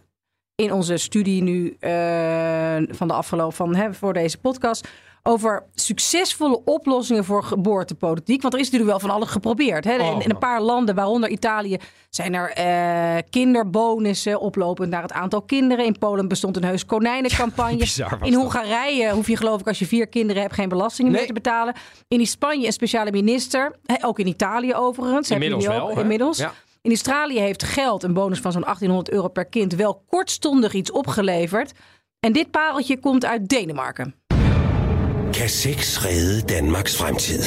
in 0.56 0.72
onze 0.72 0.98
studie 0.98 1.42
nu 1.44 1.76
eh, 1.80 2.76
van 2.90 3.08
de 3.08 3.14
afgelopen 3.14 3.56
van 3.56 3.76
hè, 3.76 3.94
voor 3.94 4.14
deze 4.14 4.38
podcast 4.38 4.88
over 5.26 5.66
succesvolle 5.74 6.62
oplossingen 6.66 7.26
voor 7.26 7.44
geboortepolitiek. 7.44 8.42
Want 8.42 8.54
er 8.54 8.60
is 8.60 8.66
natuurlijk 8.70 8.92
wel 9.00 9.08
van 9.10 9.18
alles 9.18 9.30
geprobeerd. 9.30 9.84
Hè? 9.84 9.94
In, 9.94 10.02
Oh. 10.02 10.24
in 10.24 10.30
een 10.30 10.38
paar 10.38 10.62
landen, 10.62 10.96
waaronder 10.96 11.30
Italië, 11.30 11.78
zijn 12.10 12.34
er 12.34 12.50
eh, 12.52 13.22
kinderbonussen 13.30 14.40
oplopend 14.40 14.90
naar 14.90 15.02
het 15.02 15.12
aantal 15.14 15.42
kinderen. 15.42 15.86
In 15.86 15.98
Polen 15.98 16.28
bestond 16.28 16.58
een 16.58 16.64
heus 16.64 16.86
konijnencampagne. 16.96 17.78
bizar 17.78 18.18
in 18.22 18.32
dat. 18.32 18.42
Hongarije 18.42 19.12
hoef 19.12 19.28
je 19.28 19.38
geloof 19.38 19.60
ik 19.60 19.68
als 19.68 19.80
je 19.80 19.88
vier 19.88 20.08
kinderen 20.08 20.42
hebt 20.42 20.54
geen 20.54 20.70
belastingen 20.70 21.12
Nee. 21.12 21.20
meer 21.20 21.30
te 21.30 21.42
betalen. 21.42 21.74
In 22.08 22.26
Spanje 22.28 22.66
een 22.66 22.74
speciale 22.74 23.12
minister. 23.12 23.76
Ook 24.02 24.20
in 24.20 24.28
Italië 24.28 24.74
overigens. 24.76 25.30
Hebben 25.30 25.48
Inmiddels 25.48 25.78
wel. 25.78 25.90
ook, 25.90 25.98
inmiddels. 25.98 26.38
Ja. 26.38 26.54
In 26.82 26.90
Australië 26.92 27.40
heeft 27.40 27.64
geld, 27.64 28.04
een 28.04 28.14
bonus 28.14 28.40
van 28.40 28.52
zo'n 28.52 28.62
1800 28.62 29.10
euro 29.16 29.28
per 29.28 29.46
kind, 29.46 29.76
wel 29.76 30.04
kortstondig 30.08 30.74
iets 30.74 30.92
opgeleverd. 30.92 31.72
En 32.20 32.34
dit 32.34 32.52
pareltje 32.52 33.00
komt 33.00 33.26
uit 33.26 33.48
Denemarken. 33.50 34.16
Kan 35.34 35.50
sex 35.50 36.06
redde 36.06 36.42
Danmarks 36.42 36.98
fremtid? 36.98 37.44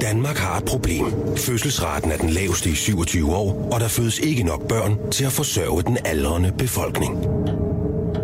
Danmark 0.00 0.36
har 0.36 0.58
et 0.58 0.64
problem. 0.64 1.04
Fødselsraten 1.36 2.10
er 2.10 2.16
den 2.16 2.30
laveste 2.30 2.70
i 2.70 2.74
27 2.74 3.34
år, 3.36 3.68
og 3.72 3.80
der 3.80 3.88
fødes 3.88 4.18
ikke 4.18 4.42
nok 4.42 4.68
børn 4.68 4.98
til 5.10 5.24
at 5.24 5.32
forsørge 5.32 5.82
den 5.82 5.98
aldrende 6.04 6.52
befolkning. 6.58 7.26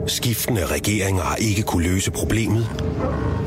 Skiftende 0.07 0.67
regeringer 0.67 1.23
har 1.23 1.37
ikke 1.37 1.63
kunne 1.63 1.89
løse 1.89 2.11
problemet, 2.11 2.69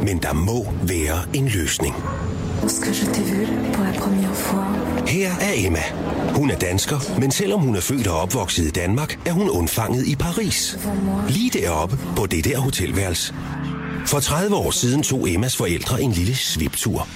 men 0.02 0.18
der 0.18 0.34
må 0.34 0.68
være 0.84 1.18
en 1.34 1.48
løsning. 1.48 1.96
Her 5.08 5.32
er 5.42 5.54
Emma. 5.56 5.84
Hun 6.36 6.52
er 6.52 6.56
dansker, 6.56 7.20
men 7.20 7.32
selvom 7.32 7.60
hun 7.60 7.76
er 7.76 7.82
født 7.82 8.08
og 8.08 8.20
opvokset 8.20 8.66
i 8.66 8.70
Danmark, 8.70 9.20
er 9.26 9.32
hun 9.32 9.50
undfanget 9.50 10.08
i 10.08 10.16
Paris. 10.16 10.80
Lige 11.30 11.50
deroppe 11.50 11.98
på 12.16 12.26
det 12.26 12.46
der 12.46 12.58
hotelværelse. 12.60 13.34
For 14.10 14.22
30 14.22 14.54
år 14.54 14.72
siden 14.72 15.02
tog 15.02 15.30
Emmas 15.30 15.56
forældre 15.56 16.02
en 16.02 16.12
lille 16.12 16.36
sviptur. 16.36 17.08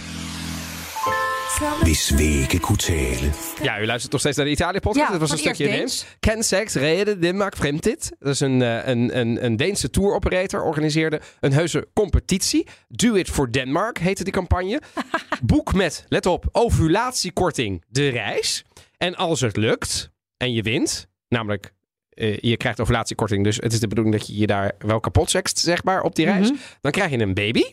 Hvis 1.84 2.18
vægge 2.18 2.60
kunne 2.60 2.78
tale. 2.78 3.34
Ja, 3.64 3.82
u 3.82 3.86
luistert 3.86 4.12
nog 4.12 4.22
steeds 4.22 4.38
naar 4.38 4.46
de 4.46 4.52
Italië-podcast. 4.52 5.06
Ja, 5.06 5.12
Dit 5.12 5.22
was 5.22 5.32
een 5.32 5.38
stukje 5.38 5.68
Deens. 5.68 6.06
Ken 6.20 6.44
Sex 6.44 6.74
reden 6.76 7.22
Denmark 7.22 7.56
Fremdit. 7.56 8.12
Dat 8.20 8.34
is 8.34 8.40
een, 8.40 8.62
eh, 8.62 8.88
een, 8.88 9.20
een, 9.20 9.46
een 9.46 9.56
Deense 9.56 9.90
tour-operator. 9.90 10.64
Organiseerde 10.64 11.22
een 11.40 11.54
heuse 11.54 11.88
competitie. 11.94 12.68
Do 12.88 13.14
It 13.14 13.30
for 13.30 13.52
Denmark 13.52 13.98
heette 13.98 14.24
die 14.24 14.34
campagne. 14.34 14.82
Boek 15.44 15.74
met, 15.74 16.06
let 16.08 16.26
op, 16.26 16.46
ovulatiekorting 16.52 17.84
de 17.88 18.10
reis. 18.10 18.64
En 18.98 19.16
als 19.16 19.42
het 19.42 19.58
lukt 19.58 20.12
en 20.38 20.54
je 20.54 20.62
wint, 20.62 21.08
namelijk 21.28 21.73
eh, 22.16 22.38
je 22.38 22.58
krijgt 22.58 22.80
ovulatiekorting, 22.80 23.44
dus 23.44 23.56
het 23.56 23.74
is 23.74 23.80
de 23.80 23.88
bedoeling 23.88 24.16
dat 24.16 24.28
je 24.28 24.38
je 24.38 24.48
daar 24.48 24.72
wel 24.78 25.00
kapot 25.00 25.30
sext, 25.30 25.60
zeg 25.60 25.84
maar, 25.84 26.02
op 26.02 26.16
die 26.16 26.26
reis. 26.26 26.52
Dan 26.82 26.92
krijg 26.92 27.12
je 27.12 27.20
een 27.20 27.34
baby. 27.34 27.64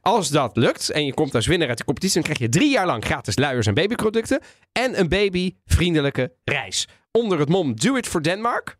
Als 0.00 0.28
dat 0.28 0.56
lukt 0.56 0.90
en 0.90 1.06
je 1.06 1.14
komt 1.14 1.34
als 1.34 1.46
winnaar 1.46 1.68
uit 1.68 1.78
de 1.78 1.84
competitie, 1.84 2.22
dan 2.22 2.32
krijg 2.32 2.38
je 2.38 2.58
drie 2.58 2.70
jaar 2.70 2.86
lang 2.86 3.04
gratis 3.04 3.38
luiers 3.38 3.66
en 3.66 3.74
babyproducten. 3.74 4.40
En 4.72 4.98
een 5.00 5.08
babyvriendelijke 5.08 6.32
reis. 6.44 6.88
Onder 7.10 7.38
het 7.38 7.48
mom 7.48 7.76
Do 7.76 7.96
It 7.96 8.08
for 8.08 8.22
Denmark. 8.22 8.78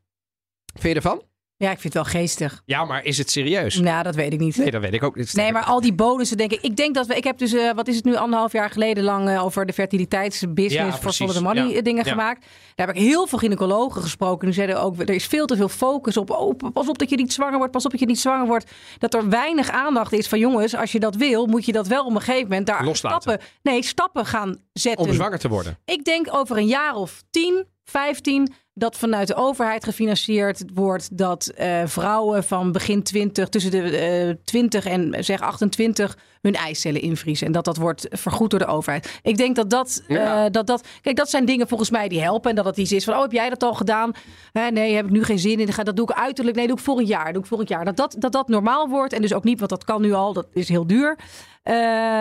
Vind 0.75 0.89
je 0.89 0.95
ervan? 0.95 1.23
Ja, 1.57 1.71
ik 1.71 1.79
vind 1.81 1.95
het 1.95 2.03
wel 2.03 2.13
geestig. 2.21 2.63
Ja, 2.65 2.85
maar 2.85 3.05
is 3.05 3.19
het 3.19 3.31
serieus? 3.31 3.79
Nou, 3.81 4.03
dat 4.03 4.15
weet 4.15 4.33
ik 4.33 4.39
niet. 4.41 4.57
Nee, 4.57 4.71
dat 4.71 4.81
weet 4.81 4.93
ik 4.95 5.03
ook 5.03 5.17
niet. 5.17 5.35
Nee, 5.35 5.53
maar 5.53 5.65
al 5.65 5.81
die 5.81 5.93
bonussen 5.95 6.37
denk 6.37 6.53
ik. 6.53 6.61
Ik 6.63 6.77
denk 6.77 6.95
dat 6.95 7.07
we. 7.07 7.15
Ik 7.15 7.25
heb 7.25 7.39
dus, 7.39 7.53
eh, 7.53 7.71
wat 7.75 7.89
is 7.89 7.97
het 7.97 8.05
nu, 8.05 8.17
anderhalf 8.17 8.53
jaar 8.53 8.71
geleden 8.71 9.05
lang 9.05 9.29
eh, 9.29 9.45
over 9.45 9.67
de 9.67 9.73
fertiliteitsbusiness 9.73 10.99
voor. 10.99 11.13
Follow 11.13 11.35
the 11.35 11.43
Money 11.43 11.67
Ja. 11.69 11.77
eh, 11.77 11.83
dingen 11.83 12.05
Ja. 12.05 12.11
gemaakt. 12.11 12.47
Daar 12.75 12.87
heb 12.87 12.97
ik 12.97 13.03
heel 13.03 13.27
veel 13.27 13.39
gynaecologen 13.39 14.03
gesproken. 14.03 14.45
Die 14.47 14.55
zeiden 14.55 14.81
ook, 14.83 14.99
er 15.01 15.11
is 15.11 15.27
veel 15.27 15.47
te 15.47 15.57
veel 15.57 15.69
focus 15.69 16.17
op. 16.17 16.31
Oh, 16.31 16.57
pas 16.73 16.89
op 16.89 16.99
dat 16.99 17.11
je 17.11 17.17
niet 17.17 17.33
zwanger 17.33 17.57
wordt, 17.59 17.73
pas 17.73 17.85
op 17.85 17.91
dat 17.91 18.01
je 18.01 18.07
niet 18.07 18.21
zwanger 18.21 18.47
wordt. 18.47 18.71
Dat 18.99 19.15
er 19.15 19.29
weinig 19.29 19.71
aandacht 19.71 20.13
is 20.13 20.29
van 20.29 20.39
jongens, 20.39 20.77
als 20.77 20.93
je 20.93 21.01
dat 21.01 21.15
wil, 21.17 21.47
moet 21.47 21.65
je 21.65 21.73
dat 21.73 21.87
wel 21.87 22.05
op 22.05 22.15
een 22.15 22.21
gegeven 22.21 22.49
moment 22.49 22.67
daar 22.67 22.85
Loslaten. 22.85 23.23
stappen. 23.23 23.47
Nee, 23.63 23.83
stappen 23.83 24.27
gaan 24.27 24.57
zetten. 24.73 25.07
Om 25.07 25.13
zwanger 25.13 25.39
te 25.39 25.49
worden. 25.49 25.79
Ik 25.85 26.05
denk 26.05 26.27
over 26.35 26.57
een 26.57 26.67
jaar 26.67 26.95
of 26.95 27.23
10, 27.31 27.67
15 27.85 28.53
dat 28.75 28.97
vanuit 28.97 29.27
de 29.29 29.35
overheid 29.35 29.85
gefinancierd 29.85 30.63
wordt 30.75 31.19
dat 31.19 31.47
eh, 31.47 31.83
vrouwen 31.85 32.45
van 32.45 32.73
begin 32.73 33.03
20, 33.03 33.49
tussen 33.49 33.71
de 33.71 33.97
eh 33.97 34.35
20 34.45 34.85
en 34.87 35.25
zeg 35.25 35.41
28 35.41 36.17
hun 36.43 36.55
eicellen 36.55 37.01
invriezen. 37.01 37.47
En 37.47 37.53
dat 37.53 37.65
dat 37.65 37.77
wordt 37.77 38.07
vergoed 38.11 38.51
door 38.51 38.59
de 38.59 38.67
overheid. 38.67 39.19
Ik 39.23 39.37
denk 39.37 39.57
dat 39.57 39.71
dat, 39.71 40.03
Ja. 40.09 40.45
eh, 40.45 40.51
dat 40.51 40.67
dat. 40.67 40.87
Kijk, 41.03 41.17
dat 41.17 41.31
zijn 41.31 41.45
dingen 41.45 41.69
volgens 41.69 41.91
mij 41.91 42.09
die 42.09 42.21
helpen. 42.23 42.51
En 42.51 42.57
dat 42.57 42.65
het 42.65 42.77
iets 42.77 42.93
is 42.93 43.05
van: 43.05 43.15
oh, 43.15 43.23
heb 43.23 43.33
jij 43.33 43.49
dat 43.49 43.63
al 43.63 43.75
gedaan? 43.75 44.13
Hè, 44.53 44.69
nee, 44.71 44.95
heb 44.95 45.05
ik 45.05 45.11
nu 45.11 45.25
geen 45.25 45.39
zin 45.39 45.61
in. 45.61 45.69
Dat 45.83 45.97
doe 45.97 46.11
ik 46.11 46.17
uiterlijk. 46.17 46.57
Nee, 46.57 46.67
doe 46.67 46.77
ik 46.77 46.83
volgend 46.83 47.09
jaar. 47.09 47.33
Doe 47.33 47.43
ik 47.43 47.49
volgend 47.49 47.69
jaar. 47.69 47.85
Dat 47.85 47.97
dat, 47.97 48.17
dat 48.19 48.33
dat 48.33 48.49
normaal 48.49 48.89
wordt. 48.89 49.13
En 49.13 49.21
dus 49.23 49.35
ook 49.35 49.45
niet, 49.45 49.59
want 49.59 49.71
dat 49.71 49.85
kan 49.85 50.01
nu 50.03 50.13
al. 50.13 50.33
Dat 50.33 50.47
is 50.53 50.69
heel 50.69 50.87
duur. 50.87 51.19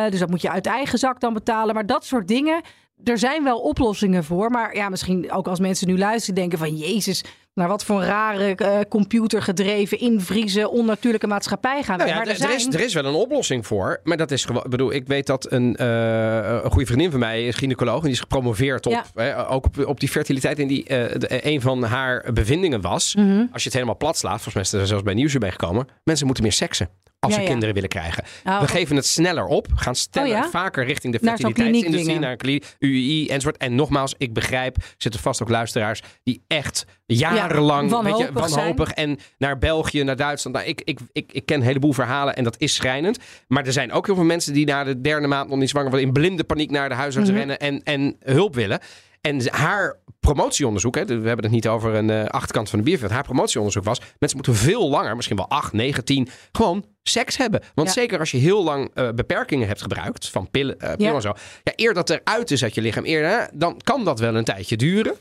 Dus 0.09 0.19
dat 0.19 0.29
moet 0.29 0.41
je 0.41 0.49
uit 0.49 0.65
eigen 0.65 0.99
zak 0.99 1.19
dan 1.19 1.33
betalen. 1.33 1.73
Maar 1.73 1.85
dat 1.85 2.05
soort 2.05 2.27
dingen. 2.27 2.61
Er 3.03 3.17
zijn 3.17 3.43
wel 3.43 3.59
oplossingen 3.59 4.23
voor. 4.23 4.49
Maar 4.49 4.75
ja, 4.75 4.89
misschien 4.89 5.31
ook 5.31 5.47
als 5.47 5.59
mensen 5.59 5.87
nu 5.87 5.97
luisteren, 5.97 6.35
denken 6.35 6.57
van 6.57 6.75
Jezus, 6.75 7.23
naar 7.53 7.67
wat 7.67 7.85
voor 7.85 7.99
een 8.01 8.05
rare 8.07 8.55
eh, 8.55 8.79
computergedreven, 8.89 9.99
invriezen, 9.99 10.71
onnatuurlijke 10.71 11.27
maatschappij 11.27 11.83
gaan 11.83 11.97
we. 11.97 12.03
Nou 12.03 12.09
ja, 12.09 12.15
maar 12.23 12.27
er, 12.27 12.35
d- 12.35 12.43
er, 12.43 12.53
is, 12.55 12.61
zijn... 12.61 12.73
er 12.73 12.79
is 12.83 12.93
wel 12.93 13.05
een 13.05 13.13
oplossing 13.13 13.67
voor. 13.67 13.99
Maar 14.03 14.17
dat 14.17 14.31
is 14.31 14.45
gewoon. 14.45 14.63
Ik 14.63 14.69
bedoel, 14.69 14.93
ik 14.93 15.07
weet 15.07 15.27
dat 15.27 15.51
een, 15.51 15.75
eh, 15.75 16.59
een 16.63 16.71
goede 16.71 16.85
vriendin 16.85 17.11
van 17.11 17.19
mij 17.19 17.47
is 17.47 17.55
gynaecoloog. 17.55 17.95
En 17.97 18.01
die 18.03 18.11
is 18.11 18.19
gepromoveerd 18.19 18.85
op. 18.85 18.91
Ja. 18.93 19.03
hè, 19.13 19.49
ook 19.49 19.65
op, 19.65 19.85
op 19.85 19.99
die 19.99 20.09
fertiliteit. 20.09 20.59
En 20.59 20.67
die, 20.67 20.85
eh, 20.85 21.19
de- 21.19 21.45
een 21.47 21.61
van 21.61 21.83
haar 21.83 22.33
bevindingen 22.33 22.81
was. 22.81 23.15
Mhm. 23.15 23.39
Als 23.51 23.61
je 23.61 23.63
het 23.69 23.73
helemaal 23.73 23.97
plat 23.97 24.17
slaat. 24.17 24.41
Volgens 24.41 24.53
mij 24.53 24.63
is 24.63 24.73
er 24.73 24.87
zelfs 24.87 25.03
bij 25.03 25.13
Nieuwsuur 25.13 25.39
bij 25.39 25.51
gekomen. 25.51 25.87
Mensen 26.03 26.25
moeten 26.25 26.43
meer 26.43 26.53
seksen. 26.53 26.89
Als 27.23 27.31
Ja, 27.31 27.37
ze 27.37 27.43
ja. 27.43 27.49
kinderen 27.49 27.73
willen 27.73 27.89
krijgen. 27.89 28.23
Oh, 28.45 28.59
We 28.61 28.67
geven 28.67 28.95
het 28.95 29.05
sneller 29.05 29.45
op. 29.45 29.67
Gaan 29.75 29.95
sneller, 29.95 30.29
Oh 30.29 30.35
ja? 30.43 30.49
vaker 30.49 30.85
richting 30.85 31.13
de 31.13 31.19
fertiliteitsindustrie. 31.23 32.19
Naar 32.19 32.35
een 32.37 32.61
UII 32.79 33.27
enzovoort. 33.29 33.57
En 33.57 33.75
nogmaals, 33.75 34.13
ik 34.17 34.33
begrijp. 34.33 34.75
Er 34.75 34.83
zitten 34.97 35.21
vast 35.21 35.41
ook 35.41 35.49
luisteraars. 35.49 36.01
Die 36.23 36.43
echt 36.47 36.85
jarenlang 37.05 37.81
weet 37.89 38.17
je, 38.17 38.31
wanhopig 38.31 38.55
wanhopig 38.55 38.91
en 38.91 39.17
naar 39.37 39.57
België, 39.57 40.03
naar 40.03 40.15
Duitsland. 40.15 40.55
Nou, 40.55 40.67
ik, 40.69 40.81
ik, 40.83 40.99
ik, 41.11 41.31
ik 41.31 41.45
ken 41.45 41.57
een 41.59 41.65
heleboel 41.65 41.93
verhalen 41.93 42.35
en 42.35 42.43
dat 42.43 42.55
is 42.57 42.75
schrijnend. 42.75 43.17
Maar 43.47 43.65
er 43.65 43.73
zijn 43.73 43.91
ook 43.91 44.05
heel 44.05 44.15
veel 44.15 44.23
mensen 44.23 44.53
die 44.53 44.65
na 44.65 44.83
de 44.83 45.01
derde 45.01 45.27
maand 45.27 45.49
nog 45.49 45.59
niet 45.59 45.69
zwanger 45.69 45.89
worden, 45.89 46.07
in 46.07 46.13
blinde 46.13 46.43
paniek 46.43 46.71
naar 46.71 46.89
de 46.89 46.95
huisarts 46.95 47.29
Mhm. 47.29 47.37
rennen 47.37 47.59
en, 47.59 47.81
en 47.83 48.15
hulp 48.19 48.55
willen. 48.55 48.79
En 49.21 49.51
haar 49.53 49.95
promotieonderzoek, 50.23 50.95
hè, 50.95 51.05
we 51.05 51.13
hebben 51.13 51.43
het 51.45 51.51
niet 51.51 51.67
over 51.67 51.93
een 51.95 52.09
eh, 52.09 52.25
achterkant 52.25 52.69
van 52.69 52.79
de 52.79 52.85
biervet. 52.85 53.09
Haar 53.11 53.23
promotieonderzoek 53.23 53.83
was, 53.83 53.99
mensen 53.99 54.37
moeten 54.43 54.55
veel 54.55 54.89
langer, 54.89 55.15
misschien 55.15 55.37
wel 55.37 55.49
8, 55.49 55.73
9, 55.73 56.05
10, 56.05 56.27
gewoon 56.51 56.85
seks 57.03 57.37
hebben. 57.37 57.61
Want 57.75 57.87
Ja. 57.87 57.93
zeker 57.93 58.19
als 58.19 58.31
je 58.31 58.37
heel 58.37 58.63
lang 58.63 58.91
eh, 58.93 59.09
beperkingen 59.15 59.67
hebt 59.67 59.81
gebruikt, 59.81 60.29
van 60.29 60.49
pillen, 60.51 60.79
eh, 60.79 60.87
pillen 60.95 61.09
Ja. 61.11 61.15
en 61.15 61.21
zo. 61.21 61.33
Ja, 61.63 61.73
eer 61.75 61.93
dat 61.93 62.09
eruit 62.09 62.51
is 62.51 62.63
uit 62.63 62.75
je 62.75 62.81
lichaam, 62.81 63.05
eer, 63.05 63.27
hè, 63.27 63.45
dan 63.53 63.79
kan 63.83 64.03
dat 64.03 64.19
wel 64.19 64.35
een 64.35 64.43
tijdje 64.43 64.75
duren. 64.77 65.13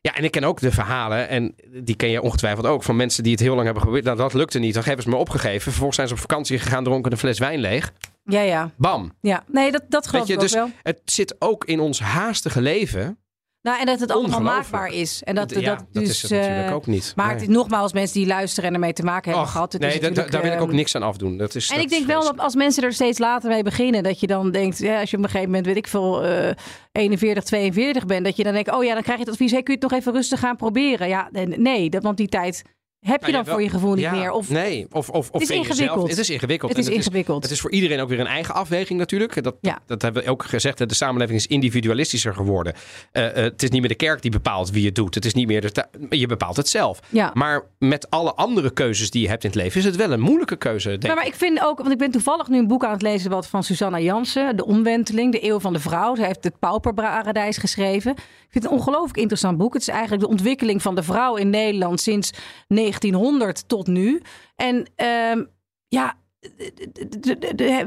Ja, 0.00 0.14
en 0.14 0.24
ik 0.24 0.30
ken 0.30 0.44
ook 0.44 0.60
de 0.60 0.72
verhalen, 0.72 1.28
en 1.28 1.54
die 1.82 1.96
ken 1.96 2.08
je 2.08 2.22
ongetwijfeld 2.22 2.66
ook, 2.66 2.82
van 2.82 2.96
mensen 2.96 3.22
die 3.22 3.32
het 3.32 3.40
heel 3.40 3.52
lang 3.54 3.64
hebben 3.64 3.82
geprobeerd. 3.82 4.06
Nou, 4.06 4.16
dat 4.16 4.34
lukte 4.34 4.58
niet. 4.58 4.74
Dan 4.74 4.82
hebben 4.84 5.02
ze 5.04 5.08
me 5.10 5.16
opgegeven. 5.16 5.60
Vervolgens 5.60 5.96
zijn 5.96 6.08
ze 6.08 6.14
op 6.14 6.20
vakantie 6.20 6.58
gegaan, 6.58 6.84
dronken 6.84 7.12
een 7.12 7.18
fles 7.18 7.38
wijn 7.38 7.60
leeg. 7.60 7.92
Ja, 8.24 8.40
ja. 8.40 8.70
Bam. 8.76 9.12
ja. 9.20 9.44
Nee, 9.46 9.72
dat, 9.72 9.82
dat 9.88 10.06
geloof 10.06 10.26
Weet 10.26 10.28
je, 10.28 10.32
ik 10.32 10.38
ook 10.38 10.44
dus 10.46 10.54
wel. 10.54 10.70
het 10.82 11.00
zit 11.04 11.36
ook 11.38 11.64
in 11.64 11.80
ons 11.80 12.00
haastige 12.00 12.60
leven. 12.60 13.18
Nou, 13.66 13.80
en 13.80 13.86
dat 13.86 14.00
het 14.00 14.10
allemaal 14.10 14.40
maakbaar 14.40 14.92
is. 14.92 15.22
En 15.22 15.34
dat, 15.34 15.50
ja, 15.50 15.60
dat, 15.60 15.78
dat 15.78 16.02
dus, 16.04 16.08
is 16.08 16.22
het 16.22 16.30
natuurlijk 16.30 16.68
eh, 16.68 16.74
ook 16.74 16.86
niet. 16.86 17.12
Maar 17.16 17.26
Nee. 17.34 17.40
het 17.40 17.48
nogmaals, 17.48 17.92
mensen 17.92 18.18
die 18.18 18.26
luisteren 18.26 18.68
en 18.68 18.74
ermee 18.74 18.92
te 18.92 19.02
maken 19.02 19.24
hebben 19.24 19.46
Och, 19.46 19.52
gehad. 19.52 19.72
Het 19.72 19.82
nee, 19.82 20.00
daar 20.00 20.42
wil 20.42 20.52
ik 20.52 20.60
ook 20.60 20.66
ehm, 20.66 20.76
niks 20.76 20.94
aan 20.94 21.02
afdoen. 21.02 21.36
Dat 21.36 21.54
is, 21.54 21.68
En 21.68 21.74
dat 21.74 21.84
ik 21.84 21.90
denk 21.90 22.06
wel 22.06 22.22
dat 22.22 22.38
als 22.38 22.54
mensen 22.54 22.82
er 22.82 22.92
steeds 22.92 23.18
later 23.18 23.50
mee 23.50 23.62
beginnen, 23.62 24.02
dat 24.02 24.20
je 24.20 24.26
dan 24.26 24.50
denkt, 24.50 24.78
ja, 24.78 25.00
als 25.00 25.10
je 25.10 25.16
op 25.16 25.22
een 25.22 25.28
gegeven 25.28 25.48
moment, 25.48 25.66
weet 25.66 25.76
ik 25.76 25.86
veel, 25.86 26.24
eh 26.24 26.54
41, 26.92 27.44
42 27.44 28.06
bent, 28.06 28.24
dat 28.24 28.36
je 28.36 28.44
dan 28.44 28.52
denkt, 28.52 28.72
oh 28.72 28.84
ja, 28.84 28.94
dan 28.94 29.02
krijg 29.02 29.18
je 29.18 29.24
het 29.24 29.32
advies, 29.32 29.50
hey, 29.50 29.62
kun 29.62 29.74
je 29.74 29.80
het 29.80 29.90
nog 29.90 30.00
even 30.00 30.12
rustig 30.12 30.40
gaan 30.40 30.56
proberen? 30.56 31.08
Ja, 31.08 31.28
nee, 31.56 31.90
dat, 31.90 32.02
want 32.02 32.16
die 32.16 32.28
tijd 32.28 32.62
heb 33.06 33.24
je 33.24 33.32
Nou, 33.32 33.44
dan 33.44 33.54
voor 33.54 33.62
je 33.62 33.68
gevoel 33.68 33.94
niet 33.94 34.04
ja, 34.04 34.10
meer. 34.10 34.30
Of, 34.30 34.50
nee, 34.50 34.86
of, 34.90 35.08
of, 35.08 35.30
of 35.30 35.40
is 35.40 35.48
vind 35.48 35.62
je 35.62 35.68
ingewikkeld. 35.68 36.08
Het 36.08 36.18
is 36.18 36.30
ingewikkeld. 36.30 36.70
Het 36.70 36.80
is 36.80 36.86
En 36.86 36.94
ingewikkeld. 36.94 37.42
Het 37.42 37.52
is 37.52 37.60
voor 37.60 37.70
iedereen 37.70 38.00
ook 38.00 38.08
weer 38.08 38.20
een 38.20 38.26
eigen 38.26 38.54
afweging 38.54 38.98
natuurlijk. 38.98 39.42
Dat, 39.42 39.54
Ja. 39.60 39.78
dat 39.86 40.02
hebben 40.02 40.22
we 40.22 40.30
ook 40.30 40.44
gezegd. 40.44 40.88
De 40.88 40.94
samenleving 40.94 41.38
is 41.38 41.46
individualistischer 41.46 42.34
geworden. 42.34 42.74
Eh, 43.12 43.26
eh, 43.26 43.34
het 43.34 43.62
is 43.62 43.70
niet 43.70 43.80
meer 43.80 43.88
de 43.88 43.96
kerk 43.96 44.22
die 44.22 44.30
bepaalt 44.30 44.70
wie 44.70 44.82
je 44.82 44.92
doet. 44.92 45.14
Het 45.14 45.24
is 45.24 45.34
niet 45.34 45.46
meer 45.46 45.60
de 45.60 45.86
je 46.08 46.26
bepaalt 46.26 46.56
het 46.56 46.68
zelf. 46.68 47.00
Ja. 47.08 47.30
Maar 47.34 47.62
met 47.78 48.10
alle 48.10 48.34
andere 48.34 48.72
keuzes 48.72 49.10
die 49.10 49.22
je 49.22 49.28
hebt 49.28 49.44
in 49.44 49.50
het 49.50 49.58
leven... 49.58 49.78
is 49.78 49.84
het 49.84 49.96
wel 49.96 50.12
een 50.12 50.20
moeilijke 50.20 50.56
keuze, 50.56 50.88
denk 50.88 51.06
Maar, 51.06 51.14
maar 51.14 51.26
ik 51.26 51.34
vind 51.34 51.60
ook, 51.62 51.78
want 51.78 51.92
ik 51.92 51.98
ben 51.98 52.10
toevallig 52.10 52.48
nu 52.48 52.58
een 52.58 52.66
boek 52.66 52.84
aan 52.84 52.92
het 52.92 53.02
lezen 53.02 53.30
wat 53.30 53.46
van 53.46 53.62
Susanna 53.62 54.00
Jansen, 54.00 54.56
De 54.56 54.66
Omwenteling, 54.66 55.32
De 55.32 55.44
Eeuw 55.44 55.60
van 55.60 55.72
de 55.72 55.80
Vrouw. 55.80 56.14
Zij 56.14 56.26
heeft 56.26 56.44
het 56.44 56.58
Pauperparadijs 56.58 57.56
geschreven. 57.56 58.10
Ik 58.12 58.52
vind 58.52 58.64
het 58.64 58.72
een 58.72 58.78
ongelooflijk 58.78 59.16
interessant 59.16 59.58
boek. 59.58 59.72
Het 59.72 59.82
is 59.82 59.88
eigenlijk 59.88 60.22
de 60.22 60.28
ontwikkeling 60.28 60.82
van 60.82 60.94
de 60.94 61.02
vrouw 61.02 61.36
in 61.36 61.50
Nederland 61.50 62.00
sinds 62.00 62.30
1900 63.00 63.68
tot 63.68 63.86
nu. 63.86 64.22
En 64.56 64.86
ehm, 64.94 65.44
ja, 65.88 66.14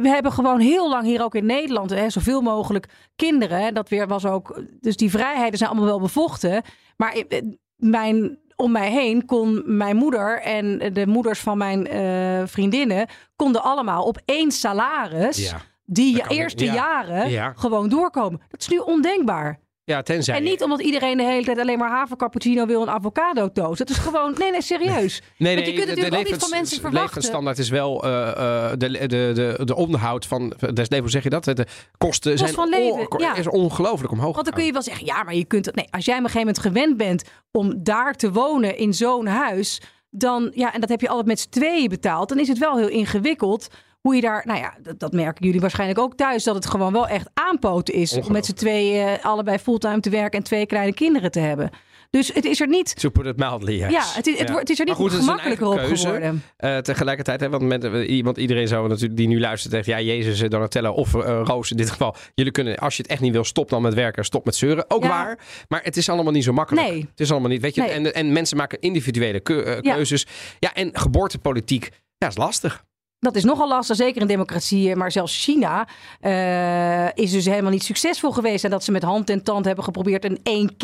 we 0.01 0.07
hebben 0.07 0.31
gewoon 0.31 0.59
heel 0.59 0.89
lang 0.89 1.03
hier 1.05 1.23
ook 1.23 1.35
in 1.35 1.45
Nederland 1.45 1.89
hè, 1.89 2.09
zoveel 2.09 2.41
mogelijk 2.41 2.85
kinderen. 3.15 3.73
Dat 3.73 3.89
weer 3.89 4.07
was 4.07 4.25
ook. 4.25 4.61
Dus 4.79 4.95
die 4.95 5.09
vrijheden 5.09 5.57
zijn 5.57 5.69
allemaal 5.69 5.87
wel 5.87 5.99
bevochten. 5.99 6.61
Maar 6.97 7.11
eh, 7.13 7.41
mijn 7.75 8.39
om 8.55 8.71
mij 8.71 8.91
heen 8.91 9.25
kon 9.25 9.63
mijn 9.65 9.95
moeder 9.95 10.41
en 10.41 10.93
de 10.93 11.07
moeders 11.07 11.39
van 11.39 11.57
mijn 11.57 11.87
eh, 11.87 12.47
vriendinnen 12.47 13.07
konden 13.35 13.63
allemaal 13.63 14.03
op 14.03 14.21
één 14.25 14.51
salaris 14.51 15.49
Ja. 15.49 15.61
die 15.85 16.23
eerste. 16.29 16.65
Ja. 16.65 16.73
jaren 16.73 17.29
Ja. 17.29 17.53
gewoon 17.55 17.89
doorkomen. 17.89 18.41
Dat 18.49 18.59
is 18.61 18.67
nu 18.67 18.77
ondenkbaar. 18.77 19.59
Ja, 19.89 20.01
tenzij... 20.01 20.35
En 20.35 20.43
niet 20.43 20.63
omdat 20.63 20.81
iedereen 20.81 21.17
de 21.17 21.23
hele 21.23 21.43
tijd 21.45 21.59
alleen 21.59 21.77
maar 21.77 21.89
havercappuccino 21.89 22.65
wil 22.65 22.81
en 22.81 22.89
avocado 22.89 23.51
toast. 23.51 23.77
Dat 23.77 23.89
is 23.89 23.97
gewoon, 23.97 24.35
nee, 24.37 24.51
nee, 24.51 24.61
serieus. 24.61 25.21
Nee, 25.37 25.55
Want 25.55 25.67
je 25.67 25.73
kunt 25.73 25.87
natuurlijk 25.87 26.15
ook 26.15 26.25
niet 26.25 26.35
van 26.39 26.49
mensen 26.49 26.75
De 26.75 26.81
verwachten. 26.81 27.07
levensstandaard 27.07 27.57
is 27.57 27.69
wel 27.69 28.03
eh, 28.03 28.29
eh, 28.29 28.71
de, 28.77 29.07
de, 29.07 29.07
de, 29.07 29.59
de 29.65 29.75
onderhoud 29.75 30.25
van... 30.25 30.53
de- 30.73 30.85
nee, 30.89 30.99
hoe 31.01 31.09
zeg 31.09 31.23
je 31.23 31.29
dat? 31.29 31.43
De 31.43 31.65
kosten 31.97 32.37
zijn 32.37 32.53
van 32.53 32.69
leven, 32.69 33.11
on- 33.11 33.19
ja. 33.19 33.35
is 33.35 33.47
ongelooflijk 33.47 34.11
omhoog 34.11 34.33
Want 34.33 34.45
dan 34.45 34.53
kun 34.55 34.65
je 34.65 34.71
wel 34.71 34.81
zeggen, 34.81 35.05
ja, 35.05 35.23
maar 35.23 35.35
je 35.35 35.45
kunt. 35.45 35.75
Nee, 35.75 35.87
als 35.89 36.05
jij 36.05 36.17
op 36.17 36.23
een 36.23 36.29
gegeven 36.29 36.53
moment 36.55 36.59
gewend 36.75 36.97
bent 36.97 37.23
om 37.51 37.83
daar 37.83 38.13
te 38.15 38.31
wonen 38.31 38.77
in 38.77 38.93
zo'n 38.93 39.25
huis, 39.27 39.81
dan 40.09 40.51
ja, 40.55 40.73
en 40.73 40.79
dat 40.79 40.89
heb 40.89 41.01
je 41.01 41.07
altijd 41.09 41.27
met 41.27 41.39
z'n 41.39 41.49
tweeën 41.49 41.89
betaald, 41.89 42.29
dan 42.29 42.39
is 42.39 42.47
het 42.47 42.57
wel 42.57 42.77
heel 42.77 42.87
ingewikkeld. 42.89 43.67
Hoe 44.01 44.15
je 44.15 44.21
daar, 44.21 44.43
nou 44.45 44.59
ja, 44.59 44.77
dat, 44.81 44.99
dat 44.99 45.13
merken 45.13 45.45
jullie 45.45 45.61
waarschijnlijk 45.61 45.99
ook 45.99 46.15
thuis, 46.15 46.43
dat 46.43 46.55
het 46.55 46.65
gewoon 46.65 46.93
wel 46.93 47.07
echt 47.07 47.29
aanpoten 47.33 47.93
is 47.93 48.13
om 48.13 48.31
met 48.31 48.45
z'n 48.45 48.53
tweeën 48.53 49.07
eh, 49.07 49.25
allebei 49.25 49.57
fulltime 49.57 49.99
te 49.99 50.09
werken 50.09 50.39
en 50.39 50.45
twee 50.45 50.65
kleine 50.65 50.93
kinderen 50.93 51.31
te 51.31 51.39
hebben. 51.39 51.69
Dus 52.09 52.33
het 52.33 52.45
is 52.45 52.61
er 52.61 52.67
niet. 52.67 53.09
Put 53.13 53.25
it 53.25 53.37
mildly, 53.37 53.73
yes. 53.79 53.91
Ja, 53.91 54.03
het 54.13 54.27
is, 54.27 54.37
het, 54.39 54.47
Ja. 54.47 54.53
wordt- 54.53 54.59
het 54.59 54.69
is 54.69 54.79
er 54.79 54.85
niet 54.85 54.93
goed, 54.95 55.11
het 55.11 55.19
gemakkelijker 55.21 55.67
op 55.67 55.75
keuze. 55.75 56.05
geworden. 56.05 56.43
Eh, 56.57 56.77
tegelijkertijd, 56.77 57.39
hè, 57.39 57.49
want 57.49 57.63
met, 57.63 57.83
eh, 57.83 58.09
iemand, 58.09 58.37
iedereen 58.37 58.67
zou 58.67 58.87
natuurlijk 58.87 59.17
die 59.17 59.27
nu 59.27 59.39
luistert 59.39 59.73
zegt, 59.73 59.85
ja, 59.85 59.99
Jezus, 60.01 60.41
eh, 60.41 60.49
Donatella 60.49 60.91
of 60.91 61.13
Roos 61.13 61.71
in 61.71 61.77
dit 61.77 61.89
geval. 61.89 62.15
Jullie 62.35 62.51
kunnen, 62.51 62.77
als 62.77 62.95
je 62.95 63.01
het 63.01 63.11
echt 63.11 63.21
niet 63.21 63.31
wil, 63.33 63.43
stop 63.43 63.69
dan 63.69 63.81
met 63.81 63.93
werken, 63.93 64.25
stop 64.25 64.45
met 64.45 64.55
zeuren. 64.55 64.85
Ook 64.87 65.03
Ja. 65.03 65.09
waar. 65.09 65.39
Maar 65.67 65.81
het 65.83 65.97
is 65.97 66.09
allemaal 66.09 66.33
niet 66.33 66.43
zo 66.43 66.53
makkelijk. 66.53 66.87
Nee. 66.87 66.99
Het 67.11 67.19
is 67.19 67.31
allemaal 67.31 67.49
niet, 67.49 67.61
weet 67.61 67.75
je. 67.75 67.81
Nee. 67.81 67.89
En, 67.91 68.13
en 68.13 68.31
mensen 68.31 68.57
maken 68.57 68.79
individuele 68.79 69.41
Ja. 69.43 69.79
keuzes. 69.93 70.25
Ja, 70.59 70.73
en 70.73 70.89
geboortepolitiek, 70.93 71.89
ja, 72.17 72.27
is 72.27 72.37
lastig. 72.37 72.83
Dat 73.19 73.35
is 73.35 73.43
nogal 73.43 73.67
lastig, 73.67 73.95
zeker 73.95 74.21
in 74.21 74.27
democratieën. 74.27 74.97
Maar 74.97 75.11
zelfs 75.11 75.43
China 75.43 75.87
eh, 76.19 77.23
is 77.23 77.31
dus 77.31 77.45
helemaal 77.45 77.71
niet 77.71 77.83
succesvol 77.83 78.31
geweest. 78.31 78.63
En 78.63 78.69
dat 78.69 78.83
ze 78.83 78.91
met 78.91 79.03
hand 79.03 79.29
en 79.29 79.43
tand 79.43 79.65
hebben 79.65 79.83
geprobeerd 79.83 80.25
een 80.25 80.39
één 80.43 80.77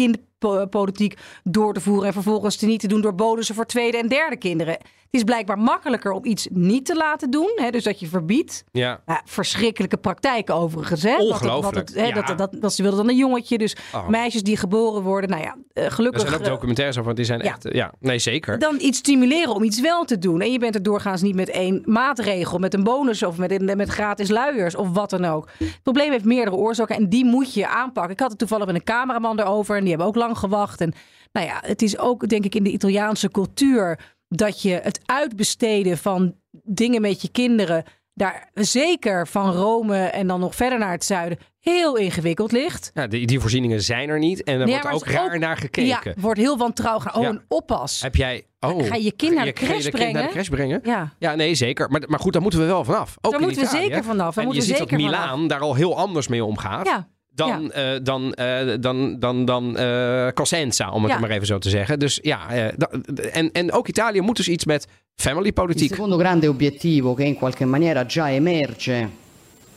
kindpolitiek 0.49 1.17
door 1.43 1.73
te 1.73 1.81
voeren. 1.81 2.07
En 2.07 2.13
vervolgens 2.13 2.55
te 2.55 2.65
niet 2.65 2.79
te 2.79 2.87
doen 2.87 3.01
door 3.01 3.15
bonussen 3.15 3.55
voor 3.55 3.65
tweede 3.65 3.97
en 3.97 4.07
derde 4.07 4.37
kinderen. 4.37 4.73
Het 4.73 5.23
is 5.23 5.29
blijkbaar 5.33 5.59
makkelijker 5.59 6.11
om 6.11 6.25
iets 6.25 6.47
niet 6.51 6.85
te 6.85 6.95
laten 6.95 7.29
doen. 7.31 7.51
Hè, 7.55 7.69
dus 7.69 7.83
dat 7.83 7.99
je 7.99 8.07
verbiedt. 8.07 8.63
Ja. 8.71 9.01
Ja, 9.05 9.21
verschrikkelijke 9.25 9.97
praktijken 9.97 10.55
overigens. 10.55 11.03
Hè? 11.03 11.15
Ongelooflijk, 11.17 11.75
het- 11.89 11.93
hè, 11.95 12.05
ja. 12.05 12.21
dat, 12.21 12.37
dat, 12.37 12.55
dat, 12.61 12.73
ze 12.73 12.81
wilden 12.81 12.99
dan 12.99 13.09
een 13.09 13.17
jongetje. 13.17 13.57
Dus 13.57 13.75
Oh. 13.93 14.07
meisjes 14.07 14.43
die 14.43 14.57
geboren 14.57 15.01
worden. 15.01 15.29
Nou 15.29 15.41
ja, 15.41 15.55
eh, 15.73 15.83
Er 15.85 15.91
gelukkig. 15.91 16.21
zijn 16.21 16.33
ook 16.33 16.39
eh, 16.39 16.47
documentaires 16.47 16.95
over, 16.95 17.05
want 17.05 17.17
die 17.17 17.25
zijn 17.25 17.39
Ja. 17.39 17.45
echt, 17.45 17.65
eh, 17.65 17.73
ja, 17.73 17.93
nee, 17.99 18.19
zeker. 18.19 18.59
dan 18.59 18.75
iets 18.79 18.97
stimuleren 18.97 19.53
om 19.55 19.63
iets 19.63 19.81
wel 19.81 20.03
te 20.05 20.17
doen. 20.17 20.41
En 20.41 20.51
je 20.51 20.59
bent 20.59 20.75
er 20.75 20.83
doorgaans 20.83 21.21
niet 21.21 21.35
met 21.35 21.49
één 21.49 21.81
maatregel, 21.85 22.57
met 22.59 22.73
een 22.73 22.83
bonus 22.83 23.23
of 23.23 23.37
met, 23.37 23.51
een- 23.51 23.77
met 23.77 23.89
gratis 23.89 24.29
luiers 24.29 24.75
of 24.75 24.89
wat 24.93 25.09
dan 25.09 25.25
ook. 25.25 25.49
Het 25.57 25.79
probleem 25.83 26.11
heeft 26.11 26.25
meerdere 26.25 26.55
oorzaken 26.55 26.95
en 26.95 27.09
die 27.09 27.25
moet 27.25 27.53
je 27.53 27.67
aanpakken. 27.67 28.11
Ik 28.13 28.19
had 28.19 28.29
het 28.29 28.39
toevallig 28.39 28.65
met 28.65 28.75
een 28.75 28.83
cameraman 28.83 29.39
erover 29.39 29.75
en 29.75 29.81
die 29.81 29.89
hebben 29.89 30.07
ook 30.07 30.15
lang 30.15 30.34
gewacht. 30.35 30.81
En 30.81 30.93
nou 31.31 31.45
ja, 31.47 31.57
het 31.65 31.81
is 31.81 31.97
ook 31.97 32.27
denk 32.27 32.45
ik 32.45 32.55
in 32.55 32.63
de 32.63 32.71
Italiaanse 32.71 33.29
cultuur 33.31 33.99
dat 34.27 34.61
je 34.61 34.79
het 34.83 34.99
uitbesteden 35.05 35.97
van 35.97 36.35
dingen 36.63 37.01
met 37.01 37.21
je 37.21 37.29
kinderen 37.29 37.83
daar 38.13 38.49
zeker 38.53 39.27
van 39.27 39.51
Rome 39.51 39.97
en 39.97 40.27
dan 40.27 40.39
nog 40.39 40.55
verder 40.55 40.79
naar 40.79 40.91
het 40.91 41.05
zuiden 41.05 41.37
heel 41.59 41.95
ingewikkeld 41.97 42.51
ligt. 42.51 42.91
Ja, 42.93 43.07
die, 43.07 43.27
die 43.27 43.39
voorzieningen 43.39 43.81
zijn 43.81 44.09
er 44.09 44.19
niet. 44.19 44.43
En 44.43 44.59
er 44.59 44.67
wordt 44.67 44.91
ook 44.93 45.05
raar 45.05 45.33
ook- 45.33 45.39
naar 45.39 45.57
gekeken. 45.57 45.85
Ja, 46.03 46.21
wordt 46.21 46.39
heel 46.39 46.57
wantrouwig. 46.57 47.15
Oh, 47.15 47.21
Ja. 47.21 47.29
een 47.29 47.41
oppas. 47.47 48.01
Heb 48.01 48.15
jij... 48.15 48.45
Oh, 48.59 48.85
Ga 48.85 48.95
je 48.95 49.11
kind 49.11 49.33
naar 49.35 49.45
de 49.45 49.53
crash 49.53 49.69
kind 49.69 49.83
naar 49.83 49.91
de 49.91 50.11
brengen? 50.11 50.29
crash 50.29 50.47
brengen? 50.47 50.79
Ja. 50.83 51.13
Ja, 51.19 51.35
nee, 51.35 51.55
zeker. 51.55 51.89
Maar, 51.89 52.03
maar 52.07 52.19
goed, 52.19 52.33
daar 52.33 52.41
moeten 52.41 52.59
we 52.59 52.65
wel 52.65 52.83
vanaf. 52.83 53.15
Ook 53.21 53.31
Daar 53.31 53.41
moeten 53.41 53.61
we 53.61 53.67
zeker 53.67 54.03
vanaf. 54.03 54.35
Daar 54.35 54.43
en 54.45 54.51
je 54.51 54.59
we 54.59 54.65
ziet 54.65 54.77
dat 54.77 54.91
Milaan 54.91 55.29
vanaf. 55.29 55.47
daar 55.49 55.59
al 55.59 55.75
heel 55.75 55.97
anders 55.97 56.27
mee 56.27 56.43
omgaat. 56.43 56.85
Ja. 56.87 57.07
Dan, 57.35 57.71
eh, 57.71 57.83
dan, 58.03 58.33
eh, 58.33 58.75
dan, 58.79 59.19
dan, 59.19 59.45
dan 59.45 59.77
eh, 59.77 60.27
Cosenza, 60.33 60.89
om 60.91 61.03
het 61.03 61.11
Ja. 61.11 61.19
maar 61.19 61.29
even 61.29 61.47
zo 61.47 61.57
te 61.57 61.69
zeggen. 61.69 61.99
Dus 61.99 62.19
ja, 62.21 62.39
da- 62.77 62.89
en, 63.31 63.51
en 63.51 63.71
ook 63.71 63.87
Italië 63.87 64.21
moet 64.21 64.35
dus 64.35 64.47
iets 64.47 64.65
met 64.65 64.87
family 65.15 65.45
Il 65.47 65.53
politiek. 65.53 65.89
secondo 65.89 66.17
grande 66.17 66.47
obiettivo 66.47 67.13
che 67.13 67.23
in 67.23 67.35
qualche 67.35 67.65
maniera 67.65 68.05
già 68.05 68.31
emerge 68.31 69.09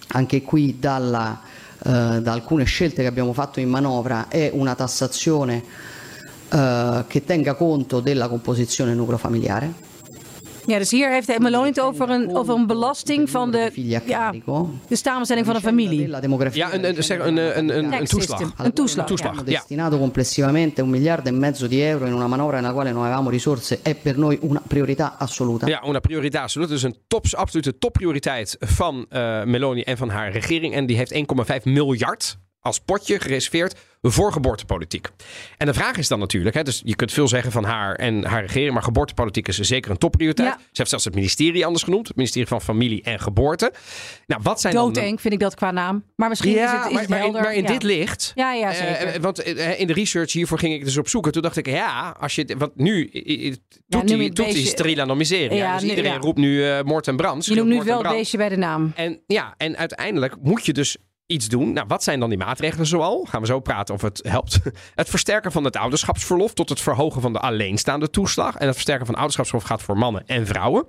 anche 0.09 0.43
qui 0.43 0.77
dalla, 0.81 1.41
da 2.23 2.33
alcune 2.33 2.65
scelte 2.65 3.03
che 3.03 3.09
abbiamo 3.09 3.33
fatto 3.33 3.61
in 3.61 3.69
manovra 3.69 4.29
è 4.29 4.51
una 4.53 4.75
tassazione 4.75 5.63
che 7.09 7.25
tenga 7.25 7.55
conto 7.55 8.01
della 8.01 8.29
composizione 8.29 8.95
nucleofamiliare. 8.95 9.87
Ja, 10.69 10.79
dus 10.79 10.91
hier 10.91 11.11
heeft 11.11 11.39
Meloni 11.39 11.69
het 11.69 11.81
over 11.81 12.11
een, 12.11 12.37
over 12.37 12.55
een 12.55 12.67
belasting 12.67 13.31
van 13.31 13.51
de, 13.51 13.71
ja, 13.75 14.33
de 14.89 14.97
samenstelling 14.97 15.47
van 15.47 15.55
een 15.55 15.61
familie. 15.61 16.09
Ja, 16.53 16.75
een, 16.75 16.89
een, 16.89 17.05
zeg, 17.05 17.19
een, 17.19 17.37
een, 17.37 17.79
een, 17.79 17.93
een, 17.93 18.05
toeslag. 18.05 18.53
Een 18.57 18.73
toeslag. 18.73 19.07
toeslag, 19.07 19.37
ja. 19.37 19.43
destinato 19.43 19.99
complessivamente 19.99 20.83
un 20.83 20.91
miliardo 20.91 21.29
e 21.29 21.33
mezzo 21.33 21.67
di 21.67 21.83
euro 21.83 22.07
in 22.07 22.13
una 22.13 22.27
manovra 22.27 22.61
nella 22.61 22.73
quale 22.73 22.93
non 22.93 23.03
avevamo 23.03 23.31
risorse 23.31 23.79
è 23.83 23.95
per 23.95 24.17
noi 24.19 24.39
una 24.41 24.63
priorità 24.67 25.17
assoluta. 25.19 25.67
Ja, 25.67 25.81
una 25.85 26.01
priorità 26.01 26.43
absoluut. 26.43 26.69
Dus 26.69 26.83
een 26.83 26.97
tops, 27.07 27.35
absolute 27.35 27.79
topprioriteit 27.79 28.57
van 28.59 29.07
eh, 29.09 29.45
Meloni 29.45 29.83
en 29.83 29.97
van 29.97 30.09
haar 30.09 30.33
regering. 30.33 30.75
En 30.75 30.87
die 30.87 30.97
heeft 30.97 31.15
1,5 31.15 31.63
miljard 31.63 32.39
als 32.61 32.79
potje 32.79 33.21
gereserveerd 33.21 33.75
voor 34.03 34.33
geboortepolitiek. 34.33 35.09
En 35.57 35.67
de 35.67 35.75
vraag 35.75 35.97
is 35.97 36.09
dan 36.09 36.19
natuurlijk, 36.19 36.55
hè, 36.57 36.63
dus 36.63 36.81
je 36.85 36.97
kunt 36.97 37.13
veel 37.13 37.29
zeggen 37.29 37.53
van 37.53 37.65
haar 37.65 37.95
en 37.95 38.25
haar 38.25 38.41
regering, 38.41 38.73
maar 38.73 38.83
geboortepolitiek 38.83 39.49
is 39.49 39.59
zeker 39.59 39.91
een 39.91 39.99
topprioriteit. 39.99 40.49
Ja. 40.49 40.57
Ze 40.59 40.69
heeft 40.73 40.91
zelfs 40.91 41.05
het 41.05 41.15
ministerie 41.15 41.65
anders 41.65 41.85
genoemd, 41.85 42.09
het 42.09 42.17
ministerie 42.17 42.49
van 42.49 42.61
Familie 42.61 43.03
en 43.03 43.21
Geboorte. 43.21 43.73
Nou, 44.27 44.41
wat 44.45 44.61
zijn 44.61 44.75
dan... 44.75 44.93
Doodeng 44.93 45.21
vind 45.21 45.35
ik 45.35 45.41
dat 45.41 45.55
qua 45.55 45.71
naam. 45.71 46.05
Maar 46.17 46.29
misschien 46.29 46.55
is 46.57 46.61
het, 46.71 46.87
is 46.87 46.93
maar, 46.93 47.01
het 47.01 47.09
maar 47.09 47.19
in, 47.19 47.25
helder. 47.25 47.43
maar 47.43 47.55
in 47.55 47.63
Ja. 47.63 47.69
dit 47.69 47.83
licht. 47.83 48.33
Ja, 48.35 48.53
ja, 48.53 48.71
eh, 48.71 48.77
zeker. 48.77 49.07
eh, 49.15 49.21
want 49.21 49.43
eh, 49.43 49.81
in 49.81 49.87
de 49.87 49.93
research 49.93 50.33
hiervoor 50.33 50.59
ging 50.59 50.75
ik 50.75 50.85
dus 50.85 50.97
op 50.97 51.09
zoeken. 51.09 51.33
Toen 51.33 51.43
dacht 51.43 51.57
ik, 51.57 51.67
ja, 51.67 52.17
als 52.21 52.35
je. 52.35 52.55
Want 52.59 52.77
nu 52.77 53.11
doet 53.87 54.11
hij 54.11 55.15
miseria. 55.15 55.57
Ja, 55.57 55.79
dus 55.79 55.91
iedereen 55.91 56.21
roept 56.21 56.39
nu 56.39 56.65
eh 56.65 56.83
moord 56.83 57.09
en 57.09 57.17
brand. 57.17 57.47
Je 57.47 57.55
noemt 57.55 57.69
nu 57.69 57.83
wel 57.83 58.03
beestje 58.03 58.37
bij 58.37 58.49
de 58.49 58.57
naam. 58.57 58.93
En 58.95 59.21
ja, 59.27 59.55
en 59.57 59.77
uiteindelijk 59.77 60.35
moet 60.43 60.67
je 60.67 60.73
dus 60.73 60.97
iets 61.29 61.49
doen. 61.49 61.73
Nou, 61.73 61.87
wat 61.87 62.03
zijn 62.03 62.21
dan 62.21 62.29
die 62.29 62.39
maatregelen 62.39 62.87
zoal? 62.87 63.25
Gaan 63.25 63.41
we 63.41 63.47
zo 63.47 63.61
praten 63.61 63.95
of 63.95 64.03
het 64.03 64.21
helpt. 64.29 64.59
Het 64.95 65.09
versterken 65.09 65.53
van 65.53 65.65
het 65.65 65.77
ouderschapsverlof 65.77 66.55
tot 66.55 66.69
het 66.69 66.81
verhogen 66.81 67.21
van 67.21 67.33
de 67.33 67.39
alleenstaande 67.39 68.11
toeslag. 68.11 68.57
En 68.57 68.65
het 68.65 68.75
versterken 68.75 69.07
van 69.07 69.15
ouderschapsverlof 69.15 69.67
gaat 69.67 69.83
voor 69.83 69.99
mannen 69.99 70.23
en 70.27 70.47
vrouwen. 70.47 70.87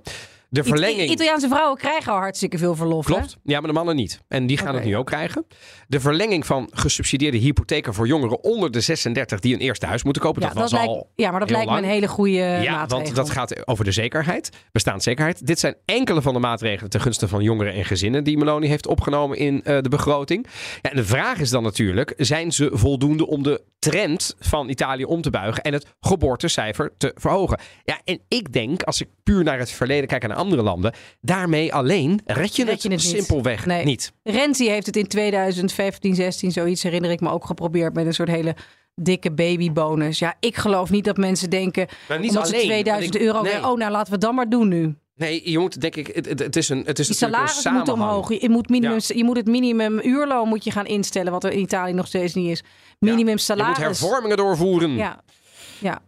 De 0.52 0.64
verlenging... 0.64 1.10
Italiaanse 1.10 1.48
vrouwen 1.48 1.78
krijgen 1.78 2.12
al 2.12 2.18
hartstikke 2.18 2.58
veel 2.58 2.74
verlof. 2.74 3.06
hè? 3.06 3.14
Klopt. 3.14 3.36
Ja, 3.42 3.58
maar 3.60 3.68
de 3.68 3.74
mannen 3.74 3.96
niet. 3.96 4.20
En 4.28 4.46
die 4.46 4.56
gaan 4.56 4.74
het 4.74 4.84
nu 4.84 4.96
ook 4.96 5.06
krijgen. 5.06 5.46
De 5.88 6.00
verlenging 6.00 6.46
van 6.46 6.68
gesubsidieerde 6.72 7.38
hypotheken 7.38 7.94
voor 7.94 8.06
jongeren 8.06 8.44
onder 8.44 8.70
de 8.70 8.80
36 8.80 9.40
die 9.40 9.54
een 9.54 9.60
eerste 9.60 9.86
huis 9.86 10.02
moeten 10.02 10.22
kopen. 10.22 10.42
Ja, 10.42 10.48
dat 10.48 10.56
dat 10.56 10.70
was 10.70 10.80
lijkt, 10.80 10.88
al 10.88 11.10
ja, 11.14 11.30
maar 11.30 11.40
dat 11.40 11.50
lijkt 11.50 11.70
me 11.70 11.76
een 11.76 11.84
hele 11.84 12.08
goede 12.08 12.32
ja, 12.32 12.72
maatregel. 12.72 13.04
want 13.04 13.14
dat 13.14 13.30
gaat 13.30 13.66
over 13.66 13.84
de 13.84 13.92
zekerheid, 13.92 14.50
bestaanszekerheid. 14.72 15.46
Dit 15.46 15.58
zijn 15.58 15.74
enkele 15.84 16.22
van 16.22 16.34
de 16.34 16.40
maatregelen 16.40 16.90
ten 16.90 17.00
gunste 17.00 17.28
van 17.28 17.42
jongeren 17.42 17.72
en 17.72 17.84
gezinnen 17.84 18.24
die 18.24 18.38
Meloni 18.38 18.66
heeft 18.66 18.86
opgenomen 18.86 19.38
in 19.38 19.64
eh, 19.64 19.78
de 19.80 19.88
begroting. 19.88 20.46
Ja, 20.82 20.90
en 20.90 20.96
de 20.96 21.04
vraag 21.04 21.38
is 21.38 21.50
dan 21.50 21.62
natuurlijk, 21.62 22.14
zijn 22.16 22.52
ze 22.52 22.70
voldoende 22.72 23.26
om 23.26 23.42
de 23.42 23.62
trend 23.80 24.34
van 24.38 24.68
Italië 24.68 25.04
om 25.04 25.20
te 25.22 25.30
buigen 25.30 25.62
en 25.62 25.72
het 25.72 25.86
geboortecijfer 26.00 26.92
te 26.98 27.12
verhogen? 27.14 27.58
Ja, 27.84 28.00
en 28.04 28.20
ik 28.28 28.52
denk, 28.52 28.82
als 28.82 29.00
ik 29.00 29.08
puur 29.22 29.44
naar 29.44 29.58
het 29.58 29.70
verleden 29.70 30.08
kijk 30.08 30.22
en 30.22 30.28
naar 30.28 30.38
andere 30.38 30.62
landen, 30.62 30.92
daarmee 31.20 31.74
alleen 31.74 32.20
red 32.24 32.56
je, 32.56 32.64
Red 32.64 32.72
het, 32.72 32.82
je 32.82 32.88
het 32.88 32.98
niet. 33.02 33.08
simpelweg 33.16 33.66
niet. 33.84 34.12
Renzi 34.22 34.68
heeft 34.68 34.86
het 34.86 34.96
in 34.96 35.06
2015, 35.06 36.14
16, 36.14 36.52
zoiets 36.52 36.82
herinner 36.82 37.10
ik 37.10 37.20
me 37.20 37.30
ook 37.30 37.44
geprobeerd 37.44 37.94
met 37.94 38.06
een 38.06 38.14
soort 38.14 38.28
hele 38.28 38.56
dikke 38.94 39.32
babybonus. 39.32 40.18
Ja, 40.18 40.34
ik 40.40 40.56
geloof 40.56 40.90
niet 40.90 41.04
dat 41.04 41.16
mensen 41.16 41.50
denken, 41.50 41.86
Nou, 42.08 42.20
niet 42.20 42.30
omdat 42.30 42.48
ze 42.48 42.54
alleen, 42.54 42.66
2000 42.66 43.12
want 43.12 43.24
ik- 43.24 43.30
euro, 43.30 43.42
nee. 43.42 43.70
oh 43.70 43.78
nou 43.78 43.90
laten 43.90 44.06
we 44.06 44.12
het 44.12 44.20
dan 44.20 44.34
maar 44.34 44.48
doen 44.48 44.68
nu. 44.68 44.94
Nee, 45.20 45.50
je 45.50 45.58
moet 45.58 45.80
denk 45.80 45.96
ik, 45.96 46.06
het, 46.06 46.38
het, 46.38 46.56
is 46.56 46.68
een, 46.68 46.82
het 46.86 46.98
is 46.98 47.08
een 47.08 47.14
salarissen 47.14 47.72
moeten 47.72 47.92
samenhang. 47.94 48.18
omhoog. 48.26 48.40
Je 48.40 48.48
moet, 48.50 48.68
minimum, 48.68 48.98
Ja. 49.06 49.14
je 49.16 49.24
moet 49.24 49.36
het 49.36 49.46
minimum 49.46 50.00
uurloon 50.02 50.48
moet 50.48 50.64
je 50.64 50.70
gaan 50.70 50.86
instellen, 50.86 51.32
wat 51.32 51.44
er 51.44 51.52
in 51.52 51.58
Italië 51.58 51.92
nog 51.92 52.06
steeds 52.06 52.34
niet 52.34 52.50
is. 52.50 52.62
Minimum 52.98 53.24
Je 53.26 53.30
moet 53.32 53.40
salaris. 53.40 53.78
hervormingen 53.78 54.36
doorvoeren. 54.36 54.90
Ja, 54.94 55.20
ja. 55.78 56.02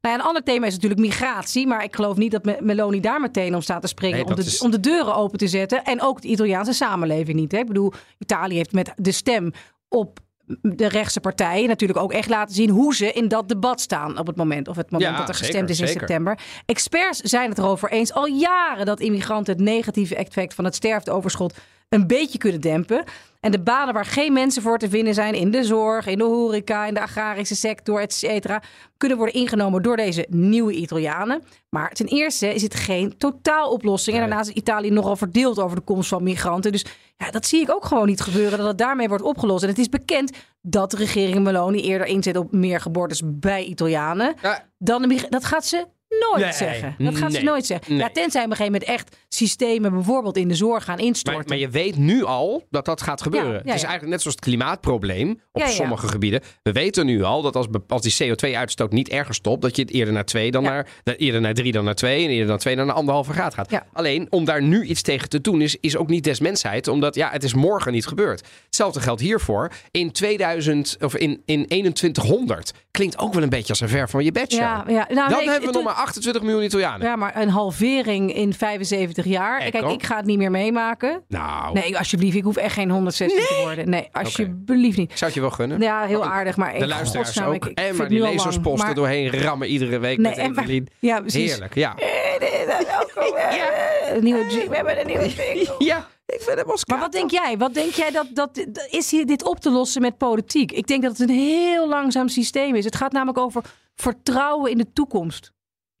Nou 0.00 0.14
ja, 0.14 0.20
een 0.20 0.26
ander 0.26 0.42
thema 0.42 0.66
is 0.66 0.72
natuurlijk 0.74 1.00
migratie. 1.00 1.66
Maar 1.66 1.84
ik 1.84 1.94
geloof 1.94 2.16
niet 2.16 2.30
dat 2.30 2.44
Me- 2.44 2.56
Meloni 2.60 3.00
daar 3.00 3.20
meteen 3.20 3.54
om 3.54 3.60
staat 3.60 3.80
te 3.82 3.88
springen. 3.88 4.16
Nee, 4.16 4.24
om, 4.26 4.34
dat 4.34 4.44
de, 4.44 4.50
is- 4.50 4.60
om 4.60 4.70
de 4.70 4.80
deuren 4.80 5.14
open 5.14 5.38
te 5.38 5.48
zetten. 5.48 5.84
En 5.84 6.02
ook 6.02 6.20
de 6.22 6.28
Italiaanse 6.28 6.72
samenleving 6.72 7.38
niet. 7.38 7.52
Hè? 7.52 7.58
Ik 7.58 7.66
bedoel, 7.66 7.92
Italië 8.18 8.56
heeft 8.56 8.72
met 8.72 8.92
de 8.96 9.12
stem 9.12 9.52
op 9.88 10.18
de 10.62 10.88
rechtse 10.88 11.20
partijen 11.20 11.68
natuurlijk 11.68 12.00
ook 12.00 12.12
echt 12.12 12.28
laten 12.28 12.54
zien 12.54 12.70
hoe 12.70 12.94
ze 12.94 13.12
in 13.12 13.28
dat 13.28 13.48
debat 13.48 13.80
staan 13.80 14.18
op 14.18 14.26
het 14.26 14.36
moment. 14.36 14.68
Of 14.68 14.76
het 14.76 14.90
moment 14.90 15.10
Ja, 15.10 15.18
dat 15.18 15.28
er 15.28 15.34
zeker, 15.34 15.48
gestemd 15.48 15.70
is 15.70 15.80
in 15.80 15.86
zeker. 15.86 16.00
september. 16.00 16.38
Experts 16.66 17.18
zijn 17.18 17.48
het 17.48 17.58
erover 17.58 17.90
eens 17.90 18.12
al 18.12 18.26
jaren 18.26 18.86
dat 18.86 19.00
immigranten 19.00 19.54
het 19.54 19.62
negatieve 19.62 20.16
effect 20.16 20.54
van 20.54 20.64
het 20.64 20.74
sterfteoverschot 20.74 21.54
een 21.88 22.06
beetje 22.06 22.38
kunnen 22.38 22.60
dempen. 22.60 23.04
En 23.40 23.50
de 23.50 23.60
banen 23.60 23.94
waar 23.94 24.04
geen 24.04 24.32
mensen 24.32 24.62
voor 24.62 24.78
te 24.78 24.88
vinden 24.88 25.14
zijn 25.14 25.34
in 25.34 25.50
de 25.50 25.64
zorg, 25.64 26.06
in 26.06 26.18
de 26.18 26.24
horeca, 26.24 26.86
in 26.86 26.94
de 26.94 27.00
agrarische 27.00 27.54
sector, 27.54 28.00
et 28.00 28.12
cetera, 28.12 28.62
kunnen 28.96 29.16
worden 29.16 29.40
ingenomen 29.40 29.82
door 29.82 29.96
deze 29.96 30.26
nieuwe 30.28 30.72
Italianen. 30.72 31.42
Maar 31.68 31.92
ten 31.92 32.06
eerste 32.06 32.54
is 32.54 32.62
het 32.62 32.74
geen 32.74 33.16
totaaloplossing. 33.18 34.16
En 34.16 34.22
daarnaast 34.22 34.48
is 34.48 34.54
Italië 34.54 34.90
nogal 34.90 35.16
verdeeld 35.16 35.58
over 35.58 35.76
de 35.76 35.82
komst 35.82 36.08
van 36.08 36.22
migranten. 36.22 36.72
Dus 36.72 36.84
ja, 37.24 37.30
dat 37.30 37.46
zie 37.46 37.60
ik 37.60 37.70
ook 37.70 37.84
gewoon 37.84 38.06
niet 38.06 38.20
gebeuren, 38.20 38.58
dat 38.58 38.66
het 38.66 38.78
daarmee 38.78 39.08
wordt 39.08 39.24
opgelost. 39.24 39.62
En 39.62 39.68
het 39.68 39.78
is 39.78 39.88
bekend 39.88 40.36
dat 40.60 40.90
de 40.90 40.96
regering 40.96 41.40
Meloni 41.40 41.80
eerder 41.80 42.06
inzet 42.06 42.36
op 42.36 42.52
meer 42.52 42.80
geboortes 42.80 43.22
bij 43.24 43.64
Italianen. 43.64 44.34
Ja. 44.42 44.68
Dan 44.78 45.02
de 45.02 45.26
dat 45.28 45.44
gaat 45.44 45.66
ze 45.66 45.86
nooit 46.20 46.42
Nee, 46.44 46.52
zeggen. 46.52 46.94
Dat 46.98 47.16
gaat 47.16 47.32
ze 47.32 47.42
nooit 47.42 47.66
zeggen. 47.66 47.96
Ja, 47.96 48.08
tenzij 48.12 48.44
op 48.44 48.50
een 48.50 48.56
gegeven 48.56 48.72
moment 48.80 48.84
echt 48.90 49.16
systemen 49.28 49.92
bijvoorbeeld 49.92 50.36
in 50.36 50.48
de 50.48 50.54
zorg 50.54 50.84
gaan 50.84 50.98
instorten. 50.98 51.44
maar 51.48 51.58
je 51.58 51.68
weet 51.68 51.96
nu 51.96 52.24
al 52.24 52.66
dat 52.70 52.84
dat 52.84 53.02
gaat 53.02 53.22
gebeuren. 53.22 53.50
Ja, 53.52 53.56
ja, 53.56 53.64
het 53.64 53.74
is 53.74 53.82
eigenlijk 53.82 54.10
net 54.12 54.20
zoals 54.20 54.36
het 54.36 54.44
klimaatprobleem 54.44 55.40
op 55.52 55.62
sommige 55.66 56.08
gebieden. 56.08 56.40
We 56.62 56.72
weten 56.72 57.06
nu 57.06 57.22
al 57.22 57.42
dat 57.42 57.56
als, 57.56 57.66
als 57.88 58.02
die 58.16 58.34
CO2-uitstoot 58.34 58.92
niet 58.92 59.08
erger 59.08 59.34
stopt, 59.34 59.62
dat 59.62 59.76
je 59.76 59.82
het 59.82 59.90
eerder 59.90 60.14
naar 60.14 60.24
twee 60.24 60.50
dan 60.50 60.62
naar, 60.62 60.86
eerder 61.16 61.40
naar 61.40 61.54
drie 61.54 61.72
dan 61.72 61.84
naar 61.84 61.94
twee 61.94 62.24
en 62.24 62.30
eerder 62.30 62.46
naar 62.48 62.58
twee 62.58 62.76
dan 62.76 62.86
naar 62.86 62.94
anderhalve 62.94 63.32
graad 63.32 63.54
gaat. 63.54 63.70
Alleen 63.92 64.26
om 64.30 64.44
daar 64.44 64.62
nu 64.62 64.84
iets 64.84 65.02
tegen 65.02 65.28
te 65.28 65.40
doen 65.40 65.60
is, 65.60 65.76
is 65.80 65.96
ook 65.96 66.08
niet 66.08 66.24
des 66.24 66.40
mensheid, 66.40 66.88
omdat 66.88 67.14
ja, 67.14 67.30
het 67.30 67.44
is 67.44 67.54
morgen 67.54 67.92
niet 67.92 68.06
gebeurd. 68.06 68.46
Hetzelfde 68.66 69.00
geldt 69.00 69.20
hiervoor. 69.20 69.70
In 69.90 70.12
2000 70.12 70.96
of 71.00 71.16
in, 71.16 71.42
in 71.44 71.66
2100 71.66 72.72
klinkt 72.90 73.18
ook 73.18 73.34
wel 73.34 73.42
een 73.42 73.48
beetje 73.48 73.68
als 73.68 73.80
een 73.80 73.88
ver 73.88 74.08
van 74.08 74.24
je 74.24 74.32
bedshow. 74.32 74.60
ja, 74.62 74.84
ja. 74.88 75.06
Nou, 75.08 75.14
dan 75.14 75.28
nee, 75.30 75.40
ik- 75.42 75.50
hebben 75.50 75.68
we 75.68 75.74
nog 75.74 75.84
maar 75.84 75.94
28 76.02 76.42
miljoen 76.42 76.62
Italianen. 76.62 77.06
Ja, 77.06 77.16
maar 77.16 77.36
een 77.36 77.48
halvering 77.48 78.34
in 78.34 78.54
75 78.54 79.24
jaar. 79.24 79.70
Kijk, 79.70 79.84
ik 79.90 80.02
ga 80.02 80.16
het 80.16 80.24
niet 80.26 80.38
meer 80.38 80.50
meemaken. 80.50 81.24
Nou, 81.28 81.72
Nee, 81.72 81.98
alsjeblieft, 81.98 82.36
ik 82.36 82.42
hoef 82.44 82.56
echt 82.56 82.74
geen 82.74 82.90
116 82.90 83.40
te 83.40 83.60
worden. 83.64 83.88
Nee, 83.90 84.08
alsjeblieft 84.12 84.96
niet. 84.96 85.10
ik 85.10 85.16
zou 85.16 85.24
het 85.30 85.34
je 85.34 85.40
wel 85.40 85.50
gunnen. 85.50 85.80
Ja, 85.80 86.04
heel 86.06 86.24
aardig, 86.24 86.56
maar 86.56 86.78
De 86.78 86.86
luisteraars 86.86 87.26
godsnaam, 87.28 87.48
ook. 87.48 87.54
ik- 87.54 87.64
ik 87.70 87.78
en 87.78 87.96
maar 87.96 88.08
die 88.08 88.20
lezersposten 88.20 88.86
Maar- 88.86 88.94
doorheen 88.94 89.30
rammen 89.40 89.68
iedere 89.68 89.98
week 89.98 90.18
Nee, 90.18 90.30
met 90.30 90.38
en 90.38 90.52
maar- 90.52 90.62
Evelien. 90.64 90.88
ja, 91.10 91.20
precies. 91.20 91.50
Heerlijk, 91.50 91.74
ja. 91.74 91.94
Een 94.14 94.22
nieuwe 94.24 94.46
jingle. 94.46 94.68
We 94.68 94.74
hebben 94.76 95.00
een 95.00 95.06
nieuwe 95.06 95.28
jingle. 95.28 95.74
Ja, 95.92 95.98
ik 96.26 96.40
vind 96.40 96.58
het 96.58 96.66
wel 96.66 96.76
Maar 96.86 96.98
wat 96.98 97.12
denk 97.12 97.30
jij? 97.30 97.54
Wat 97.58 97.74
denk 97.74 97.90
jij 97.92 98.10
dat, 98.10 98.26
dat 98.32 98.66
is 98.90 99.10
hier 99.10 99.26
dit 99.26 99.44
op 99.44 99.60
te 99.60 99.70
lossen 99.70 100.02
met 100.02 100.16
politiek? 100.18 100.72
Ik 100.72 100.86
denk 100.86 101.02
dat 101.02 101.18
het 101.18 101.28
een 101.28 101.34
heel 101.36 101.88
langzaam 101.88 102.28
systeem 102.28 102.74
is. 102.74 102.84
Het 102.84 102.96
gaat 102.96 103.12
namelijk 103.12 103.38
over 103.38 103.62
vertrouwen 103.94 104.70
in 104.70 104.78
de 104.78 104.92
toekomst. 104.92 105.52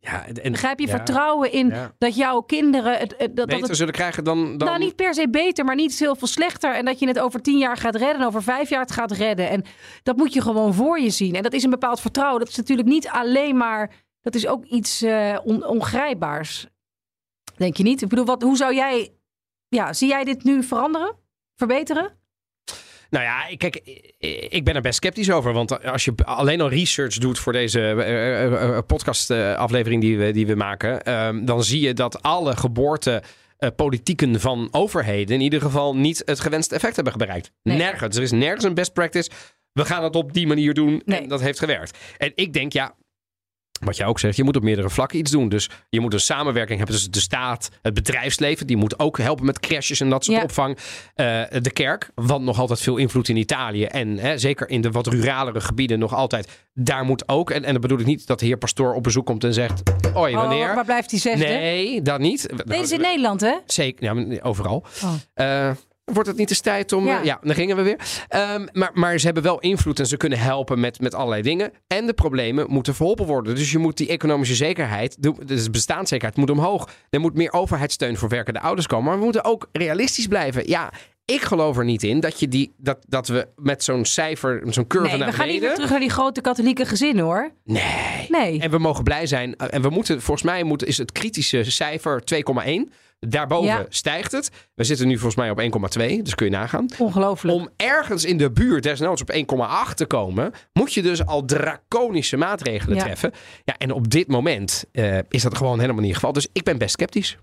Ja, 0.04 0.26
en, 0.26 0.52
Begrijp 0.52 0.78
je? 0.78 0.86
ja, 0.86 0.92
Vertrouwen 0.92 1.52
in 1.52 1.68
Ja. 1.68 1.92
dat 1.98 2.14
jouw 2.16 2.40
kinderen 2.40 2.98
het, 2.98 3.10
het- 3.10 3.18
dat, 3.18 3.36
dat 3.36 3.46
beter 3.46 3.68
het 3.68 3.76
zullen 3.76 3.92
krijgen 3.94 4.24
dan... 4.24 4.56
dan... 4.58 4.68
Nou, 4.68 4.78
niet 4.80 4.96
per 4.96 5.14
se 5.14 5.28
beter, 5.30 5.64
maar 5.64 5.74
niet 5.74 5.98
heel 5.98 6.16
veel 6.16 6.28
slechter. 6.28 6.74
En 6.74 6.84
dat 6.84 6.98
je 6.98 7.06
het 7.06 7.18
over 7.18 7.42
tien 7.42 7.58
jaar 7.58 7.76
gaat 7.76 7.94
redden, 7.96 8.20
en 8.20 8.26
over 8.26 8.42
vijf 8.42 8.68
jaar 8.68 8.80
het 8.80 8.90
gaat 8.92 9.10
redden. 9.12 9.48
En 9.50 9.64
dat 10.02 10.16
moet 10.16 10.32
je 10.32 10.40
gewoon 10.42 10.74
voor 10.74 11.00
je 11.00 11.10
zien. 11.10 11.34
En 11.34 11.42
dat 11.42 11.52
is 11.52 11.62
een 11.62 11.70
bepaald 11.70 12.00
vertrouwen. 12.00 12.38
Dat 12.40 12.48
is 12.48 12.56
natuurlijk 12.56 12.88
niet 12.88 13.08
alleen 13.08 13.56
maar. 13.56 13.94
Dat 14.20 14.34
is 14.34 14.46
ook 14.46 14.64
iets 14.64 15.04
on- 15.44 15.66
ongrijpbaars. 15.66 16.66
Denk 17.56 17.76
je 17.76 17.82
niet? 17.82 18.02
Ik 18.02 18.08
bedoel, 18.08 18.24
wat, 18.24 18.42
hoe 18.42 18.56
zou 18.56 18.74
jij. 18.74 19.14
Ja, 19.68 19.92
zie 19.92 20.08
jij 20.08 20.24
dit 20.24 20.44
nu 20.44 20.62
veranderen? 20.62 21.16
Verbeteren? 21.56 22.18
Nou 23.12 23.24
ja, 23.24 23.56
kijk, 23.56 23.76
ik 24.48 24.64
ben 24.64 24.74
er 24.74 24.80
best 24.80 24.96
sceptisch 24.96 25.30
over. 25.30 25.52
Want 25.52 25.84
als 25.84 26.04
je 26.04 26.12
alleen 26.24 26.60
al 26.60 26.68
research 26.68 27.14
doet 27.18 27.38
voor 27.38 27.52
deze 27.52 27.80
eh, 27.80 28.78
podcastaflevering 28.86 30.00
die 30.00 30.18
we, 30.18 30.30
die 30.30 30.46
we 30.46 30.54
maken... 30.54 31.02
ehm, 31.02 31.44
dan 31.44 31.64
zie 31.64 31.80
je 31.80 31.94
dat 31.94 32.22
alle 32.22 32.56
geboorte... 32.56 33.22
eh, 33.58 33.68
politieken 33.76 34.40
van 34.40 34.68
overheden 34.70 35.34
in 35.34 35.40
ieder 35.40 35.60
geval 35.60 35.96
niet 35.96 36.22
het 36.24 36.40
gewenste 36.40 36.74
effect 36.74 36.96
hebben 36.96 37.18
bereikt. 37.18 37.50
Nee. 37.62 37.76
Nergens. 37.76 38.16
Er 38.16 38.22
is 38.22 38.30
nergens 38.30 38.64
een 38.64 38.74
best 38.74 38.92
practice. 38.92 39.30
We 39.72 39.84
gaan 39.84 40.04
het 40.04 40.16
op 40.16 40.32
die 40.32 40.46
manier 40.46 40.74
doen 40.74 41.02
Nee. 41.04 41.20
en 41.20 41.28
dat 41.28 41.40
heeft 41.40 41.58
gewerkt. 41.58 41.98
En 42.18 42.32
ik 42.34 42.52
denk, 42.52 42.72
ja, 42.72 42.94
wat 43.84 43.96
jij 43.96 44.06
ook 44.06 44.18
zegt, 44.18 44.36
je 44.36 44.44
moet 44.44 44.56
op 44.56 44.62
meerdere 44.62 44.90
vlakken 44.90 45.18
iets 45.18 45.30
doen. 45.30 45.48
Dus 45.48 45.70
je 45.88 46.00
moet 46.00 46.12
een 46.12 46.20
samenwerking 46.20 46.76
hebben 46.76 46.94
tussen 46.94 47.12
de 47.12 47.20
staat, 47.20 47.70
het 47.82 47.94
bedrijfsleven. 47.94 48.66
Die 48.66 48.76
moet 48.76 48.98
ook 48.98 49.18
helpen 49.18 49.44
met 49.46 49.60
crashes 49.60 50.00
en 50.00 50.10
dat 50.10 50.24
soort 50.24 50.36
Ja. 50.36 50.42
opvang. 50.42 50.78
Eh, 51.14 51.42
de 51.60 51.70
kerk, 51.72 52.10
want 52.14 52.44
nog 52.44 52.58
altijd 52.58 52.80
veel 52.80 52.96
invloed 52.96 53.28
in 53.28 53.36
Italië. 53.36 53.84
En 53.84 54.18
hè, 54.18 54.38
zeker 54.38 54.68
in 54.68 54.80
de 54.80 54.90
wat 54.90 55.06
ruralere 55.06 55.60
gebieden 55.60 55.98
nog 55.98 56.14
altijd. 56.14 56.48
Daar 56.74 57.04
moet 57.04 57.28
ook, 57.28 57.50
en, 57.50 57.64
en 57.64 57.72
dan 57.72 57.80
bedoel 57.80 57.98
ik 57.98 58.06
niet 58.06 58.26
dat 58.26 58.40
de 58.40 58.46
heer 58.46 58.56
pastoor 58.58 58.94
op 58.94 59.02
bezoek 59.02 59.26
komt 59.26 59.44
en 59.44 59.54
zegt... 59.54 59.82
Oi, 60.14 60.34
wanneer? 60.34 60.68
Oh, 60.68 60.74
waar 60.74 60.84
blijft 60.84 61.10
die 61.10 61.18
zesde? 61.20 61.44
nee, 61.44 62.02
dat 62.02 62.20
niet. 62.20 62.48
Deze 62.64 62.94
in 62.94 63.00
Nederland, 63.00 63.40
hè? 63.40 63.54
Zeker, 63.66 64.14
ja, 64.14 64.40
overal. 64.42 64.84
Oh. 65.04 65.12
Eh, 65.34 65.70
wordt 66.04 66.28
het 66.28 66.36
niet 66.36 66.50
eens 66.50 66.60
tijd 66.60 66.92
om... 66.92 67.06
Ja. 67.06 67.20
Ja 67.22 67.38
dan 67.42 67.54
gingen 67.54 67.76
we 67.76 67.82
weer. 67.82 67.98
Ehm, 68.28 68.66
maar, 68.72 68.90
maar 68.94 69.18
ze 69.18 69.24
hebben 69.24 69.42
wel 69.42 69.58
invloed 69.60 69.98
en 69.98 70.06
ze 70.06 70.16
kunnen 70.16 70.38
helpen 70.38 70.80
met, 70.80 71.00
met 71.00 71.14
allerlei 71.14 71.42
dingen. 71.42 71.72
En 71.86 72.06
de 72.06 72.12
problemen 72.12 72.66
moeten 72.68 72.94
verholpen 72.94 73.26
worden. 73.26 73.54
Dus 73.54 73.72
je 73.72 73.78
moet 73.78 73.96
die 73.96 74.08
economische 74.08 74.54
zekerheid, 74.54 75.22
de, 75.22 75.34
de 75.44 75.70
bestaanszekerheid 75.70 76.36
moet 76.36 76.50
omhoog. 76.50 76.88
Er 77.10 77.20
moet 77.20 77.34
meer 77.34 77.52
overheidssteun 77.52 78.16
voor 78.16 78.28
werkende 78.28 78.60
ouders 78.60 78.86
komen. 78.86 79.04
Maar 79.06 79.18
we 79.18 79.24
moeten 79.24 79.44
ook 79.44 79.68
realistisch 79.72 80.26
blijven. 80.26 80.68
Ja, 80.68 80.92
ik 81.24 81.42
geloof 81.42 81.78
er 81.78 81.84
niet 81.84 82.02
in 82.02 82.20
dat, 82.20 82.40
je 82.40 82.48
die, 82.48 82.72
dat, 82.76 82.98
dat 83.08 83.28
we 83.28 83.48
met 83.56 83.84
zo'n 83.84 84.04
cijfer, 84.04 84.62
zo'n 84.68 84.86
curve 84.86 85.06
Nee, 85.08 85.18
naar 85.18 85.28
we 85.28 85.34
gaan 85.34 85.46
niet 85.46 85.60
weer 85.60 85.60
beneden... 85.60 85.74
terug 85.74 85.90
naar 85.90 86.00
die 86.00 86.10
grote 86.10 86.40
katholieke 86.40 86.86
gezinnen, 86.86 87.24
hoor. 87.24 87.50
Nee. 87.64 88.26
Nee. 88.28 88.60
En 88.60 88.70
we 88.70 88.78
mogen 88.78 89.04
blij 89.04 89.26
zijn. 89.26 89.56
Eh, 89.56 89.66
En 89.70 89.82
we 89.82 89.88
moeten, 89.88 90.22
volgens 90.22 90.46
mij 90.46 90.62
moet, 90.62 90.84
is 90.84 90.98
het 90.98 91.12
kritische 91.12 91.70
cijfer 91.70 92.22
2,1. 92.86 92.92
Daarboven 93.28 93.66
Ja. 93.68 93.86
stijgt 93.88 94.32
het. 94.32 94.50
We 94.74 94.84
zitten 94.84 95.06
nu 95.06 95.12
volgens 95.14 95.36
mij 95.36 95.50
op 95.50 95.58
1,2. 95.60 96.22
Dus 96.22 96.34
kun 96.34 96.46
je 96.46 96.52
nagaan. 96.52 96.86
Ongelooflijk. 96.98 97.56
Om 97.56 97.68
ergens 97.76 98.24
in 98.24 98.36
de 98.36 98.50
buurt, 98.50 98.82
desnoods 98.82 99.20
op 99.22 99.30
1,8 99.30 99.94
te 99.96 100.06
komen, 100.06 100.52
moet 100.72 100.94
je 100.94 101.02
dus 101.02 101.26
al 101.26 101.44
draconische 101.44 102.36
maatregelen 102.36 102.96
Ja. 102.96 103.02
treffen. 103.02 103.32
Ja, 103.64 103.74
en 103.78 103.92
op 103.92 104.10
dit 104.10 104.28
moment 104.28 104.84
eh, 104.92 105.18
is 105.28 105.42
dat 105.42 105.56
gewoon 105.56 105.80
helemaal 105.80 106.00
niet 106.00 106.10
het 106.10 106.18
geval. 106.18 106.32
Dus 106.32 106.48
ik 106.52 106.62
ben 106.62 106.78
best 106.78 106.92
sceptisch. 106.94 107.36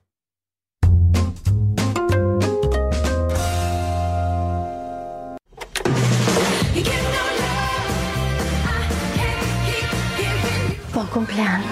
Buon 10.94 11.10
compleanno. 11.10 11.66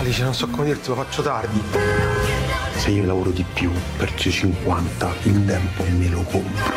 Alice, 0.00 0.22
non 0.22 0.34
so 0.34 0.46
come 0.46 0.64
dirti, 0.66 0.88
lo 0.90 0.96
faccio 0.96 1.22
tardi. 1.22 1.60
Se 2.82 2.90
io 2.90 3.04
lavoro 3.04 3.30
di 3.30 3.44
più 3.54 3.70
per 3.96 4.12
50, 4.12 5.14
il 5.22 5.44
tempo 5.44 5.84
me 5.84 6.08
lo 6.08 6.22
compro. 6.22 6.72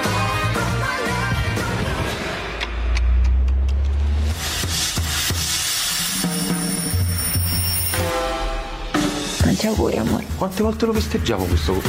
Tanti 9.39 9.65
auguri, 9.65 9.97
amore. 9.97 10.25
Quante 10.37 10.61
volte 10.61 10.85
lo 10.85 10.93
festeggiamo 10.93 11.45
questo? 11.45 11.81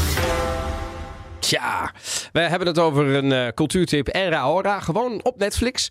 Tja, 1.41 1.93
we 2.33 2.41
hebben 2.41 2.67
het 2.69 2.79
over 2.79 3.07
een 3.07 3.33
eh, 3.33 3.53
cultuurtip 3.55 4.09
Era 4.15 4.49
Ora. 4.51 4.81
Gewoon 4.81 5.21
op 5.23 5.39
Netflix. 5.39 5.91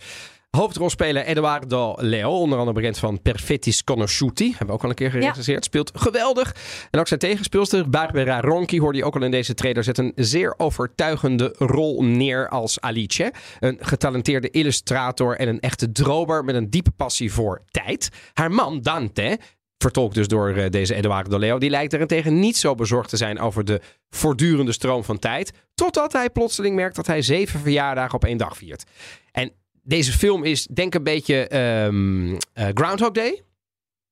Hoofdrolspeler 0.55 1.25
Eduardo 1.25 1.95
Leo, 1.97 2.31
onder 2.31 2.57
andere 2.57 2.77
bekend 2.77 2.97
van 2.97 3.21
Perfetti 3.21 3.71
Sconosciuti. 3.71 4.49
Hebben 4.49 4.67
we 4.67 4.73
ook 4.73 4.83
al 4.83 4.89
een 4.89 4.95
keer 4.95 5.11
geregisseerd. 5.11 5.63
Speelt 5.63 5.91
geweldig. 5.95 6.55
En 6.91 6.99
ook 6.99 7.07
zijn 7.07 7.19
tegenspeelster 7.19 7.89
Barbara 7.89 8.41
Ronchi 8.41 8.79
hoorde 8.79 8.97
je 8.97 9.05
ook 9.05 9.15
al 9.15 9.23
in 9.23 9.31
deze 9.31 9.53
trailer. 9.53 9.83
Zet 9.83 9.97
een 9.97 10.11
zeer 10.15 10.53
overtuigende 10.57 11.55
rol 11.57 12.03
neer 12.03 12.49
als 12.49 12.81
Alice. 12.81 13.33
Een 13.59 13.77
getalenteerde 13.79 14.49
illustrator 14.49 15.37
en 15.37 15.47
een 15.47 15.59
echte 15.59 15.91
dromer 15.91 16.43
met 16.43 16.55
een 16.55 16.69
diepe 16.69 16.91
passie 16.91 17.33
voor 17.33 17.61
tijd. 17.71 18.09
Haar 18.33 18.51
man 18.51 18.81
Dante, 18.81 19.39
vertolkt 19.77 20.15
dus 20.15 20.27
door 20.27 20.49
eh, 20.49 20.69
deze 20.69 20.95
Eduardo 20.95 21.39
Leo, 21.39 21.57
die 21.57 21.69
lijkt 21.69 21.91
daarentegen 21.91 22.39
niet 22.39 22.57
zo 22.57 22.75
bezorgd 22.75 23.09
te 23.09 23.17
zijn 23.17 23.39
over 23.39 23.65
de 23.65 23.81
voortdurende 24.09 24.71
stroom 24.71 25.03
van 25.03 25.19
tijd. 25.19 25.51
Totdat 25.73 26.13
hij 26.13 26.29
plotseling 26.29 26.75
merkt 26.75 26.95
dat 26.95 27.07
hij 27.07 27.21
zeven 27.21 27.59
verjaardagen 27.59 28.15
op 28.15 28.25
één 28.25 28.37
dag 28.37 28.57
viert. 28.57 28.83
En 29.31 29.51
deze 29.85 30.11
film 30.11 30.43
is, 30.43 30.65
denk 30.65 30.93
een 30.93 31.03
beetje 31.03 31.47
eh, 31.47 32.67
Groundhog 32.73 33.11
Day. 33.11 33.43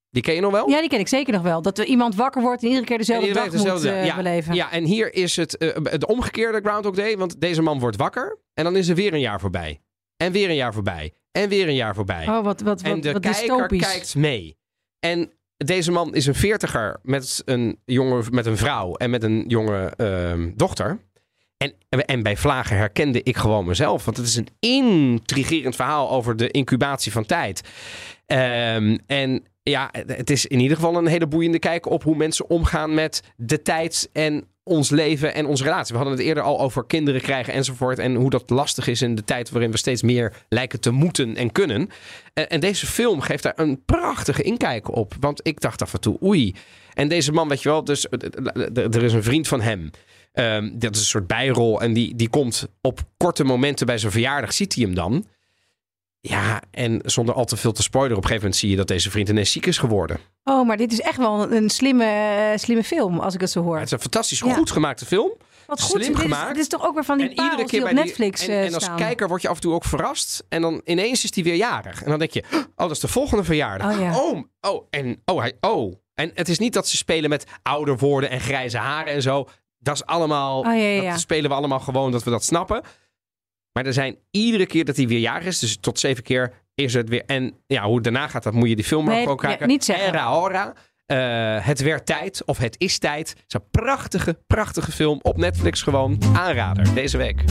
Die 0.10 0.24
ken 0.24 0.34
je 0.34 0.42
nog 0.42 0.52
wel? 0.52 0.70
Ja, 0.70 0.80
die 0.80 0.90
ken 0.90 1.00
ik 1.00 1.08
zeker 1.08 1.34
nog 1.34 1.42
wel. 1.42 1.62
Dat 1.62 1.78
er 1.78 1.86
iemand 1.86 2.16
wakker 2.16 2.42
wordt 2.42 2.62
en 2.62 2.68
iedere 2.68 2.86
keer 2.86 2.98
dezelfde 2.98 3.34
dag 3.34 3.44
moet 3.44 3.52
dezelfde- 3.52 3.90
eh, 3.90 4.06
ja, 4.06 4.16
beleven. 4.16 4.56
Ja, 4.56 4.72
en 4.72 4.84
hier 4.84 5.14
is 5.14 5.36
het 5.36 5.58
eh, 5.58 5.98
de 5.98 6.08
omgekeerde 6.08 6.60
Groundhog 6.64 6.96
Day. 6.96 7.18
Want 7.18 7.42
deze 7.42 7.62
man 7.62 7.80
wordt 7.80 7.98
wakker 7.98 8.38
en 8.54 8.64
dan 8.64 8.76
is 8.76 8.88
er 8.90 8.96
weer 8.96 9.14
een 9.14 9.20
jaar 9.20 9.40
voorbij. 9.40 9.82
En 10.18 10.32
weer 10.32 10.50
een 10.50 10.56
jaar 10.56 10.74
voorbij. 10.74 11.14
En 11.32 11.50
weer 11.50 11.68
een 11.68 11.76
jaar 11.76 11.96
voorbij. 11.96 12.28
Oh, 12.28 12.44
wat, 12.44 12.62
wat, 12.62 12.82
en 12.82 12.92
wat, 12.92 13.04
de 13.04 13.12
wat 13.12 13.22
kijker 13.22 13.48
dystopisch. 13.48 13.92
kijkt 13.92 14.16
mee. 14.16 14.58
En 15.00 15.32
deze 15.58 15.92
man 15.92 16.16
is 16.16 16.26
een 16.26 16.36
veertiger 16.36 17.00
met 17.02 17.42
een, 17.46 17.80
jonge, 17.86 18.24
met 18.32 18.46
een 18.46 18.58
vrouw 18.58 18.96
en 18.96 19.10
met 19.10 19.24
een 19.24 19.44
jonge 19.48 19.94
ehm, 19.98 20.52
dochter. 20.56 21.00
En, 21.64 22.06
en 22.06 22.24
bij 22.24 22.38
Vlagen 22.38 22.78
herkende 22.78 23.24
ik 23.24 23.38
gewoon 23.38 23.66
mezelf. 23.66 24.06
Want 24.06 24.18
het 24.18 24.28
is 24.28 24.36
een 24.36 24.48
intrigerend 24.60 25.76
verhaal 25.76 26.12
over 26.12 26.36
de 26.36 26.52
incubatie 26.52 27.12
van 27.12 27.26
tijd. 27.26 27.62
Ehm, 28.26 28.98
en 29.08 29.44
ja, 29.64 29.90
het 30.08 30.30
is 30.30 30.46
in 30.46 30.60
ieder 30.60 30.78
geval 30.78 30.96
een 30.96 31.08
hele 31.08 31.28
boeiende 31.28 31.60
kijk 31.60 31.90
op 31.90 32.04
hoe 32.04 32.16
mensen 32.16 32.50
omgaan 32.50 32.94
met 32.94 33.24
de 33.36 33.62
tijd 33.62 34.10
en 34.14 34.48
ons 34.64 34.90
leven 34.90 35.34
en 35.34 35.46
onze 35.46 35.64
relatie. 35.64 35.92
We 35.92 36.02
hadden 36.02 36.18
het 36.18 36.28
eerder 36.28 36.44
al 36.44 36.60
over 36.60 36.86
kinderen 36.86 37.22
krijgen 37.22 37.54
enzovoort. 37.54 38.00
En 38.00 38.16
hoe 38.16 38.30
dat 38.30 38.50
lastig 38.50 38.88
is 38.88 39.02
in 39.02 39.16
de 39.16 39.24
tijd 39.24 39.50
waarin 39.50 39.72
we 39.72 39.78
steeds 39.78 40.02
meer 40.02 40.34
lijken 40.50 40.80
te 40.80 40.92
moeten 40.92 41.36
en 41.36 41.52
kunnen. 41.52 41.90
En, 42.34 42.50
en 42.50 42.60
deze 42.60 42.86
film 42.86 43.22
geeft 43.22 43.44
daar 43.44 43.54
een 43.56 43.84
prachtige 43.86 44.44
inkijk 44.44 44.96
op. 44.96 45.14
Want 45.20 45.40
ik 45.44 45.62
dacht 45.62 45.82
af 45.82 45.94
en 45.94 46.02
toe, 46.02 46.18
oei. 46.24 46.56
En 46.94 47.08
deze 47.08 47.32
man, 47.32 47.48
weet 47.48 47.62
je 47.62 47.70
wel, 47.70 47.84
dus 47.84 48.10
eh, 48.10 48.20
eh, 48.22 48.68
eh, 48.76 48.96
er 48.96 49.04
is 49.04 49.14
een 49.14 49.24
vriend 49.24 49.48
van 49.48 49.62
hem. 49.62 49.90
Ehm, 50.34 50.70
dat 50.74 50.94
is 50.96 51.00
een 51.00 51.06
soort 51.06 51.28
bijrol. 51.28 51.82
En 51.82 51.94
die, 51.94 52.16
die 52.16 52.30
komt 52.30 52.68
op 52.82 53.00
korte 53.18 53.44
momenten 53.44 53.86
bij 53.86 53.98
zijn 53.98 54.12
verjaardag, 54.12 54.54
ziet 54.54 54.76
hij 54.76 54.84
hem 54.84 54.96
dan. 54.96 55.26
Ja, 56.20 56.62
en 56.72 57.02
zonder 57.06 57.36
al 57.36 57.46
te 57.46 57.58
veel 57.58 57.72
te 57.72 57.82
spoileren, 57.82 58.18
op 58.18 58.24
een 58.24 58.30
gegeven 58.30 58.50
moment 58.50 58.62
zie 58.62 58.70
je 58.72 58.76
dat 58.78 58.88
deze 58.88 59.12
vriend 59.12 59.30
ineens 59.30 59.52
ziek 59.52 59.66
is 59.66 59.78
geworden. 59.78 60.18
Oh, 60.44 60.68
maar 60.68 60.78
dit 60.78 60.92
is 60.92 61.00
echt 61.02 61.18
wel 61.18 61.52
een 61.52 61.70
slimme, 61.70 62.06
eh, 62.06 62.58
slimme 62.58 62.84
film, 62.84 63.20
als 63.20 63.34
ik 63.34 63.42
het 63.42 63.50
zo 63.52 63.62
hoor. 63.64 63.76
Het 63.76 63.86
is 63.86 63.92
een 63.92 64.00
fantastisch 64.00 64.40
Ja. 64.40 64.54
goed 64.54 64.72
gemaakte 64.72 65.06
film. 65.06 65.32
Wat 65.68 65.82
goed. 65.82 65.90
slim 66.02 66.08
dit 66.08 66.16
is, 66.18 66.22
gemaakt. 66.22 66.48
Dit 66.54 66.58
is 66.62 66.68
toch 66.68 66.86
ook 66.88 66.94
weer 66.94 67.04
van 67.04 67.18
die 67.18 67.34
parels 67.34 67.72
die 67.72 67.80
op 67.80 67.86
bij 67.86 67.96
die- 67.96 68.04
Netflix 68.04 68.48
en, 68.48 68.54
eh, 68.54 68.66
en 68.66 68.74
als 68.74 68.84
staan. 68.84 68.98
kijker 68.98 69.28
word 69.28 69.42
je 69.42 69.48
af 69.48 69.56
en 69.56 69.62
toe 69.62 69.74
ook 69.74 69.86
verrast. 69.86 70.46
En 70.50 70.62
dan 70.62 70.82
ineens 70.86 71.24
is 71.24 71.36
hij 71.36 71.44
weer 71.44 71.56
jarig. 71.56 72.04
En 72.04 72.10
dan 72.10 72.20
denk 72.20 72.32
je, 72.32 72.44
oh, 72.52 72.64
dat 72.76 72.92
is 72.92 73.00
de 73.00 73.08
volgende 73.08 73.44
verjaardag. 73.44 73.94
Oh, 73.94 74.00
ja. 74.00 74.20
oh, 74.20 74.42
oh, 74.62 74.88
en 74.90 75.22
oh, 75.26 75.40
hij, 75.40 75.54
oh. 75.62 75.94
En 76.14 76.32
het 76.34 76.50
is 76.50 76.60
niet 76.60 76.74
dat 76.74 76.88
ze 76.88 76.98
spelen 76.98 77.30
met 77.30 77.46
ouder 77.64 77.98
worden 77.98 78.30
en 78.30 78.40
grijze 78.40 78.78
haren 78.78 79.14
en 79.14 79.22
zo. 79.22 79.48
Dat 79.84 79.96
is 79.96 80.06
allemaal, 80.06 80.60
Oh, 80.60 80.66
ja, 80.66 80.72
ja, 80.74 81.02
ja. 81.02 81.12
dat 81.12 81.20
spelen 81.20 81.50
we 81.50 81.56
allemaal 81.56 81.80
gewoon 81.80 82.12
dat 82.12 82.24
we 82.24 82.30
dat 82.30 82.44
snappen. 82.44 82.82
Maar 83.72 83.86
er 83.86 83.94
zijn 83.94 84.18
iedere 84.32 84.66
keer 84.66 84.86
dat 84.86 84.96
hij 84.96 85.08
weer 85.08 85.20
jarig 85.20 85.46
is, 85.48 85.60
dus 85.60 85.78
tot 85.78 86.00
zeven 86.00 86.24
keer 86.24 86.54
is 86.76 86.94
het 86.94 87.10
weer. 87.10 87.24
En 87.26 87.58
ja, 87.68 87.84
hoe 87.84 87.96
het 87.96 88.04
daarna 88.04 88.28
gaat, 88.28 88.44
dat 88.44 88.54
moet 88.54 88.70
je 88.70 88.76
die 88.76 88.86
film 88.86 89.04
maar 89.06 89.14
Nee, 89.14 89.24
gewoon 89.24 89.38
kijken. 89.38 89.68
niet 89.68 89.84
zeggen. 89.86 90.08
Era 90.08 90.28
Hora. 90.32 90.74
Eh, 91.06 91.66
het 91.66 91.82
werd 91.82 92.06
tijd 92.06 92.46
of 92.46 92.58
het 92.58 92.76
is 92.80 92.98
tijd. 92.98 93.30
Het 93.30 93.44
is 93.48 93.54
een 93.54 93.70
prachtige, 93.72 94.40
prachtige 94.48 94.92
film 94.92 95.20
op 95.22 95.38
Netflix 95.38 95.82
gewoon. 95.82 96.22
Aanrader 96.36 96.94
deze 96.94 97.18
week. 97.18 97.44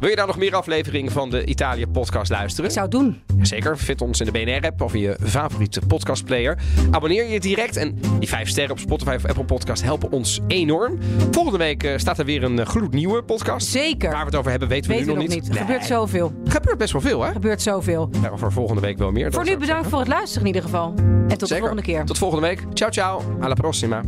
Wil 0.00 0.08
je 0.10 0.16
daar 0.16 0.26
nog 0.26 0.36
meer 0.36 0.54
afleveringen 0.54 1.12
van 1.12 1.30
de 1.30 1.44
Italië 1.44 1.86
podcast 1.86 2.30
luisteren? 2.30 2.64
Ik 2.70 2.76
zou 2.76 2.84
het 2.86 2.94
doen. 2.94 3.20
Zeker, 3.46 3.78
vind 3.78 4.00
ons 4.00 4.20
in 4.20 4.26
de 4.26 4.32
BNR-app 4.32 4.80
of 4.82 4.94
in 4.94 5.00
je 5.00 5.16
favoriete 5.22 5.80
podcastplayer. 5.86 6.58
Abonneer 6.90 7.24
je 7.30 7.40
direct 7.40 7.76
en 7.76 7.98
die 8.18 8.28
vijf 8.28 8.48
sterren 8.48 8.72
op 8.72 8.78
Spotify 8.78 9.14
of 9.14 9.24
Apple 9.24 9.44
Podcast 9.44 9.82
helpen 9.82 10.10
ons 10.12 10.40
enorm. 10.46 10.98
Volgende 11.30 11.58
week 11.58 11.82
eh, 11.82 11.92
staat 11.98 12.18
er 12.18 12.24
weer 12.24 12.42
een 12.42 12.58
eh, 12.58 12.66
gloednieuwe 12.66 13.22
podcast. 13.22 13.66
Zeker. 13.66 14.10
Waar 14.10 14.18
we 14.20 14.26
het 14.26 14.34
over 14.36 14.50
hebben 14.50 14.68
weten 14.68 14.90
we 14.90 14.96
nu 14.96 15.04
nog 15.04 15.16
nog 15.16 15.26
niet. 15.28 15.48
Er 15.48 15.54
gebeurt 15.56 15.78
Nee. 15.78 15.88
zoveel. 15.88 16.32
Er 16.44 16.50
gebeurt 16.50 16.78
best 16.78 16.92
wel 16.92 17.00
veel, 17.00 17.20
hè? 17.20 17.26
Er 17.26 17.32
gebeurt 17.32 17.62
zoveel. 17.62 18.10
Daarover 18.20 18.52
volgende 18.52 18.80
week 18.80 18.98
wel 18.98 19.10
meer. 19.10 19.32
Voor 19.32 19.44
nu 19.44 19.56
bedankt 19.56 19.88
voor 19.88 19.98
het 19.98 20.08
luisteren 20.08 20.40
in 20.40 20.46
ieder 20.54 20.62
geval. 20.62 20.94
En 21.28 21.38
tot 21.38 21.48
de 21.48 21.56
volgende 21.56 21.82
keer. 21.82 22.04
Tot 22.04 22.18
volgende 22.18 22.46
week. 22.46 22.62
Ciao, 22.74 22.90
ciao. 22.90 23.22
Alla 23.40 23.54
prossima. 23.54 24.02